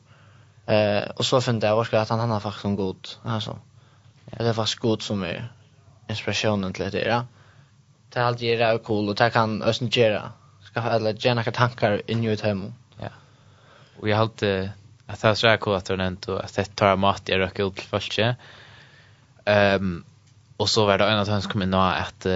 Eh 0.66 1.10
och 1.10 1.24
så 1.24 1.40
funderar 1.40 1.72
jag 1.72 1.78
orkar 1.78 1.98
att 1.98 2.08
han 2.08 2.20
han 2.20 2.30
har 2.30 2.40
faktiskt 2.40 2.64
en 2.64 2.76
god 2.76 3.08
alltså. 3.22 3.58
Det 4.24 4.48
är 4.48 4.52
faktiskt 4.52 4.78
god 4.78 5.02
som 5.02 5.22
är 5.22 5.52
inspirationen 6.08 6.72
till 6.72 6.90
det 6.90 7.04
ja. 7.04 7.26
Det 8.08 8.20
är 8.20 8.24
alltid 8.24 8.58
det 8.58 8.64
är 8.64 8.78
cool 8.78 9.08
och 9.08 9.14
det 9.14 9.30
kan 9.30 9.62
ösn 9.62 9.88
göra. 9.90 10.32
Ska 10.62 10.80
alla 10.80 11.10
gärna 11.10 11.44
tankar 11.44 12.02
in 12.06 12.24
i 12.24 12.32
ett 12.32 12.40
hem. 12.40 12.74
Ja. 13.00 13.08
Och 14.00 14.08
jag 14.08 14.16
har 14.16 14.22
alltid 14.22 14.70
att 15.06 15.20
det 15.20 15.28
är 15.28 15.34
så 15.34 15.48
här 15.48 15.56
cool 15.56 15.74
att 15.74 15.84
den 15.84 16.18
och 16.26 16.44
att 16.44 16.54
det 16.54 16.76
tar 16.76 16.96
mat 16.96 17.22
jag 17.24 17.40
röker 17.40 17.68
ut 17.68 17.76
till 17.76 17.88
folk. 17.88 18.18
Ehm 19.44 20.04
och 20.56 20.68
så 20.68 20.86
var 20.86 20.98
det 20.98 21.04
en 21.04 21.18
av 21.18 21.28
hans 21.28 21.46
kom 21.46 21.62
in 21.62 21.74
att 21.74 22.26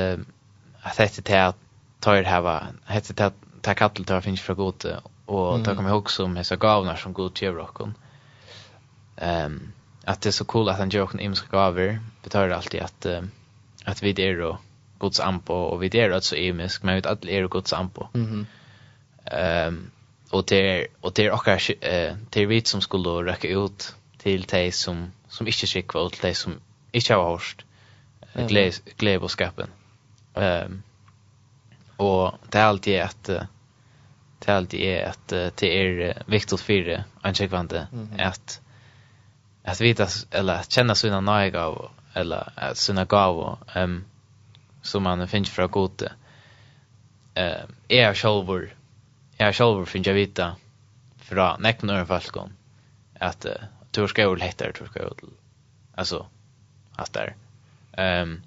att 0.82 0.96
det 0.96 1.30
är 1.30 1.46
att 1.46 1.56
tar 2.00 2.22
hava 2.22 2.66
hette 2.84 3.14
ta 3.14 3.30
ta 3.60 3.74
kattel 3.74 4.04
tar 4.04 4.20
finns 4.20 4.40
för 4.40 4.54
gott 4.54 4.84
och 5.26 5.64
ta 5.64 5.74
kommer 5.74 5.90
ihåg 5.90 6.10
som 6.10 6.36
hesa 6.36 6.56
gavnar 6.56 6.96
som 6.96 7.12
god 7.12 7.42
ger 7.42 7.52
rocken. 7.52 7.94
Ehm 9.16 9.72
att 10.04 10.20
det 10.20 10.28
är 10.28 10.32
så 10.32 10.44
cool 10.44 10.68
att 10.68 10.78
han 10.78 10.90
gör 10.90 11.10
en 11.12 11.20
imska 11.20 11.46
gaver 11.50 12.00
betyder 12.22 12.50
alltid 12.50 12.80
att 12.80 13.06
att 13.84 14.02
vi 14.02 14.12
det 14.12 14.28
är 14.28 14.38
då 14.38 14.58
Guds 14.98 15.20
ampo 15.20 15.54
och 15.54 15.82
vi 15.82 15.88
det 15.88 16.00
är 16.00 16.10
alltså 16.10 16.36
imisk 16.36 16.82
men 16.82 16.94
vi 16.94 17.00
vet 17.00 17.06
alla 17.06 17.30
är 17.30 17.48
Guds 17.48 17.72
ampo. 17.72 18.06
Mhm. 18.12 18.46
Ehm 19.24 19.90
och 20.30 20.44
det 20.46 20.56
är 20.56 20.86
och 21.00 21.12
det 21.12 21.24
är 21.24 21.32
också 21.32 21.72
eh 21.72 22.16
det 22.30 22.42
är 22.42 22.46
vi 22.46 22.64
som 22.64 22.80
skulle 22.80 23.32
räcka 23.32 23.48
ut 23.48 23.94
till 24.18 24.42
dig 24.42 24.72
som 24.72 25.12
som 25.28 25.46
inte 25.46 25.66
skickar 25.66 26.08
till 26.08 26.20
dig 26.20 26.34
som 26.34 26.60
inte 26.92 27.14
har 27.14 27.30
hörst 27.30 27.64
glädje 28.34 28.72
glädje 28.96 29.18
och. 29.18 29.68
Ehm 30.34 30.82
och 31.98 32.34
det 32.50 32.58
är 32.58 32.64
alltid 32.64 33.00
att 33.00 33.24
det 33.24 34.52
är 34.52 34.56
alltid 34.56 35.02
att 35.04 35.28
det 35.28 35.62
är 35.62 36.22
viktigt 36.26 36.60
för 36.60 37.04
en 37.22 37.34
checkvante 37.34 37.86
mm. 37.92 38.08
att 38.18 38.60
att 39.64 39.80
vita 39.80 40.06
eller 40.30 40.54
att 40.54 40.70
känna 40.70 40.94
sina 40.94 41.20
nöjga 41.20 41.74
eller 42.14 42.52
att 42.56 42.76
sina 42.76 43.04
gav 43.04 43.58
ehm 43.74 43.90
um, 43.90 44.04
som 44.82 45.02
man 45.02 45.28
finns 45.28 45.50
fra 45.50 45.66
gode 45.66 46.12
eh 47.34 47.64
er 47.88 48.14
självor 48.14 48.70
er 49.38 49.52
självor 49.52 49.84
finns 49.84 50.06
jag 50.06 50.14
vita 50.14 50.56
fra 51.16 51.56
nekten 51.56 51.90
över 51.90 52.04
falkon 52.04 52.52
att 53.20 53.46
uh, 53.46 53.52
tur 53.90 54.06
ska 54.06 54.22
jag 54.22 54.38
lättare 54.38 54.72
tur 54.72 54.86
ska 54.86 55.10
alltså 55.94 56.26
att 56.96 57.12
där 57.12 57.36
ehm 57.92 58.30
um, 58.30 58.42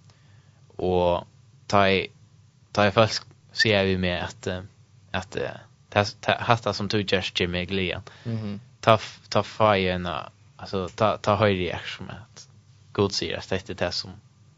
och 0.75 1.27
ta 1.67 1.89
i 1.89 2.07
ta 2.71 2.87
i 2.87 2.91
falsk 2.91 3.30
ser 3.51 3.85
vi 3.85 3.97
med 3.97 4.23
att 4.23 4.47
att 5.11 5.37
hatta 6.39 6.73
som 6.73 6.89
tog 6.89 7.13
just 7.13 7.39
Jimmy 7.39 7.65
Glean. 7.65 8.01
Mhm. 8.23 8.59
Ta 8.79 8.99
ta 9.29 9.43
fajena 9.43 10.31
alltså 10.57 10.89
ta 10.89 11.17
ta 11.17 11.35
höjd 11.35 11.61
i 11.61 11.71
action 11.71 12.07
med 12.07 12.15
att 12.15 12.49
god 12.91 13.11
säger 13.11 13.37
att 13.37 13.49
det 13.49 13.69
är 13.69 13.73
det 13.73 13.91
som 13.91 14.11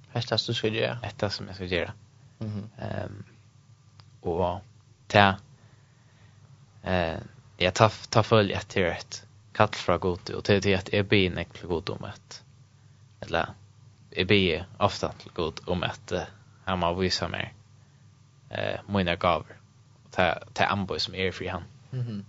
Hetta 0.10 0.38
du 0.48 0.54
ska 0.54 0.68
göra. 0.68 1.00
Hetta 1.04 1.30
som 1.30 1.48
jag 1.48 1.56
ska 1.56 1.66
göra. 1.66 1.94
Mhm. 2.38 2.70
Ehm 2.78 3.24
och 4.24 4.62
ta 5.08 5.36
eh 6.84 7.18
jag 7.58 7.74
ta 7.74 7.90
ta 7.90 8.24
följa 8.24 8.60
till 8.60 8.84
rätt 8.84 9.26
kall 9.54 9.70
fra 9.72 9.98
god 9.98 10.30
och 10.30 10.44
till 10.44 10.62
till 10.62 10.76
att 10.76 10.90
är 10.90 11.04
bin 11.04 11.38
ekkel 11.38 11.68
god 11.68 11.90
om 11.90 12.04
att 12.04 12.44
eller 13.22 13.50
är 14.12 14.26
bi 14.26 14.64
ofta 14.78 15.12
till 15.12 15.32
god 15.34 15.60
om 15.66 15.84
att 15.84 16.14
han 16.64 16.84
har 16.84 16.96
visa 16.96 17.28
mer 17.28 17.54
eh 18.54 18.80
mina 18.88 19.16
gaver. 19.16 19.56
Ta 20.12 20.40
ta 20.54 20.64
ambo 20.66 21.00
som 21.00 21.16
är 21.16 21.32
fri 21.32 21.48
han. 21.48 21.64
Mhm. 21.92 22.26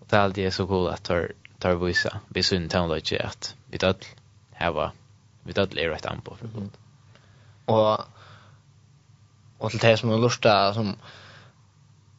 Och 0.00 0.06
det 0.08 0.16
är 0.16 0.20
alltid 0.20 0.52
så 0.52 0.66
kul 0.66 0.88
att 0.88 1.02
tar 1.02 1.32
tar 1.58 1.74
visa 1.74 2.20
vi 2.28 2.42
syn 2.42 2.68
till 2.68 2.78
att 2.78 3.04
det 3.04 3.20
att 3.20 3.56
vi 3.70 3.78
tar 3.78 3.94
här 4.52 4.72
var 4.72 4.90
vi 5.42 5.52
tar 5.52 5.78
är 5.78 5.88
rätt 5.88 6.06
ambo 6.06 6.34
för 6.34 6.48
gott. 6.48 6.78
Och 7.64 8.00
och 9.58 9.70
till 9.70 9.80
det 9.80 9.96
som 9.96 10.10
är 10.10 10.18
lusta 10.18 10.74
som 10.74 10.96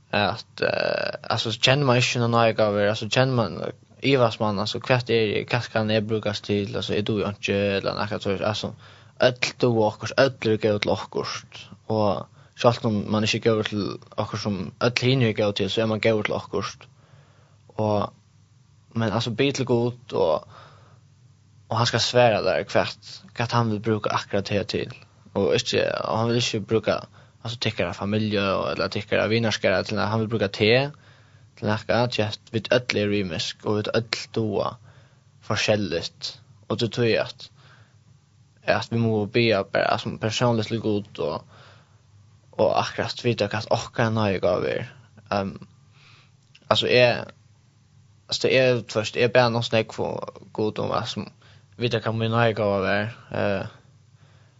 att 0.10 0.62
uh, 0.62 1.32
alltså 1.34 1.52
känner 1.52 1.86
man 1.86 2.00
ju 2.00 2.28
några 2.28 2.52
gaver 2.52 2.88
alltså 2.88 3.10
känner 3.10 3.34
man 3.34 3.64
Ivas 4.02 4.40
man 4.40 4.60
alltså 4.60 4.80
kvart 4.80 5.10
är 5.10 5.44
kaskan 5.44 5.92
är 5.92 6.02
brukas 6.02 6.42
till 6.42 6.76
alltså 6.76 6.94
är 6.94 7.02
du 7.02 7.14
ju 7.14 7.28
inte 7.28 7.56
eller 7.56 7.94
något 7.94 8.24
så 8.24 8.46
alltså 8.46 8.76
öll 9.20 9.34
du 9.58 9.68
och 9.68 10.10
öll 10.18 10.58
går 10.58 10.76
åt 10.76 10.86
lockkost 10.86 11.70
och 11.86 12.28
Sjalt 12.56 12.86
om 12.86 13.00
man 13.10 13.26
ikke 13.26 13.40
går 13.48 13.64
til 13.70 13.86
akkur 14.18 14.38
som 14.38 14.58
öll 14.84 15.02
hinne 15.02 15.32
er 15.32 15.38
gav 15.38 15.54
til, 15.58 15.70
så 15.70 15.82
er 15.82 15.90
man 15.90 16.02
gav 16.02 16.22
til 16.24 16.36
akkurst. 16.38 16.86
Og, 17.82 18.14
men 18.94 19.10
altså, 19.10 19.32
be 19.32 19.52
til 19.52 19.66
god, 19.66 20.14
og, 20.14 20.48
og 21.70 21.78
han 21.78 21.90
skal 21.90 22.00
sværa 22.00 22.44
der 22.46 22.64
hvert, 22.72 23.10
hva 23.38 23.48
han 23.52 23.72
vil 23.72 23.82
bruka 23.82 24.14
akkurat 24.14 24.50
det 24.50 24.68
til. 24.68 24.94
Og, 25.34 25.56
ikke, 25.56 25.88
og 26.06 26.20
han 26.20 26.30
vil 26.30 26.36
ikke 26.36 26.62
bruka, 26.62 26.98
altså, 27.44 27.58
tikkara 27.60 27.92
familie, 27.92 28.44
og, 28.44 28.72
eller 28.72 28.88
tikkara 28.88 29.28
vinnarskara, 29.28 29.82
til 29.84 29.98
han 29.98 30.20
vil 30.20 30.30
bruka 30.30 30.48
te, 30.48 30.92
til 31.58 31.68
nekka, 31.68 32.06
til 32.06 32.22
at 32.22 32.40
vi 32.52 32.62
öll 32.70 33.00
er 33.02 33.10
rymisk, 33.10 33.66
og 33.66 33.78
vi 33.78 33.98
öll 33.98 34.28
doa 34.36 34.76
forskjelligt, 35.42 36.40
og 36.70 36.80
det 36.80 36.92
tog 36.92 37.08
at, 37.08 37.50
at 38.64 38.88
vi 38.92 38.98
må 38.98 39.26
be 39.26 39.50
bare 39.74 40.00
som 40.00 40.20
personligt 40.20 40.68
til 40.68 40.82
god, 40.82 41.20
og, 41.20 41.44
och 42.56 42.80
akkurat 42.80 43.26
vita 43.26 43.46
att 43.46 43.72
orka 43.72 44.10
nöja 44.10 44.40
gaver. 44.40 44.94
Ehm 45.30 45.50
um, 45.50 45.68
alltså 46.68 46.88
är 46.88 47.26
alltså 48.28 48.48
det 48.48 48.58
är 48.58 48.84
först 48.88 49.16
är 49.16 49.30
bara 49.30 49.50
någon 49.50 49.64
snack 49.64 49.94
för 49.94 50.30
god 50.52 50.80
om 50.80 50.90
vad 50.90 51.08
som 51.08 51.30
vita 51.76 52.00
kan 52.00 52.18
man 52.18 52.32
nöja 52.32 52.52
gaver. 52.52 53.16
Eh 53.32 53.60
uh, 53.60 53.66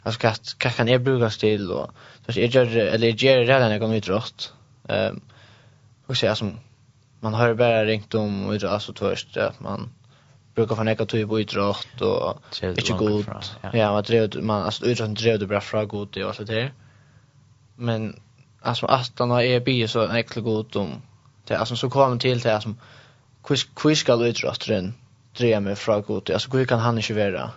alltså 0.04 0.20
kat 0.20 0.56
kat 0.58 0.76
kan 0.76 0.88
jag 0.88 1.02
bruka 1.02 1.30
till 1.30 1.72
och 1.72 1.92
så 2.28 2.40
jag 2.40 2.50
gör 2.50 2.78
eller 2.78 3.08
jag 3.08 3.16
gör 3.16 3.46
det 3.46 3.60
när 3.60 3.72
jag 3.72 3.82
kommer 3.82 3.96
idrott. 3.96 4.54
Ehm 4.90 5.16
um, 5.16 5.22
och 6.08 6.18
så 6.18 6.36
som 6.36 6.60
man 7.20 7.34
har 7.34 7.54
bara 7.54 7.86
ringt 7.86 8.14
om 8.14 8.46
och 8.46 8.64
alltså 8.64 8.94
först 8.94 9.38
att 9.38 9.60
man 9.60 9.90
brukar 10.56 10.76
få 10.76 10.84
neka 10.84 11.06
till 11.06 11.28
på 11.28 11.40
idrott 11.40 12.02
och 12.02 12.38
inte 12.64 12.94
god. 12.94 13.26
Ja, 13.74 13.92
man 13.92 14.04
drev 14.04 14.44
man 14.44 14.64
alltså 14.64 14.86
idrott 14.86 15.16
drev 15.16 15.40
det 15.40 15.48
bra 15.48 15.62
fra 15.62 15.86
god 15.86 16.18
och 16.18 16.30
allt 16.30 16.38
det 16.38 16.46
där 16.46 16.74
men 17.76 18.20
alltså 18.62 18.86
att 18.86 19.20
han 19.20 19.32
är 19.32 19.60
bi 19.60 19.88
så 19.88 20.08
en 20.08 20.16
äcklig 20.16 20.44
god 20.44 20.76
om 20.76 21.02
det 21.48 21.56
alltså 21.56 21.76
så 21.76 21.90
kommer 21.90 22.18
till 22.18 22.40
det 22.40 22.62
som 22.62 22.78
quiz 23.44 23.64
quiz 23.76 24.00
ska 24.00 24.26
utrustren 24.26 24.94
dreja 25.38 25.60
mig 25.60 25.76
från 25.76 26.02
god 26.02 26.30
alltså 26.30 26.52
hur 26.52 26.66
kan 26.66 26.80
han 26.80 26.98
inte 26.98 27.14
vara 27.14 27.52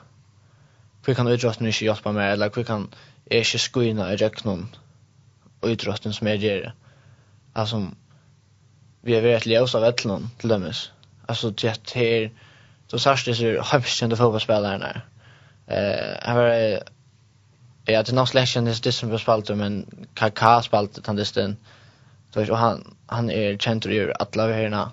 hur 1.06 1.14
kan 1.14 1.28
utrustren 1.28 1.66
inte 1.66 1.84
hjälpa 1.84 2.12
mig 2.12 2.32
eller 2.32 2.50
hur 2.54 2.64
kan 2.64 2.88
är 3.30 3.38
inte 3.38 3.58
skuina 3.58 4.12
i 4.12 4.16
räknon 4.16 4.68
och 5.60 5.70
som 6.14 6.26
är 6.26 6.38
det 6.38 6.72
alltså 7.52 7.86
vi 9.00 9.14
är 9.14 9.22
rätt 9.22 9.46
ljus 9.46 9.74
av 9.74 9.94
någon 10.04 10.30
till 10.38 10.48
dömes 10.48 10.90
alltså 11.26 11.50
det 11.50 11.90
här 11.94 12.30
så 12.86 12.98
särskilt 12.98 13.38
så 13.38 13.44
har 13.44 13.78
vi 13.78 13.84
kända 13.84 14.16
fotbollsspelare 14.16 15.02
Eh, 15.66 16.16
han 16.22 16.36
var 16.36 16.82
Ja, 17.88 18.02
det 18.02 18.10
är 18.10 18.14
nog 18.14 18.28
slash 18.28 18.58
and 18.58 18.82
this 18.82 18.96
som 18.96 19.18
spalt 19.18 19.48
men 19.48 19.86
KK 20.14 20.62
spalt 20.62 21.06
han 21.06 21.16
distan. 21.16 21.56
Så 22.34 22.52
och 22.52 22.58
han 22.58 22.96
han 23.06 23.30
är 23.30 23.58
center 23.58 24.22
att 24.22 24.36
alla 24.36 24.54
hörna. 24.54 24.90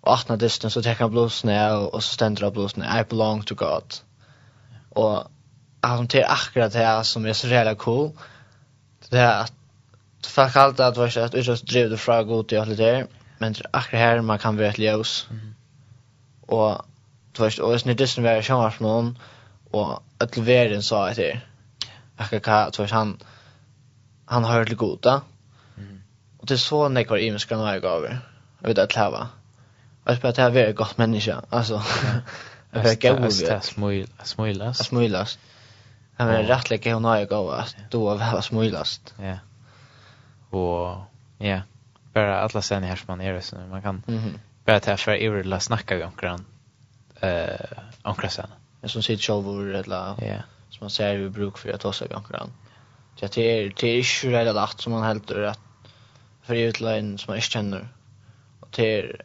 Och 0.00 0.12
åtna 0.12 0.36
distan 0.36 0.70
så 0.70 0.82
tar 0.82 0.94
han 0.94 1.10
blås 1.10 1.44
ner 1.44 1.94
och 1.94 2.04
så 2.04 2.14
ständer 2.14 2.42
han 2.42 2.52
blås 2.52 2.76
ner. 2.76 3.00
I 3.00 3.04
belong 3.04 3.42
to 3.42 3.54
God. 3.54 3.94
Och 4.90 5.24
han 5.80 6.08
tar 6.08 6.22
akkurat 6.22 6.72
det 6.72 7.04
som 7.04 7.26
är 7.26 7.32
så 7.32 7.48
jävla 7.48 7.74
cool. 7.74 8.10
Det 9.08 9.18
är 9.18 9.40
att 9.40 9.52
folk 10.26 10.56
alltid 10.56 10.86
att 10.86 10.96
vara 10.96 11.24
att 11.24 11.34
utrust 11.34 11.66
drev 11.66 11.90
det 11.90 11.96
fra 11.96 12.22
god 12.22 12.48
till 12.48 12.58
allt 12.60 12.76
det 12.76 13.06
Men 13.38 13.52
det 13.52 13.60
är 13.60 13.66
akkurat 13.70 14.00
här 14.00 14.20
man 14.20 14.38
kan 14.38 14.56
vara 14.56 14.68
ett 14.68 14.78
ljus. 14.78 15.28
Och 16.46 16.82
det 17.32 17.38
var 17.42 17.50
ju 17.50 17.62
och 17.62 17.78
det 17.78 17.90
är 17.90 17.94
det 17.94 18.06
som 18.06 18.26
är 18.26 18.42
sjön 18.42 19.18
och 19.70 20.02
att 20.18 20.36
verden 20.36 20.82
sa 20.82 21.06
det 21.06 21.22
här 21.22 21.49
akka 22.20 22.40
ka 22.40 22.72
så 22.72 22.86
han 22.86 23.18
han 24.24 24.44
har 24.44 24.64
det 24.64 24.74
goda. 24.74 25.22
Mm. 25.76 26.02
Och 26.38 26.46
det 26.46 26.54
är 26.54 26.58
så 26.58 26.88
när 26.88 27.06
jag 27.08 27.22
i 27.22 27.30
mig 27.30 27.40
ska 27.40 27.56
några 27.56 27.78
gånger. 27.78 28.18
Jag 28.60 28.68
vet 28.68 28.78
att 28.78 28.96
leva. 28.96 29.28
Jag 30.04 30.16
spelar 30.16 30.34
det 30.34 30.42
här 30.42 30.50
väldigt 30.50 30.76
gott 30.76 30.98
människa. 30.98 31.42
Alltså. 31.50 31.82
Jag 32.70 32.84
fick 32.90 33.02
gå 33.02 33.08
ut. 33.26 33.40
Jag 33.40 33.64
smilas. 34.26 34.78
Jag 34.78 34.86
smilas. 34.86 35.38
Jag 36.16 36.26
menar 36.26 36.42
rätt 36.42 36.70
lika 36.70 36.94
hon 36.94 37.04
har 37.04 37.16
jag 37.16 37.32
att 37.32 37.76
då 37.90 38.04
var 38.04 38.42
jag. 38.42 38.44
Ja. 39.18 39.38
Och 40.58 40.96
ja. 41.38 41.60
Bara 42.12 42.40
alla 42.40 42.62
sen 42.62 42.82
här 42.82 42.96
som 42.96 43.04
man 43.08 43.20
är 43.20 43.40
så 43.40 43.56
man 43.56 43.82
kan 43.82 44.02
bara 44.64 44.80
ta 44.80 44.96
för 44.96 45.12
er 45.12 45.44
la 45.44 45.60
snacka 45.60 46.06
om 46.06 46.12
kran. 46.12 46.44
Eh, 47.20 47.78
om 48.02 48.14
krasen. 48.14 48.50
Jag 48.80 48.90
som 48.90 49.02
sitter 49.02 49.22
själv 49.22 49.74
eller 49.74 50.14
ja 50.26 50.42
som 50.70 50.78
man 50.80 50.90
ser 50.90 51.16
vi 51.16 51.28
bruk 51.28 51.58
för 51.58 51.72
att 51.72 51.80
ta 51.80 51.92
sig 51.92 52.08
konkurrens. 52.08 52.50
Så 53.16 53.26
det 53.26 53.40
är 53.40 53.72
det 53.80 53.86
är 53.88 54.24
ju 54.24 54.30
rätt 54.30 54.56
att 54.56 54.80
som 54.80 54.92
man 54.92 55.02
helt 55.02 55.30
rätt 55.30 55.60
för 56.42 56.54
utlägen 56.54 57.18
som 57.18 57.30
man 57.30 57.36
inte 57.36 57.48
känner. 57.48 57.88
Och 58.60 58.68
det 58.70 58.98
är 58.98 59.24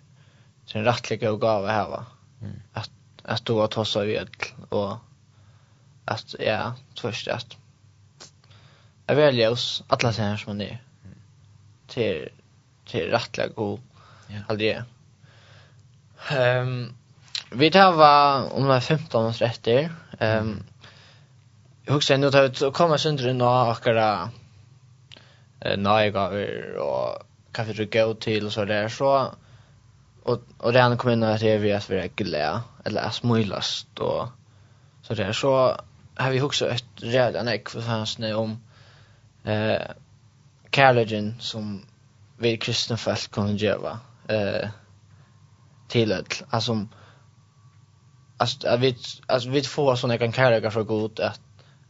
det 0.65 0.75
är 0.75 0.79
en 0.79 0.85
rättliga 0.85 1.31
och 1.31 1.39
gåva 1.39 1.71
här 1.71 1.89
va. 1.89 2.05
Mm. 2.41 2.61
Att 2.73 2.91
att 3.23 3.45
då 3.45 3.63
att 3.63 3.71
ta 3.71 3.85
sig 3.85 4.07
vid 4.07 4.29
och 4.69 4.97
att 6.05 6.35
ja, 6.39 6.73
först 7.01 7.27
att 7.27 7.57
jag 9.07 9.15
väljer 9.15 9.51
oss 9.51 9.83
alla 9.87 10.13
sen 10.13 10.37
som 10.37 10.49
man 10.49 10.61
är 10.61 10.83
till 11.87 12.29
till 12.85 13.09
rättliga 13.09 13.47
och 13.55 13.79
ja. 14.27 14.39
aldrig. 14.47 14.81
Ehm 16.29 16.67
um, 16.67 16.95
vi 17.51 17.71
tar 17.71 17.91
va 17.91 18.43
om 18.51 18.67
det 18.67 18.81
15 18.81 19.25
års 19.25 19.41
efter. 19.41 19.89
Ehm 20.19 20.63
Jag 21.87 21.93
husker 21.93 22.17
nu 22.17 22.27
att 22.27 22.61
jag 22.61 22.73
komma 22.73 22.97
sönder 22.97 23.27
in 23.29 23.41
och 23.41 23.71
akara 23.71 24.29
eh 25.61 25.77
naiga 25.77 26.27
och 26.81 27.23
kaffe 27.51 27.73
du 27.73 27.85
gå 27.85 28.13
till 28.13 28.51
så 28.51 28.65
där 28.65 28.89
så 28.89 29.33
och 30.23 30.39
och 30.57 30.73
det 30.73 30.81
han 30.81 30.97
kom 30.97 31.11
in 31.11 31.23
att 31.23 31.39
det 31.39 31.57
vi 31.57 31.73
att 31.73 31.89
vi 31.89 31.97
är 31.97 32.07
glada 32.15 32.63
eller 32.85 33.01
är 33.01 33.09
smulast 33.09 33.99
och 33.99 34.27
så 35.01 35.13
där 35.13 35.33
så 35.33 35.77
har 36.15 36.31
vi 36.31 36.41
också 36.41 36.69
ett 36.69 36.85
redan 36.95 37.47
ek 37.47 37.69
för 37.69 37.81
hans 37.81 38.17
nu 38.17 38.33
om 38.33 38.61
eh 39.43 39.81
kärleken 40.71 41.35
som 41.39 41.85
vi 42.37 42.57
kristna 42.57 42.97
folk 42.97 43.31
kan 43.31 43.57
göra 43.57 43.99
eh 44.27 44.69
till 45.87 46.11
ett 46.11 46.43
alltså 46.49 46.87
alltså 48.37 48.77
vi 48.77 48.97
alltså 49.27 49.49
vi 49.49 49.61
får 49.61 49.95
såna 49.95 50.17
kan 50.17 50.33
kärleka 50.33 50.71
för 50.71 50.83
god 50.83 51.19
att 51.19 51.44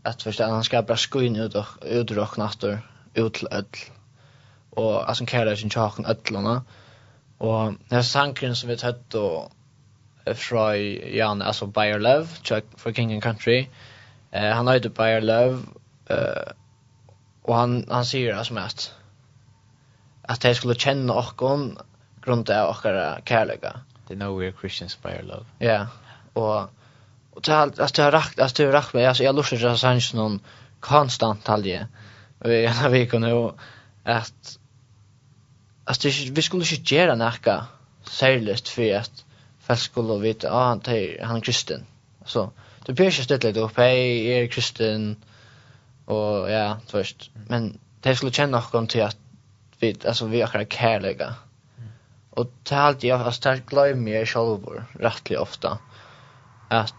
att 0.06 0.24
förstå 0.24 0.43
han 0.43 0.64
ska 0.64 0.82
bara 0.82 0.97
skoin 0.97 1.36
ut 1.36 1.56
och 1.56 1.66
utrock 1.82 2.38
natter 2.38 2.82
ut 3.14 3.34
till 3.34 3.47
öll 3.51 3.66
och 4.70 5.10
alltså 5.10 5.26
kallar 5.26 5.56
sin 5.56 5.70
chaken 5.70 6.06
öllarna 6.06 6.64
och 7.38 7.74
den 7.89 8.03
sankren 8.03 8.56
som 8.56 8.70
vi 8.70 8.78
tagit 8.78 9.14
och 9.14 9.51
från 10.36 10.76
Jan 11.16 11.41
alltså 11.41 11.66
Bayer 11.66 11.99
Love 11.99 12.28
check 12.41 12.66
for 12.78 12.93
King 12.93 13.14
and 13.14 13.24
Country. 13.24 13.68
Eh 14.32 14.51
han 14.51 14.68
heter 14.68 14.89
Bayer 14.89 15.22
Love 15.22 15.64
eh 16.10 16.51
och 17.41 17.56
han 17.56 17.86
han 17.89 18.06
säger 18.06 18.34
alltså 18.34 18.53
som 18.53 18.64
mest 18.64 18.93
att 20.22 20.41
de 20.41 20.56
skulle 20.56 20.76
känna 20.76 21.14
någon 21.14 21.78
grund 22.22 22.49
av 22.49 22.70
och 22.70 22.82
kärleka. 23.26 23.80
They 24.08 24.16
know 24.16 24.41
we're 24.41 24.53
Christians 24.60 25.01
Bayer 25.01 25.24
Love. 25.24 25.45
Ja 25.60 25.66
yeah. 25.66 25.88
och 26.34 26.70
Och 27.36 27.42
det 27.42 27.52
har 27.52 27.62
alltså 27.62 27.96
det 27.96 28.04
har 28.04 28.12
rakt 28.12 28.40
alltså 28.40 28.64
det 28.64 28.66
har 28.66 28.74
rakt 28.74 28.94
mig 28.94 29.06
alltså 29.06 29.24
jag 29.24 29.36
lustar 29.36 29.58
så 29.58 29.78
sens 29.78 30.14
någon 30.14 30.40
konstant 30.80 31.44
talje. 31.44 31.88
Och 32.40 32.54
jag 32.54 32.72
har 32.72 32.90
vi 32.90 33.08
kunde 33.08 33.34
och 33.34 33.58
att 34.04 34.60
alltså 35.84 36.08
det, 36.08 36.30
vi 36.30 36.42
skulle 36.42 36.64
ju 36.64 36.96
göra 36.96 37.16
några 37.16 37.66
särskilt 38.04 38.68
för 38.68 38.96
att 38.96 39.26
folk 39.60 39.80
skulle 39.80 40.20
veta 40.20 40.52
ah 40.52 40.68
han 40.68 40.82
är 40.86 41.24
han 41.24 41.38
är 41.38 41.42
kristen. 41.42 41.86
Så 42.26 42.52
det 42.86 42.94
blir 42.94 43.06
ju 43.06 43.12
ställt 43.12 43.44
lite 43.44 43.60
upp 43.60 43.78
hej 43.78 44.28
är 44.28 44.48
kristen 44.48 45.16
och 46.06 46.52
ja 46.52 46.78
först 46.88 47.32
men 47.34 47.80
det 48.02 48.16
skulle 48.16 48.32
känna 48.32 48.64
någon 48.74 48.88
till 48.88 49.04
att 49.04 49.18
vi 49.80 49.96
alltså 50.08 50.26
vi 50.26 50.42
är 50.42 50.66
kärleka. 50.70 51.36
Och 52.30 52.52
det 52.64 52.76
har 52.76 52.82
alltid 52.82 53.10
jag 53.10 53.18
har 53.18 53.32
starkt 53.32 53.70
glömt 53.70 54.04
mig 54.04 54.26
själv 54.26 54.84
rättligt 55.00 55.40
ofta. 55.40 55.78
Att 56.70 56.94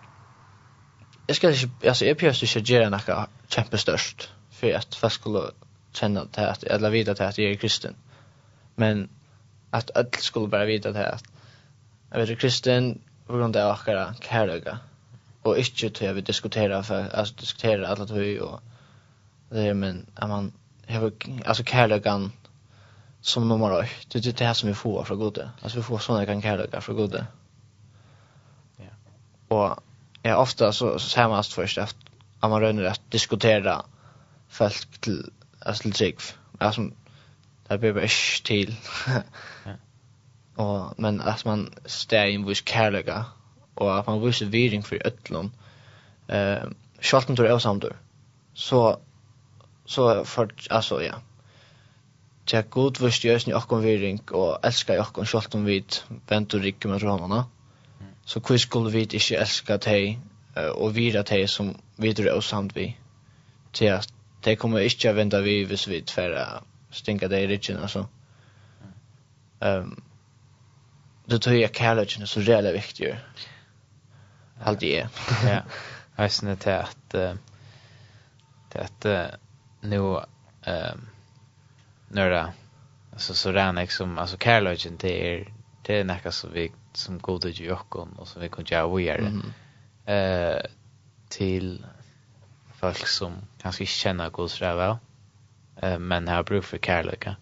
jag 1.26 1.36
ska 1.36 1.50
inte 1.50 1.88
alltså 1.88 2.04
jag 2.04 2.18
pjörs 2.18 2.56
inte 2.56 2.72
göra 2.72 2.88
något 2.88 3.28
jättestörst 3.56 4.30
för 4.50 4.72
att 4.72 4.94
folk 4.94 5.12
skulle 5.12 5.42
känna 5.92 6.24
det 6.24 6.50
att 6.50 6.62
eller 6.62 6.90
vita 6.90 7.14
det 7.14 7.28
att 7.28 7.38
jag 7.38 7.50
är 7.50 7.54
kristen. 7.54 7.94
Men 8.74 9.08
att 9.70 9.96
alla 9.96 10.08
skulle 10.18 10.48
bara 10.48 10.64
vita 10.64 10.92
det 10.92 11.08
att 11.08 11.24
Jag 12.10 12.26
vet 12.26 12.38
kristen 12.38 13.00
på 13.26 13.36
grund 13.36 13.56
av 13.56 13.70
akara 13.70 14.14
kärleka 14.20 14.78
och 15.42 15.58
inte 15.58 15.90
till 15.90 16.12
vi 16.12 16.20
diskutera 16.20 16.82
för 16.82 17.14
alltså 17.14 17.34
diskutera 17.34 17.88
alla 17.88 18.06
två 18.06 18.44
och 18.44 18.60
det 19.48 19.74
men 19.74 20.06
att 20.14 20.28
man 20.28 20.52
har 20.88 21.12
alltså 21.44 21.64
kärlekan 21.64 22.32
som 23.20 23.48
nummer 23.48 23.82
ett. 23.82 23.90
Det 24.08 24.26
är 24.26 24.32
det 24.32 24.44
här 24.44 24.54
som 24.54 24.68
vi 24.68 24.74
får 24.74 25.04
från 25.04 25.18
Gode. 25.18 25.50
Alltså 25.60 25.78
vi 25.78 25.82
får 25.82 25.98
såna 25.98 26.26
kan 26.26 26.42
kärleka 26.42 26.80
från 26.80 26.96
Gode. 26.96 27.26
Ja. 28.76 29.56
Och 29.56 29.82
ja, 30.26 30.36
ofta 30.36 30.72
så, 30.72 30.98
så 30.98 31.08
ser 31.08 31.28
man 31.28 31.44
först 31.44 31.78
efter 31.78 32.00
att 32.40 32.50
man 32.50 32.60
rönner 32.60 32.84
att 32.84 33.10
diskutera 33.10 33.84
folk 34.48 35.00
till 35.00 35.30
alltså 35.60 35.82
till 35.82 35.94
sig. 35.94 36.16
Alltså 36.58 36.90
det 37.68 37.78
blir 37.78 37.92
bara 37.92 38.08
till. 38.44 38.76
och 40.56 40.94
men 40.96 41.20
att 41.20 41.44
man 41.44 41.74
står 41.84 42.26
in 42.26 42.46
vis 42.46 42.62
kärlega 42.68 43.24
och 43.74 43.98
att 43.98 44.06
man 44.06 44.20
visar 44.20 44.46
vidring 44.46 44.82
för 44.82 45.02
öllon. 45.06 45.52
Eh 46.28 46.64
schalt 47.00 47.26
tror 47.26 47.46
jag 47.48 47.62
samtidigt. 47.62 47.96
Så 48.54 49.00
så 49.84 50.24
för 50.24 50.54
alltså 50.70 51.02
ja. 51.02 51.14
Det 52.44 52.56
är 52.56 52.62
god 52.62 53.00
visst 53.00 53.24
jösni 53.24 53.54
okkon 53.54 53.82
vidring 53.82 54.20
och 54.30 54.58
i 54.88 54.98
okkon 54.98 55.26
schalt 55.26 55.54
om 55.54 55.64
vendur 55.64 56.04
ventur 56.28 56.60
rikum 56.60 56.92
och 56.92 57.00
sådana. 57.00 57.44
Så 58.26 58.40
hur 58.48 58.58
skulle 58.58 58.90
vi 58.90 59.02
inte 59.02 59.34
älska 59.34 59.78
uh, 60.56 60.68
och 60.68 60.96
vira 60.96 61.22
dig 61.22 61.48
som 61.48 61.76
vi 61.96 62.12
drar 62.12 62.34
oss 62.34 62.48
samt 62.48 62.76
vi. 62.76 62.96
til 63.72 63.84
at 63.84 64.08
det 64.44 64.58
kommer 64.58 64.78
ikke 64.78 65.10
å 65.10 65.16
vända 65.16 65.40
vi 65.44 65.64
hvis 65.64 65.88
vi 65.88 66.00
tvära 66.00 66.62
stinka 66.90 67.28
deg 67.28 67.44
i 67.44 67.46
ryggen 67.46 67.82
altså 67.82 68.06
Um, 69.60 70.02
det 71.30 71.42
tror 71.42 71.56
jag 71.56 71.72
kærligheten 71.72 72.22
er 72.22 72.26
så 72.26 72.40
jävla 72.40 72.72
viktig. 72.72 73.16
Allt 74.60 74.80
det 74.80 75.00
är. 75.00 75.08
ja. 75.46 75.62
Jag 76.16 76.32
syns 76.32 76.58
till 76.58 76.72
att 76.72 77.10
till 78.70 78.80
att 78.80 79.06
nu 79.80 80.20
ehm 80.62 81.08
när 82.08 82.30
det 82.30 82.52
alltså 83.12 83.34
så 83.34 83.52
ränar 83.52 83.86
som 83.86 84.18
alltså 84.18 84.36
Carlogen 84.36 84.96
det 84.96 85.32
är 85.32 85.52
det 85.82 86.00
är 86.00 86.04
näka 86.04 86.32
så 86.32 86.48
vi 86.48 86.72
som 86.97 87.18
god 87.18 87.44
ut 87.44 87.61
i 87.61 87.70
och 87.70 88.28
som 88.28 88.42
vi 88.42 88.49
kan 88.49 88.64
göra 88.64 88.94
vidare 88.97 89.18
mm. 89.18 89.53
eh, 90.07 90.62
till 91.28 91.86
folk 92.74 93.07
som 93.07 93.32
kanske 93.62 93.82
inte 93.82 93.92
känner 93.92 94.30
god 94.30 94.51
så 94.51 94.99
eh, 95.76 95.99
men 95.99 96.28
har 96.28 96.42
bruk 96.42 96.64
för 96.64 96.78
kärleka 96.78 97.36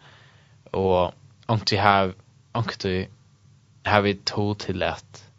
och 0.70 1.12
om 1.46 1.60
du 1.66 1.78
har 1.78 2.14
om 2.52 2.64
du 2.82 3.06
har 3.84 4.00
vi 4.00 4.14
tog 4.14 4.58
till 4.58 4.82
att 4.82 5.30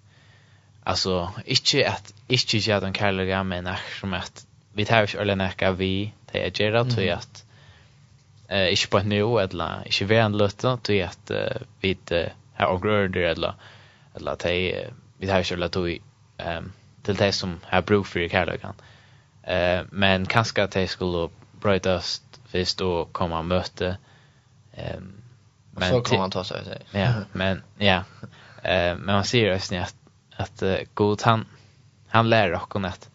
alltså 0.84 1.32
inte 1.46 1.90
att 1.90 2.14
inte 2.28 2.58
göra 2.58 2.80
den 2.80 2.94
kärleka 2.94 3.44
men 3.44 3.70
som 4.00 4.14
att 4.14 4.48
vi 4.74 4.86
tar 4.86 5.08
ju 5.08 5.20
eller 5.22 5.36
näka 5.36 5.72
vi 5.72 6.14
det 6.32 6.46
är 6.46 6.52
gera 6.52 6.80
mm. 6.80 7.18
att 7.18 7.46
eh 8.48 8.70
inte 8.70 8.88
på 8.88 9.00
nu 9.00 9.40
eller 9.40 9.86
inte 9.86 10.06
ved 10.06 10.26
en 10.26 10.38
lötta 10.38 10.78
til 10.84 11.02
at 11.04 11.32
uh, 11.32 11.62
vi 11.82 11.98
uh, 12.12 12.30
har 12.54 12.66
avgrörd 12.66 13.16
eller 13.18 13.54
eller 14.16 14.32
att 14.32 14.40
det 14.40 14.90
vi 15.18 15.30
har 15.30 15.44
ju 15.44 15.56
lagt 15.56 15.78
ut 15.78 16.02
ehm 16.38 16.72
till 17.04 17.16
det 17.16 17.32
som 17.32 17.60
har 17.64 17.82
bruk 17.82 18.06
för 18.06 18.30
kärleken. 18.30 18.74
Eh 19.44 19.82
men 19.92 20.26
kanske 20.26 20.64
att 20.64 20.72
det 20.72 20.88
skulle 20.88 21.30
oss 21.86 22.22
först 22.48 22.82
och 22.82 23.14
komma 23.14 23.40
och 23.40 23.46
möte 23.46 23.98
ehm 24.74 25.22
men 25.72 25.90
så 25.90 26.02
kan 26.02 26.18
man 26.18 26.32
ta 26.32 26.44
sig 26.44 26.66
sig. 26.66 26.82
Ja, 26.92 27.14
men 27.32 27.62
ja. 27.78 28.04
Eh 28.64 28.96
men 28.96 29.06
man 29.06 29.26
ser 29.26 29.54
ju 29.54 29.60
snett 29.60 29.96
att 30.36 30.64
god 30.94 31.22
han 31.22 31.46
han 32.08 32.30
lär 32.30 32.54
oss 32.54 32.86
att 32.86 33.10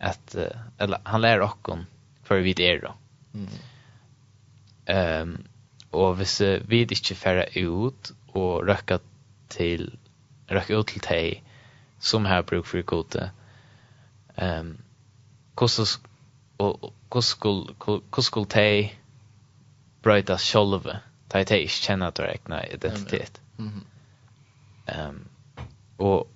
att 0.00 0.36
eller 0.78 0.98
han 1.02 1.20
lär 1.20 1.40
oss 1.40 1.56
för 2.22 2.40
vi 2.40 2.54
det 2.54 2.72
är 2.72 2.80
då. 2.80 2.94
Mm. 3.34 3.48
Ehm 4.86 5.22
um, 5.22 5.44
och 5.90 6.16
hvis 6.16 6.40
vi 6.40 6.80
inte 6.80 7.14
färra 7.14 7.44
ut 7.44 8.12
och 8.32 8.66
röka 8.66 8.98
till 9.48 9.98
røkke 10.50 10.78
ut 10.78 10.86
till 10.86 11.02
dig 11.08 11.42
som 12.00 12.24
har 12.24 12.42
bruk 12.42 12.66
för 12.66 12.82
gode. 12.82 13.30
Ehm 14.36 14.66
Um, 14.66 14.78
hvordan 15.56 15.86
skulle 18.22 18.46
teg 18.46 18.98
te 20.02 20.36
sjolve, 20.38 20.82
själva. 20.82 21.00
Ta 21.28 21.44
te 21.44 21.54
kjenner 21.54 21.68
känna 21.68 22.06
att 22.06 22.18
räkna 22.20 22.66
identitet. 22.66 23.40
Mm 23.58 23.84
ehm 24.86 25.28
och 25.96 26.28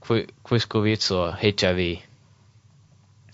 og 0.00 0.26
hvor 0.48 0.58
skulle 0.58 0.84
vi 0.84 0.96
så 0.96 1.32
hitja 1.32 1.72
vi 1.72 2.04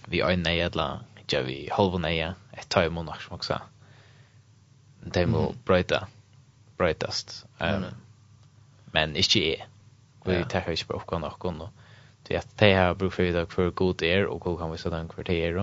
vi 0.07 0.23
øyne 0.23 0.51
eller 0.51 1.05
hitja 1.17 1.43
vi 1.43 1.69
halvne 1.73 2.35
ett 2.53 2.69
tøy 2.71 2.89
monark 2.89 3.23
som 3.23 3.33
också. 3.33 3.59
det 5.15 5.29
må 5.29 5.55
brøyta 5.65 6.07
brøytast 6.79 7.47
um, 7.61 7.69
mm 7.69 7.85
men 8.95 9.17
ikke 9.17 9.53
er 9.53 9.67
Vi 10.25 10.39
ja. 10.39 10.45
tar 10.49 10.71
ikke 10.73 10.91
på 10.91 10.99
oppgående 11.01 11.31
og 11.31 11.39
kunne. 11.43 11.69
Det 12.25 12.39
at 12.41 12.49
de 12.61 12.73
har 12.73 12.95
bruk 12.97 13.13
for 13.13 13.27
i 13.27 13.33
dag 13.33 13.51
for 13.53 13.71
god 13.71 14.03
er, 14.03 14.27
og 14.27 14.41
god 14.41 14.59
kan 14.59 14.73
vi 14.73 14.81
sette 14.81 14.97
er 14.97 15.09
kvarter. 15.11 15.59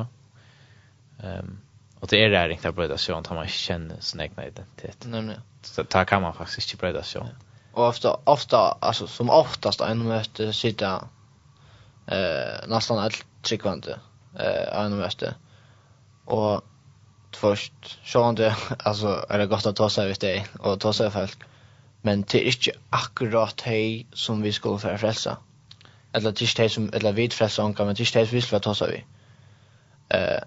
Um, 1.22 1.60
og 2.02 2.10
det 2.10 2.20
er 2.24 2.30
det 2.34 2.58
ikke 2.58 2.70
å 2.70 2.76
brøyde 2.78 2.98
sjøen, 2.98 3.24
tar 3.26 3.38
man 3.38 3.50
kjenner 3.50 4.02
sin 4.02 4.22
egen 4.22 4.38
identitet. 4.38 5.06
Nemlig. 5.10 5.38
Så 5.66 5.84
da 5.84 6.04
kan 6.06 6.22
man 6.22 6.34
faktisk 6.38 6.68
ikke 6.68 6.86
brøyde 6.86 7.04
sjøen. 7.06 7.34
Ja. 7.34 7.48
Og 7.74 7.86
ofta, 7.88 8.16
ofta, 8.26 8.62
altså, 8.82 9.08
som 9.08 9.30
oftast 9.32 9.82
en 9.86 10.02
møte 10.04 10.50
sitter 10.54 11.06
eh, 12.12 12.58
nesten 12.68 13.00
alt 13.00 13.22
tryggvante 13.48 13.96
eh, 13.96 14.66
en 14.82 14.98
møte. 15.00 15.36
Og 16.26 16.62
först 17.36 17.74
så 18.06 18.32
det 18.38 18.56
alltså 18.80 19.26
är 19.30 19.38
det 19.38 19.46
gott 19.46 19.66
att 19.66 19.76
ta 19.76 19.90
sig 19.90 20.08
vid 20.08 20.20
dig 20.20 20.46
och 20.60 20.80
ta 20.80 20.94
sig 20.94 21.12
folk 21.12 21.38
men 22.02 22.24
det 22.26 22.42
er 22.42 22.50
ikke 22.50 22.74
akkurat 22.96 23.62
hei 23.68 24.06
som 24.18 24.42
vi 24.42 24.52
skulle 24.56 24.82
være 24.82 25.02
frelsa. 25.02 25.36
Eller 26.16 26.34
det 26.34 26.42
er 26.42 26.50
ikke 26.50 26.66
hei 26.66 26.74
som, 26.74 26.90
eller 26.94 27.16
vi 27.18 27.30
frelsa 27.34 27.64
onka, 27.64 27.86
men 27.86 27.96
det 27.96 28.04
er 28.04 28.10
ikke 28.10 28.20
hei 28.22 28.30
som 28.30 28.38
vi 28.38 28.42
skulle 28.42 28.58
være 28.58 28.68
tossa 28.68 28.90
vi. 28.90 29.02
Uh, 30.12 30.42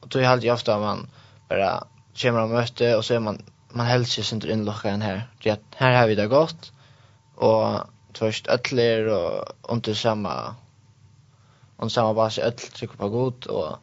og 0.00 0.10
det 0.12 0.22
er 0.22 0.30
alltid 0.30 0.50
ofta 0.50 0.78
man 0.82 1.04
bare 1.50 1.72
kommer 2.20 2.46
og 2.46 2.54
møte, 2.56 2.94
og 2.96 3.04
så 3.04 3.16
er 3.16 3.24
man, 3.24 3.38
man 3.76 3.86
helst 3.90 4.18
ikke 4.18 4.28
sin 4.30 4.42
innlokka 4.56 4.94
enn 4.94 5.04
her. 5.04 5.22
Det 5.44 5.54
er 5.54 5.60
her 5.78 5.96
har 6.00 6.10
vi 6.10 6.18
det 6.18 6.30
godt, 6.32 6.72
og 7.36 7.86
tvørst 8.16 8.50
ætler 8.50 9.12
og 9.14 9.54
under 9.70 9.94
samme, 9.94 10.34
under 11.78 11.94
samme 11.94 12.16
base 12.18 12.42
ætler 12.44 12.76
trykker 12.76 13.00
på 13.00 13.12
god, 13.12 13.48
og 13.52 13.78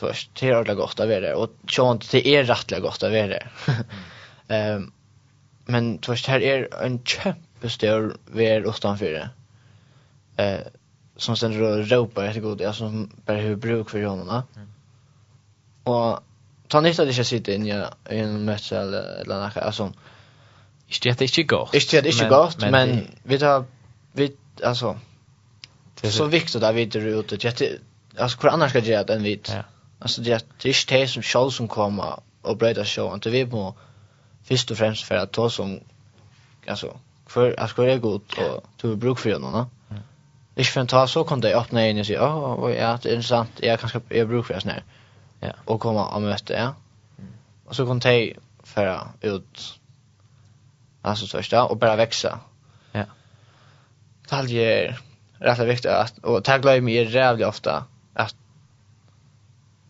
tvørst, 0.00 0.32
det 0.40 0.48
er 0.48 0.58
ordentlig 0.58 0.80
godt 0.82 1.02
å 1.02 1.08
være 1.10 1.28
der, 1.28 1.38
og 1.40 1.70
sjånt, 1.70 2.10
det 2.12 2.24
er 2.26 2.48
rettelig 2.50 2.82
godt 2.84 3.06
å 3.06 3.12
være 3.14 3.38
der. 3.38 3.84
Ehm, 4.50 4.88
men 5.70 5.96
du 5.96 6.12
vet 6.12 6.26
här 6.26 6.40
är 6.40 6.84
en 6.84 7.00
kämpestor 7.04 8.16
VR 8.26 8.68
utanför 8.70 9.12
det. 9.12 9.30
Eh 10.44 10.60
som 11.20 11.36
sen 11.36 11.58
då 11.58 11.96
ropar 11.96 12.24
efter 12.24 12.40
god 12.40 12.62
alltså 12.62 12.84
som 12.84 13.10
bara 13.26 13.36
hur 13.36 13.56
bruk 13.56 13.90
för 13.90 14.02
honom. 14.02 14.28
Mm. 14.28 14.68
Och 15.84 16.20
ta 16.68 16.80
nytta 16.80 17.04
det 17.04 17.16
jag 17.16 17.26
sitter 17.26 17.52
inne 17.52 17.90
i 18.10 18.18
en 18.18 18.44
match 18.44 18.72
eller 18.72 19.02
eller 19.20 19.40
något 19.40 19.56
alltså 19.56 19.92
Ikke 20.90 21.10
det 21.10 21.20
er 21.20 21.22
ikke 21.22 21.44
godt. 21.44 21.74
Ikke 21.74 21.90
det 21.90 21.98
er 21.98 22.06
ikke 22.06 22.28
godt, 22.28 22.60
men, 22.60 22.72
men 22.72 23.10
vi 23.24 23.38
tar, 23.38 23.64
vi, 24.14 24.32
altså, 24.62 24.96
det 26.00 26.08
er 26.08 26.12
så 26.12 26.26
viktig 26.26 26.62
at 26.62 26.74
vi 26.74 26.86
tar 26.86 27.06
ute, 27.18 27.36
det 27.36 27.62
er, 27.62 27.76
altså, 28.16 28.38
hvor 28.38 28.50
annars 28.50 28.70
skal 28.70 28.80
det 28.80 28.88
gjøre 28.88 29.04
det 29.06 29.16
enn 29.16 29.22
vi? 29.22 29.36
Ja. 29.48 29.62
Altså, 30.00 30.22
det 30.22 30.32
er 30.32 30.42
ikke 30.64 30.98
det 30.98 31.10
som 31.10 31.22
selv 31.22 31.50
som 31.50 31.68
kommer 31.68 32.22
og 32.42 32.58
brøyder 32.58 32.84
sjåen, 32.84 33.20
det 33.20 33.32
vi 33.32 33.44
må, 33.44 33.74
först 34.42 34.70
och 34.70 34.76
främst 34.76 35.04
för 35.04 35.14
att 35.14 35.32
ta 35.32 35.50
som 35.50 35.80
alltså 36.66 36.98
för 37.26 37.60
att 37.60 37.70
ska 37.70 37.96
gå 37.96 38.16
ut 38.16 38.38
och 38.38 38.64
ta 38.76 38.96
bruk 38.96 39.18
för 39.18 39.38
någon 39.38 39.52
va. 39.52 39.66
Ich 40.54 40.70
fand 40.70 40.88
ta 40.88 41.06
så 41.06 41.24
kom 41.24 41.40
det 41.40 41.54
öppna 41.54 41.86
in 41.86 42.00
och 42.00 42.06
säga 42.06 42.18
ja, 42.18 42.98
det 43.02 43.08
är 43.08 43.14
intressant. 43.14 43.50
Jag 43.56 43.80
kanske 43.80 44.00
jag 44.08 44.28
bruk 44.28 44.46
för 44.46 44.60
sån 44.60 44.70
här. 44.70 44.84
Ja, 45.40 45.52
och 45.64 45.80
komma 45.80 46.06
och 46.06 46.22
möta 46.22 46.54
ja. 46.54 46.74
Och 47.64 47.76
så 47.76 47.86
kunde 47.86 48.14
jag 48.14 48.36
för 48.62 49.00
ut 49.20 49.80
alltså 51.02 51.26
så 51.26 51.36
första 51.36 51.64
och 51.64 51.76
bara 51.76 51.96
växa. 51.96 52.38
Ja. 52.92 53.04
Taljer 54.26 55.00
rätt 55.38 55.58
viktigt 55.58 55.90
att 55.90 56.18
och 56.18 56.44
tagla 56.44 56.80
mig 56.80 57.12
jävligt 57.12 57.46
ofta 57.46 57.84
att 58.14 58.34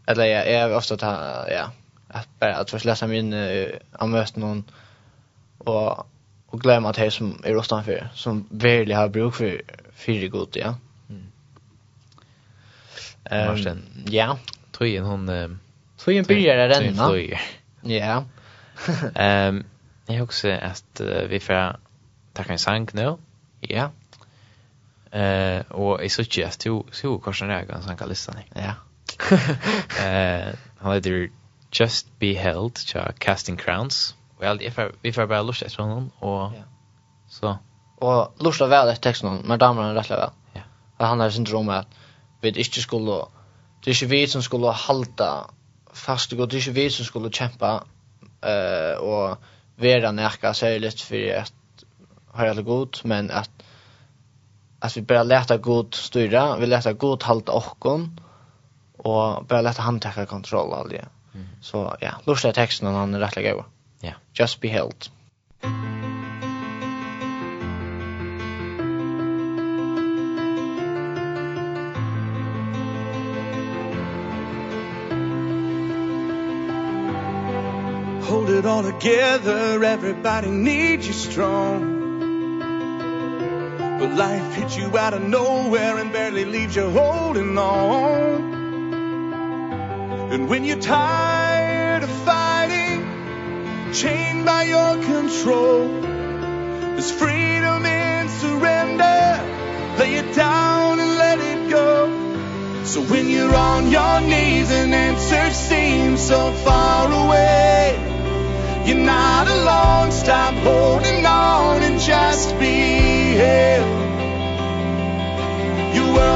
eller 0.07 0.25
jag 0.25 0.47
är 0.47 0.77
ofta 0.77 0.97
ta 0.97 1.49
ja 1.51 1.71
att 2.11 2.29
bara 2.39 2.57
att 2.57 2.71
först 2.71 2.85
läsa 2.85 3.07
min 3.07 3.33
uh, 3.33 4.07
möta 4.07 4.41
någon 4.41 4.65
och 5.59 6.07
och 6.51 6.61
glömma 6.61 6.91
att 6.91 6.97
det 6.97 7.11
som 7.11 7.41
är 7.45 7.55
rostan 7.55 7.85
för 7.85 8.09
som 8.15 8.49
verkligen 8.51 9.01
har 9.01 9.09
bruk 9.09 9.35
för 9.35 9.63
för 9.93 10.29
gott 10.29 10.57
ja. 10.57 10.75
Mm. 11.09 11.27
Ehm 13.25 13.47
Marsten. 13.47 13.83
Ja. 14.07 14.39
Tøyen 14.73 15.05
hon 15.05 15.29
um, 15.29 15.61
Tøyen 15.99 16.25
byrjar 16.25 16.69
renna. 16.69 17.39
Ja. 17.83 18.25
Ehm 19.15 19.65
jag 20.07 20.23
också 20.23 20.51
att 20.51 21.01
uh, 21.01 21.29
vi 21.29 21.41
får 21.41 21.77
tacka 22.33 22.53
en 22.53 22.59
sank 22.59 22.93
nu. 22.93 23.17
Ja. 23.61 23.91
Eh 25.19 25.61
och 25.61 26.05
i 26.05 26.09
så 26.09 26.25
tjänst 26.25 26.67
ju 26.67 26.83
så 26.93 27.19
korsar 27.19 27.49
jag 27.49 27.71
en 27.71 27.83
sankalista. 27.83 28.35
Ja. 28.55 28.75
Eh 30.07 30.55
han 30.79 30.95
heter 30.95 31.31
Just 31.73 32.19
Be 32.19 32.35
Held, 32.35 32.79
tja, 32.87 33.13
Casting 33.19 33.57
Crowns. 33.57 34.15
Well, 34.41 34.59
if 34.61 34.79
I 34.79 34.91
vi 35.03 35.13
får 35.13 35.27
bara 35.27 35.43
lust 35.43 35.63
etter 35.63 35.83
honom, 35.83 36.11
och 36.19 36.53
yeah. 36.53 36.65
så. 37.29 37.59
Og 38.01 38.33
lust 38.41 38.61
vel 38.61 38.89
etter 38.89 39.03
teksten 39.03 39.29
honom, 39.29 39.45
men 39.47 39.59
damer 39.59 39.83
han 39.83 39.97
rettelig 39.97 40.19
vel. 40.19 40.33
Ja. 40.55 40.61
Yeah. 40.61 41.11
Han 41.11 41.21
har 41.21 41.31
syndrom 41.31 41.69
at 41.69 41.87
vi 42.41 42.49
ikke 42.49 42.83
skulle, 42.83 43.21
det 43.85 43.91
er 43.91 43.95
ikke 43.95 44.11
vi 44.11 44.27
som 44.27 44.43
skulle 44.43 44.73
halda 44.73 45.31
fast 45.95 46.33
og 46.33 46.51
det 46.51 46.57
er 46.57 46.63
ikke 46.65 46.79
vi 46.81 46.91
som 46.91 47.05
skulle 47.05 47.31
kjempa 47.31 47.73
uh, 47.81 48.95
og 49.01 49.37
vera 49.81 50.13
nekka 50.13 50.53
særlig 50.53 50.93
for 51.03 51.33
at 51.35 51.53
har 52.35 52.55
det 52.55 52.65
godt, 52.65 53.05
men 53.05 53.31
at 53.31 53.51
at 54.83 54.97
vi 54.97 55.03
bara 55.03 55.23
leta 55.23 55.57
god 55.57 55.93
styra, 55.93 56.57
vi 56.57 56.67
leta 56.67 56.93
god 56.93 57.23
halda 57.23 57.53
okkon, 57.53 58.07
og 58.99 59.47
bara 59.49 59.63
leta 59.63 59.83
han 59.83 60.01
tekka 60.01 60.25
kontroll 60.25 60.73
av 60.73 60.89
det. 60.89 61.05
Mm. 61.35 61.47
Så 61.61 61.97
ja, 62.01 62.11
lustar 62.27 62.53
texten 62.53 62.89
och 62.89 62.95
han 62.95 63.15
är 63.15 63.21
rätt 63.21 63.37
lägga. 63.37 63.65
Ja. 64.01 64.13
Just 64.33 64.61
be 64.61 64.69
held. 64.69 65.09
Hold 78.31 78.51
it 78.51 78.65
all 78.65 78.83
together, 78.85 79.85
everybody 79.85 80.51
needs 80.51 81.07
you 81.07 81.13
strong. 81.13 82.01
But 83.99 84.17
life 84.17 84.55
hits 84.55 84.79
you 84.79 84.87
out 84.97 85.15
of 85.15 85.23
nowhere 85.23 85.99
and 85.99 86.13
barely 86.13 86.45
leaves 86.45 86.77
you 86.77 86.89
holding 86.91 87.59
on. 87.59 88.50
And 90.31 90.49
when 90.49 90.65
you're 90.65 90.79
tired 90.79 92.05
of 92.05 92.11
fighting 92.25 93.93
Chained 93.93 94.45
by 94.45 94.63
your 94.63 94.95
control 95.03 95.89
There's 95.89 97.11
freedom 97.11 97.85
in 97.85 98.29
surrender. 98.29 99.43
Lay 99.99 100.15
it 100.15 100.33
down 100.37 101.01
and 101.01 101.11
let 101.19 101.41
it 101.41 101.69
go. 101.69 102.85
So 102.85 103.03
when 103.03 103.29
you're 103.29 103.53
on 103.53 103.91
your 103.91 104.21
knees 104.21 104.71
And 104.71 104.95
answers 104.95 105.57
seem 105.57 106.17
so 106.17 106.53
far 106.53 107.11
away. 107.11 107.99
You're 108.87 109.05
not 109.05 109.49
alone 109.49 110.13
Stop 110.13 110.55
holding 110.55 111.27
on 111.27 111.83
and 111.83 111.99
just 111.99 112.57
be 112.61 113.35
held 113.35 114.01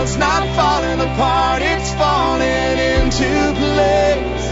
world's 0.05 0.17
not 0.17 0.43
falling 0.55 1.01
apart 1.01 1.63
it's 1.63 1.93
falling 1.95 2.79
into 2.79 3.55
place 3.55 3.64
legs 3.75 4.45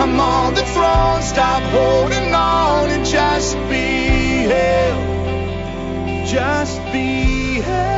I'm 0.00 0.20
on 0.20 0.54
the 0.54 0.64
throne 0.64 1.06
Stop 1.22 1.62
holding 1.64 2.32
on 2.32 2.88
and 2.88 3.04
just 3.04 3.56
be 3.68 4.46
held. 4.48 6.26
Just 6.26 6.82
be 6.92 7.60
held. 7.60 7.96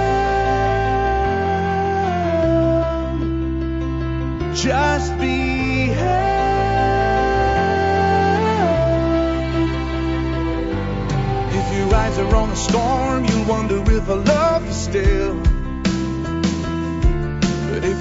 Just 4.56 5.18
be 5.18 5.86
held. 5.86 6.28
If 11.54 11.76
your 11.76 11.94
eyes 11.94 12.18
are 12.18 12.34
on 12.34 12.50
a 12.50 12.56
storm 12.56 13.24
You 13.24 13.42
wonder 13.44 13.82
if 13.92 14.08
I 14.08 14.14
love 14.14 14.66
you 14.66 14.72
still 14.72 15.47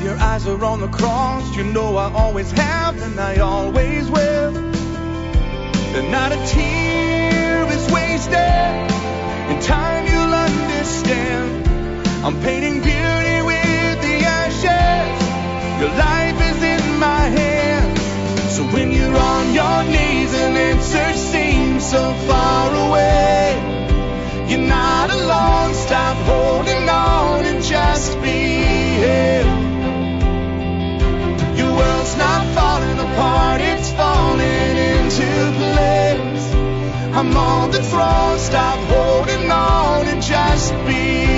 your 0.08 0.18
eyes 0.20 0.48
are 0.48 0.64
on 0.64 0.80
the 0.80 0.88
cross. 0.88 1.44
You 1.58 1.66
know 1.66 1.98
I 1.98 2.10
always 2.14 2.50
have 2.52 2.96
and 3.02 3.20
I 3.20 3.40
always 3.40 4.10
will. 4.10 4.56
And 5.98 6.12
not 6.12 6.32
a 6.32 6.40
tear 6.48 7.68
is 7.76 7.86
wasted 7.92 8.74
In 9.52 9.58
time 9.62 10.04
you'll 10.12 10.36
understand. 10.48 11.48
I'm 12.26 12.38
painting 12.42 12.80
beauty 12.90 13.38
with 13.52 13.98
the 14.08 14.16
ashes. 14.40 15.18
Your 15.82 15.94
life 16.08 16.40
is 16.52 16.60
in 16.76 17.00
my 17.00 17.24
hands. 17.40 18.02
So 18.56 18.64
when 18.76 18.94
you're 18.94 19.18
on 19.34 19.46
your 19.54 19.80
knees 19.94 20.34
and 20.44 20.56
answer 20.70 21.10
seems 21.34 21.86
so 21.86 22.14
far 22.30 22.66
away. 22.88 23.44
You're 24.48 24.70
not 24.80 25.10
alone, 25.10 25.74
stop 25.74 26.18
holding 26.32 26.88
on 26.88 27.44
and 27.44 27.62
just 27.62 28.22
be 28.22 28.67
I'm 37.18 37.36
on 37.36 37.72
the 37.72 37.82
throne, 37.82 38.38
stop 38.38 38.78
holding 38.90 39.50
on 39.50 40.08
and 40.08 40.22
just 40.22 40.72
be 40.86 41.37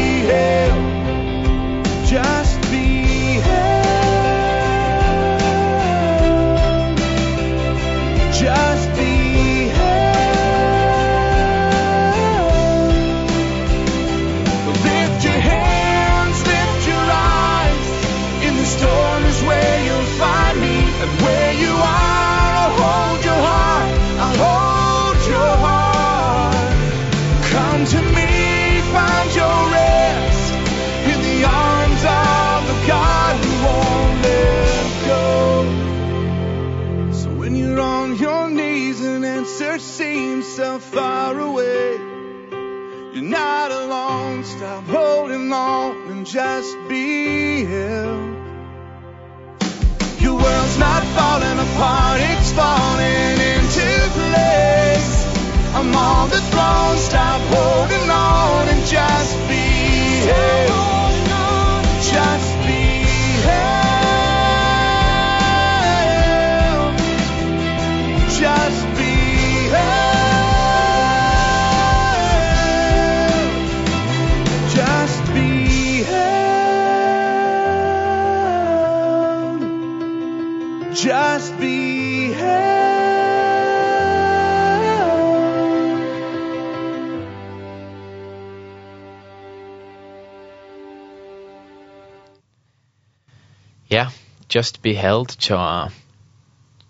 held 94.99 95.37
tja 95.39 95.91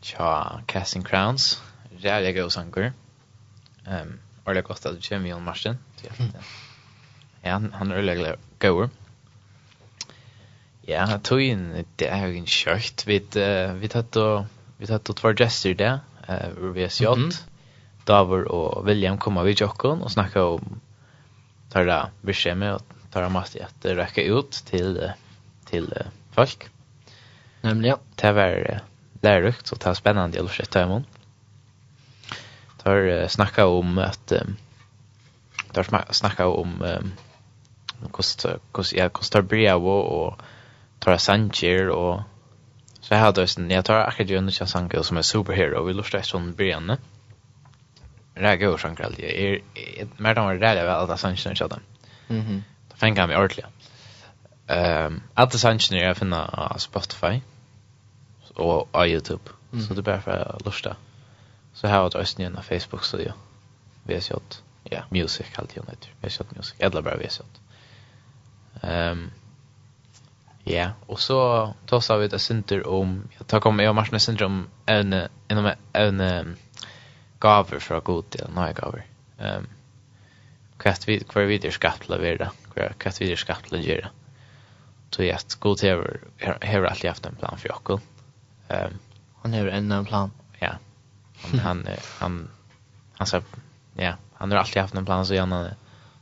tja 0.02 0.62
Casting 0.66 1.04
Crowns. 1.04 1.62
Räliga 2.02 2.44
go 2.44 2.50
sanger. 2.50 2.94
Ehm 3.86 4.02
um, 4.02 4.20
och 4.44 4.54
det 4.54 4.70
at 4.70 4.84
du 4.84 5.02
kommer 5.02 5.34
on 5.34 5.44
Marsten. 5.44 5.78
Ja, 7.44 7.50
han 7.52 7.74
han 7.74 7.92
er 7.92 8.02
lägre 8.02 8.36
goer. 8.60 8.90
Ja, 10.88 11.20
tog 11.24 11.42
in 11.42 11.86
det 12.00 12.08
är 12.08 12.28
jo 12.28 12.38
en 12.38 12.46
kjøkt. 12.46 13.08
Vi 13.08 13.20
uh, 13.36 13.74
vi 13.74 13.88
tatt 13.88 14.18
og 14.18 14.46
vi 14.78 14.86
hade 14.86 15.04
då 15.04 15.14
två 15.14 15.34
gester 15.34 15.74
där 15.74 16.00
eh 16.28 16.50
VSJ. 16.74 17.06
Davor 18.06 18.52
och 18.52 18.88
William 18.88 19.18
kommer 19.18 19.44
vi 19.44 19.52
jocken 19.52 20.02
och 20.02 20.12
snacka 20.12 20.44
om 20.44 20.80
tar 21.70 21.86
det 21.86 22.10
bestämmer 22.22 22.72
att 22.72 22.86
tar 23.12 23.22
det 23.22 23.30
måste 23.30 23.66
att 23.66 23.86
räcka 23.86 24.22
ut 24.22 24.52
till 24.52 25.12
till 25.66 25.94
folk. 26.32 26.70
Nämligen. 27.62 27.98
Det 28.16 28.32
var 28.32 28.82
lärorikt 29.22 29.72
og 29.72 29.80
det 29.80 29.86
var 29.86 29.94
spännande 29.94 30.40
å 30.40 30.42
alla 30.42 30.52
etter 30.52 30.64
ett 30.64 30.86
imorgon. 30.86 31.06
Det 32.78 32.90
var 32.90 33.28
snacka 33.28 33.66
om 33.66 33.98
att 33.98 34.28
det 34.28 35.92
var 35.92 36.14
snacka 36.14 36.48
om 36.48 36.82
hur 38.02 38.10
Costa 39.12 39.40
og 39.76 39.86
och 39.86 40.42
tar 41.00 41.18
Sanchez 41.18 41.90
och 41.92 42.22
så 43.02 43.14
jeg 43.14 43.22
hadde 43.22 43.48
sen 43.48 43.72
jag 43.72 43.86
tar 43.86 44.00
akkurat 44.00 44.30
ju 44.30 44.42
Nisha 44.42 44.66
Sanchez 44.66 45.08
som 45.08 45.18
är 45.18 45.22
superhero 45.22 45.84
vi 45.84 45.94
lustar 45.94 46.22
sån 46.22 46.54
början. 46.54 46.98
Räga 48.36 48.70
och 48.70 48.80
jeg, 49.18 49.64
är 49.76 50.08
mer 50.18 50.36
de 50.36 50.46
var 50.46 50.56
rädda 50.56 50.84
väl 50.84 51.12
att 51.12 51.20
Sanchez 51.20 51.46
inte 51.46 51.64
hade. 51.64 51.80
Mhm. 52.28 52.64
Då 52.90 52.96
fängade 52.96 53.22
han 53.22 53.30
mig 53.30 53.38
ordentligt. 53.38 53.66
Ehm 54.70 55.22
alla 55.34 55.50
sanchen 55.50 55.98
är 55.98 56.14
finna 56.14 56.70
på 56.74 56.80
Spotify 56.80 57.42
och 58.56 58.92
på 58.92 59.08
YouTube. 59.08 59.44
Mm. 59.74 59.86
Så 59.86 59.94
det 59.94 60.00
är 60.00 60.04
bara 60.04 60.22
för 60.22 60.32
att 60.32 60.66
lusta. 60.66 60.96
Så 61.74 61.88
här 61.88 61.98
har 61.98 62.04
jag 62.04 62.16
östen 62.16 62.42
igen 62.42 62.56
på 62.56 62.64
Facebook 62.64 63.04
så 63.04 63.20
ja. 63.20 63.34
VSJ. 64.04 64.34
Ja, 64.84 65.04
music 65.10 65.48
allt 65.56 65.72
igen 65.72 65.86
det. 65.88 66.28
VSJ 66.28 66.44
music. 66.56 66.76
Eller 66.80 67.02
bara 67.02 67.18
VSJ. 67.18 67.42
Ehm 68.82 69.32
Ja, 70.64 70.90
och 71.06 71.20
så 71.20 71.74
tar 71.86 72.18
vi 72.18 72.28
det 72.28 72.40
center 72.40 72.88
om 72.88 73.28
jag 73.38 73.48
tar 73.48 73.60
kommer 73.60 73.84
jag 73.84 73.96
matchen 73.96 74.20
center 74.20 74.46
om 74.46 74.68
en 74.86 75.14
en 75.48 75.72
en 75.94 76.58
gaver 77.40 77.80
för 77.80 78.00
god 78.00 78.30
till 78.30 78.46
några 78.54 78.74
gaver. 78.74 79.06
Ehm 79.40 79.68
kvart 80.78 81.08
vi 81.08 81.20
kvar 81.20 81.44
vi 81.44 81.58
det 81.58 81.72
skatla 81.72 82.18
vi 82.18 82.38
det. 82.38 82.52
Kvart 82.98 83.22
vi 83.22 83.30
det 83.30 83.38
skatla 83.38 83.78
göra 83.78 84.10
tog 85.10 85.26
jag 85.26 85.36
att 85.36 85.56
god 85.56 85.82
hever 85.82 86.20
hever 86.62 86.88
alltid 86.88 87.10
haft 87.10 87.26
en 87.26 87.36
plan 87.36 87.58
för 87.58 87.70
Jakob. 87.70 88.02
Ehm 88.68 88.94
han 89.42 89.54
har 89.54 89.68
ännu 89.68 89.96
en 89.96 90.06
plan. 90.06 90.32
Ja. 90.60 90.74
Han 91.42 91.60
han 91.64 91.88
han 92.20 92.50
han 93.18 93.28
sa 93.28 93.42
ja, 93.94 94.14
han 94.34 94.52
har 94.52 94.58
alltid 94.58 94.82
haft 94.82 94.96
en 94.96 95.06
plan 95.06 95.26
så 95.26 95.34
gärna 95.34 95.72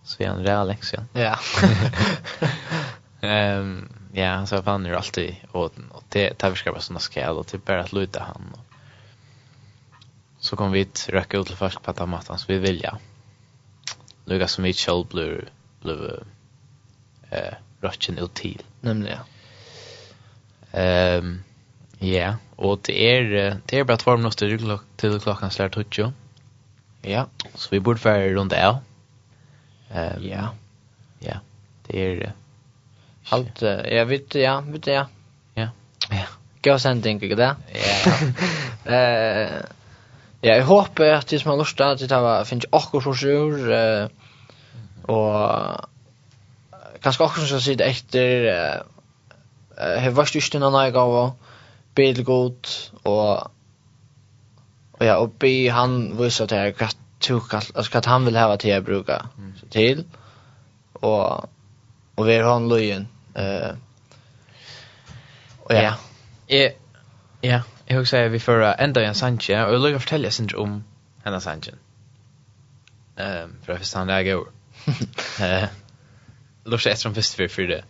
så 0.03 0.23
är 0.23 0.27
han 0.27 0.43
real 0.43 0.67
liksom. 0.67 1.03
Ja. 1.13 1.39
Ehm 3.21 3.89
ja, 4.13 4.29
han 4.33 4.47
sa 4.47 4.61
han 4.65 4.85
är 4.85 4.93
alltid 4.93 5.35
och 5.51 5.73
och 5.91 6.03
det 6.09 6.33
tar 6.33 6.49
vi 6.49 6.55
ska 6.55 6.71
bara 6.71 6.81
såna 6.81 6.99
skäl 6.99 7.37
och 7.37 7.47
typ 7.47 7.65
bara 7.65 7.83
att 7.83 7.93
luta 7.93 8.23
han. 8.23 8.53
Så 10.39 10.55
kom 10.55 10.71
vi 10.71 10.85
till 10.85 11.13
röka 11.13 11.37
ut 11.37 11.47
till 11.47 11.55
först 11.55 11.81
på 11.81 11.91
att 11.91 11.99
han 11.99 12.39
så 12.39 12.45
vi 12.47 12.57
vilja. 12.57 12.97
Lucas 14.25 14.51
som 14.51 14.63
vi 14.63 14.73
själv 14.73 15.05
blev 15.07 15.49
blev 15.81 16.23
eh 17.29 17.53
rötchen 17.81 18.17
ut 18.17 18.33
till 18.33 18.61
nämligen. 18.81 19.19
Ehm 20.71 21.25
um, 21.25 21.43
ja, 21.99 22.35
och 22.55 22.79
det 22.83 23.17
är 23.17 23.57
det 23.65 23.79
är 23.79 23.83
bara 23.83 23.97
två 23.97 24.17
minuter 24.17 24.57
till, 24.57 24.77
till 24.95 25.19
klockan 25.19 25.51
slår 25.51 25.69
tutjo. 25.69 26.13
Ja, 27.01 27.27
så 27.55 27.67
vi 27.71 27.79
borde 27.79 27.99
vara 28.03 28.27
runt 28.27 28.51
där. 28.51 28.77
Ehm 29.91 30.27
ja. 30.27 30.49
Ja. 31.19 31.39
Det 31.87 31.99
är 31.99 32.33
allt 33.29 33.61
jag 33.61 34.05
vet 34.05 34.35
ja, 34.35 34.61
vet 34.61 34.87
ja. 34.87 35.07
Ja. 35.53 35.69
Ja. 36.09 36.25
Gå 36.63 36.79
sen 36.79 37.01
tänker 37.01 37.27
jag 37.27 37.37
det. 37.37 37.55
Ja. 37.73 38.13
Eh 38.93 39.63
Ja, 40.43 40.53
jeg 40.53 40.65
håper 40.65 41.15
at 41.15 41.31
de 41.31 41.39
som 41.39 41.49
har 41.49 41.57
lyst 41.57 41.77
til 41.77 41.83
at 41.83 41.99
det 41.99 42.47
finnes 42.47 42.65
också 42.71 43.01
så 43.01 43.13
sjur, 43.13 44.09
og 45.03 45.89
kanskje 47.01 47.25
också 47.25 47.45
som 47.45 47.61
sitter 47.61 47.85
efter 47.85 48.45
eh 48.45 48.81
har 49.77 50.11
varit 50.11 50.35
just 50.35 50.55
innan 50.55 50.73
jag 50.73 50.93
gav 50.93 51.31
bil 51.95 52.23
god 52.23 52.67
och 53.03 53.51
og 54.99 55.05
ja 55.05 55.15
och 55.15 55.29
be 55.29 55.69
han 55.71 56.17
visste 56.17 56.43
att 56.43 56.51
jag 56.51 56.77
kan 56.77 56.89
tuka 57.19 57.57
alltså 57.57 57.97
att 57.97 58.05
han 58.05 58.25
vill 58.25 58.35
ha 58.35 58.57
till 58.57 58.69
jag 58.69 58.83
bruka 58.83 59.27
till. 59.69 60.03
Och 60.93 61.49
och 62.15 62.27
vi 62.27 62.33
er 62.33 62.43
han 62.43 62.69
løyen 62.69 63.07
eh 63.35 63.75
och 65.59 65.73
ja. 65.73 65.93
Ja. 66.47 66.69
Ja. 67.41 67.61
Jag 67.85 67.97
husar 67.97 68.29
vi 68.29 68.39
för 68.39 68.75
ända 68.79 69.01
en 69.01 69.15
Sanchez 69.15 69.49
och 69.49 69.73
jag 69.73 69.79
vill 69.79 69.99
fortälja 69.99 70.31
sen 70.31 70.49
om 70.55 70.83
hennes 71.23 71.43
Sanchez. 71.43 71.75
Ehm 73.17 73.55
för 73.63 73.73
att 73.73 73.93
han 73.93 74.07
lägger 74.07 74.43
Eh 75.41 75.67
lustar 76.67 76.91
efter 76.91 77.09
en 77.09 77.15
fest 77.15 77.33
för 77.33 77.47
för 77.47 77.61
det. 77.61 77.83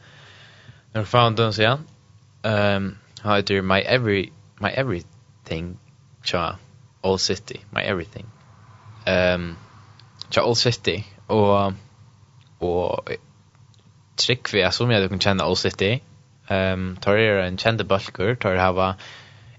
När 0.91 1.01
jag 1.01 1.07
fann 1.07 1.35
den 1.35 1.53
så 1.53 1.61
ja. 1.61 1.79
Ehm 2.43 2.97
how 3.21 3.41
do 3.41 3.61
my 3.61 3.79
every 3.79 4.31
my 4.59 4.69
everything 4.69 5.77
cha 6.23 6.57
all 7.01 7.19
city 7.19 7.59
my 7.69 7.81
everything. 7.81 8.25
Ehm 9.05 9.41
um, 9.41 9.55
cha 10.29 10.41
all 10.41 10.55
city 10.55 11.03
och 11.27 11.73
och 12.59 13.09
trick 14.15 14.53
vi 14.53 14.71
som 14.71 14.91
jag 14.91 15.09
kan 15.09 15.19
känna 15.19 15.43
all 15.43 15.57
city. 15.57 16.01
Ehm 16.47 16.73
um, 16.73 16.97
tar 16.97 17.17
er 17.17 17.37
en 17.37 17.57
kända 17.57 17.83
balkur, 17.83 18.35
tar 18.35 18.55
hava 18.55 18.95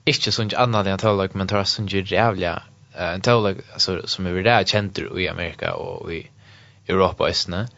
inte 0.05 0.33
sånt 0.33 0.55
annat 0.55 0.87
än 0.87 0.95
att 0.95 1.35
men 1.35 1.49
tar 1.49 1.65
sånt 1.65 1.93
jävla 1.93 2.63
en 2.99 3.21
talag 3.21 3.61
alltså 3.73 4.07
som 4.07 4.27
är 4.27 4.43
där 4.43 4.65
känner 4.65 5.21
i 5.21 5.29
Amerika 5.29 5.75
och 5.75 6.13
i 6.13 6.31
Europa 6.89 7.31
istället 7.31 7.71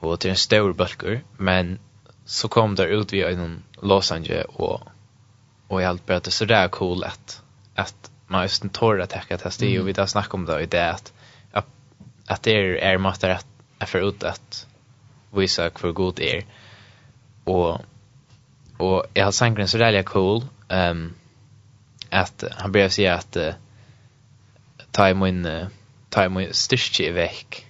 och 0.00 0.20
till 0.20 0.30
en 0.30 0.36
stor 0.36 0.72
bulker 0.72 1.22
men 1.36 1.78
så 2.24 2.48
kom 2.48 2.74
där 2.74 2.86
ut 2.86 3.12
vi 3.12 3.22
en 3.22 3.62
Los 3.82 4.12
Angeles 4.12 4.46
och 4.48 4.80
och 5.68 5.82
jag 5.82 5.88
allt 5.88 6.06
berättade 6.06 6.30
så 6.30 6.44
där 6.44 6.68
cool 6.68 7.04
att 7.04 7.42
att 7.74 8.10
man 8.26 8.42
just 8.42 8.64
en 8.64 8.70
torr 8.70 9.00
att 9.00 9.10
täcka 9.10 9.38
testa 9.38 9.66
mm. 9.66 9.80
och 9.80 9.88
vi 9.88 9.92
där 9.92 10.06
snackar 10.06 10.34
om 10.34 10.44
det 10.44 10.62
i 10.62 10.66
det 10.66 10.90
att 10.90 11.12
att 12.26 12.42
det 12.42 12.50
är 12.50 12.74
är 12.74 12.98
måste 12.98 13.34
att 13.34 13.46
är 13.78 13.86
för 13.86 14.08
ut 14.08 14.24
att 14.24 14.66
visa 15.30 15.70
för 15.70 15.92
god 15.92 16.20
är 16.20 16.44
och 17.44 17.80
och 18.78 19.06
jag 19.14 19.24
har 19.24 19.32
sänkt 19.32 19.70
så 19.70 19.78
där 19.78 19.92
är 19.92 20.02
cool 20.02 20.44
ehm 20.68 20.96
um, 20.96 21.14
att 22.10 22.44
han 22.50 22.72
börjar 22.72 22.88
säga 22.88 23.14
att 23.14 23.36
uh, 23.36 23.52
ta 24.90 25.14
min 25.14 25.46
uh, 25.46 25.66
ta 26.08 26.28
min 26.28 26.54
styrke 26.54 27.02
i 27.02 27.10
veck 27.10 27.66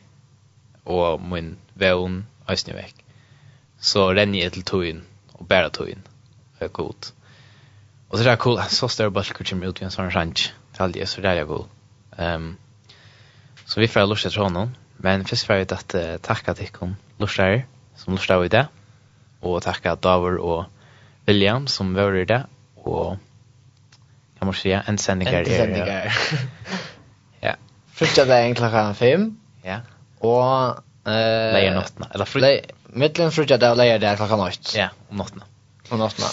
och 0.85 1.20
min 1.20 1.57
vevn, 1.77 2.22
eisne 2.51 2.77
vekk. 2.77 3.03
Så 3.81 4.09
renner 4.16 4.43
jeg 4.43 4.57
til 4.57 4.66
tøyen, 4.66 5.03
og 5.35 5.49
bæra 5.49 5.70
tøyen, 5.70 6.03
Det 6.57 6.68
jeg 6.68 6.72
god. 6.72 7.12
Og 8.11 8.18
så 8.18 8.24
er 8.24 8.31
det 8.31 8.39
cool, 8.39 8.61
så 8.68 8.89
større 8.89 9.11
balker 9.11 9.45
kommer 9.45 9.68
ut 9.68 9.81
i 9.81 9.85
en 9.85 9.91
sånn 9.91 10.11
det 10.11 10.53
til 10.74 10.83
alle, 10.83 11.07
så 11.07 11.20
det 11.20 11.31
er 11.31 11.43
jeg 11.43 11.47
god. 11.47 11.66
Um, 12.18 12.57
så 13.66 13.81
vi 13.81 13.87
får 13.87 14.07
lort 14.07 14.24
etter 14.27 14.43
honom, 14.43 14.74
men 14.99 15.27
først 15.27 15.47
får 15.47 15.55
jeg 15.55 15.72
at 15.72 15.95
uh, 15.95 16.16
takk 16.22 16.49
at 16.49 16.61
ikke 16.61 16.79
hun 16.79 16.97
lort 17.18 17.41
som 17.97 18.14
lort 18.14 18.31
er 18.31 18.45
i 18.45 18.49
det, 18.49 18.66
og 19.43 19.62
takk 19.62 19.87
at 19.87 20.03
Davor 20.03 20.39
og 20.41 20.66
William 21.29 21.66
som 21.66 21.95
var 21.95 22.14
i 22.14 22.24
det, 22.24 22.45
og 22.77 23.18
jag 24.39 24.47
måste 24.47 24.62
säga 24.62 24.83
en 24.87 24.99
sändningar 24.99 25.41
en 25.41 25.47
sändningar 25.47 26.12
ja. 27.41 27.57
Första 27.93 28.24
dagen 28.24 28.55
klockan 28.55 28.95
fem. 28.95 29.39
ja. 29.62 29.81
Og... 30.20 30.83
Eh, 31.07 31.53
lejer 31.53 31.75
natten 31.75 32.05
eller 32.15 32.25
fri. 32.25 32.61
Mittlen 32.87 33.33
frukta 33.33 33.57
där 33.57 33.75
lejer 33.75 33.99
där 33.99 34.17
klockan 34.17 34.41
8. 34.41 34.79
Ja, 34.79 34.89
om 35.09 35.17
natten. 35.17 35.43
Om 35.89 35.99
natten. 35.99 36.25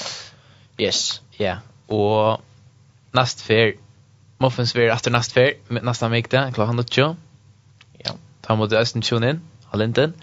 Yes. 0.77 1.21
Ja. 1.37 1.57
Och 1.87 2.41
näst 3.11 3.41
för 3.41 3.73
muffins 4.37 4.73
för 4.73 4.81
efter 4.81 5.11
näst 5.11 5.31
för 5.31 5.53
nästa 5.69 6.09
vecka 6.09 6.51
klockan 6.51 6.79
8. 6.79 7.15
Ja. 7.97 8.11
Ta 8.41 8.55
mot 8.55 8.73
östen 8.73 9.01
tune 9.01 9.29
in, 9.29 9.41
Halinden. 9.65 10.13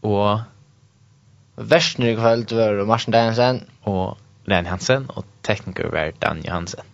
Och 0.00 0.38
Versner 1.56 2.06
i 2.06 2.16
kveld 2.16 2.52
var 2.52 2.84
Marsen 2.84 3.12
Danielsen 3.12 3.66
og 3.84 4.16
Len 4.46 4.66
Hansen 4.66 5.06
og 5.08 5.24
tekniker 5.42 5.90
var 5.92 6.12
Dan 6.22 6.42
Johansen. 6.46 6.84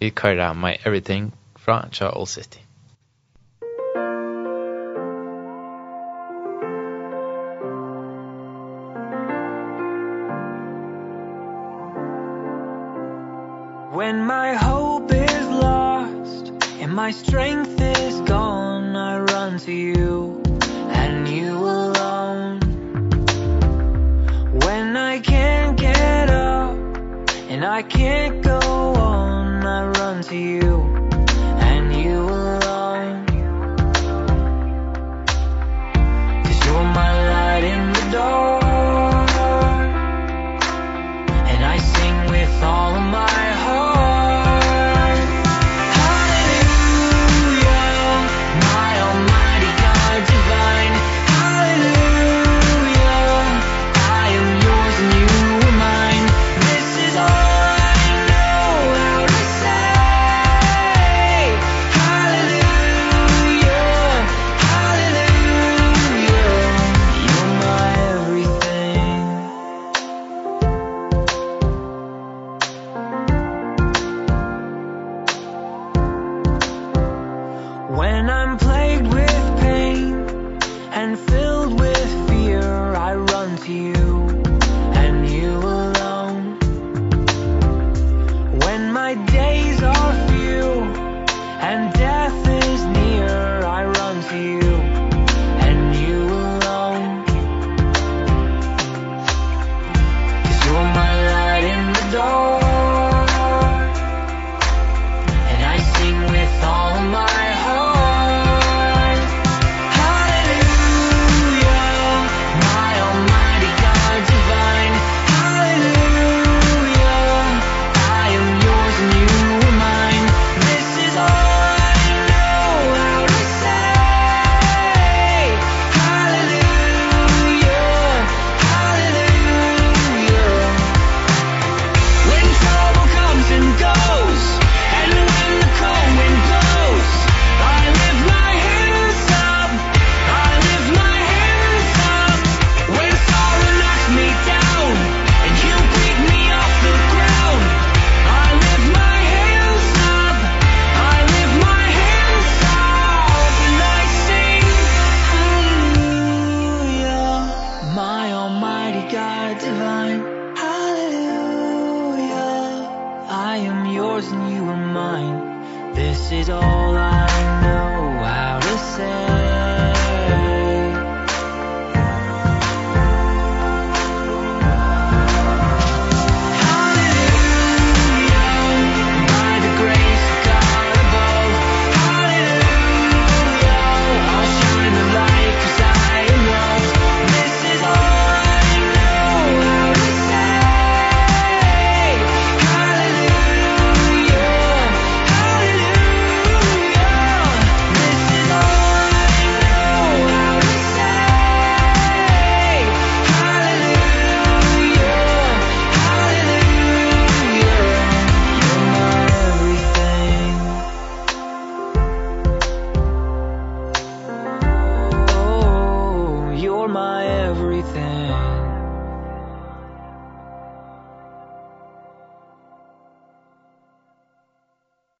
Vi 0.00 0.10
kører 0.10 0.52
My 0.52 0.76
Everything 0.84 1.32
fra 1.56 1.88
Charles 1.92 2.28
City. 2.28 2.63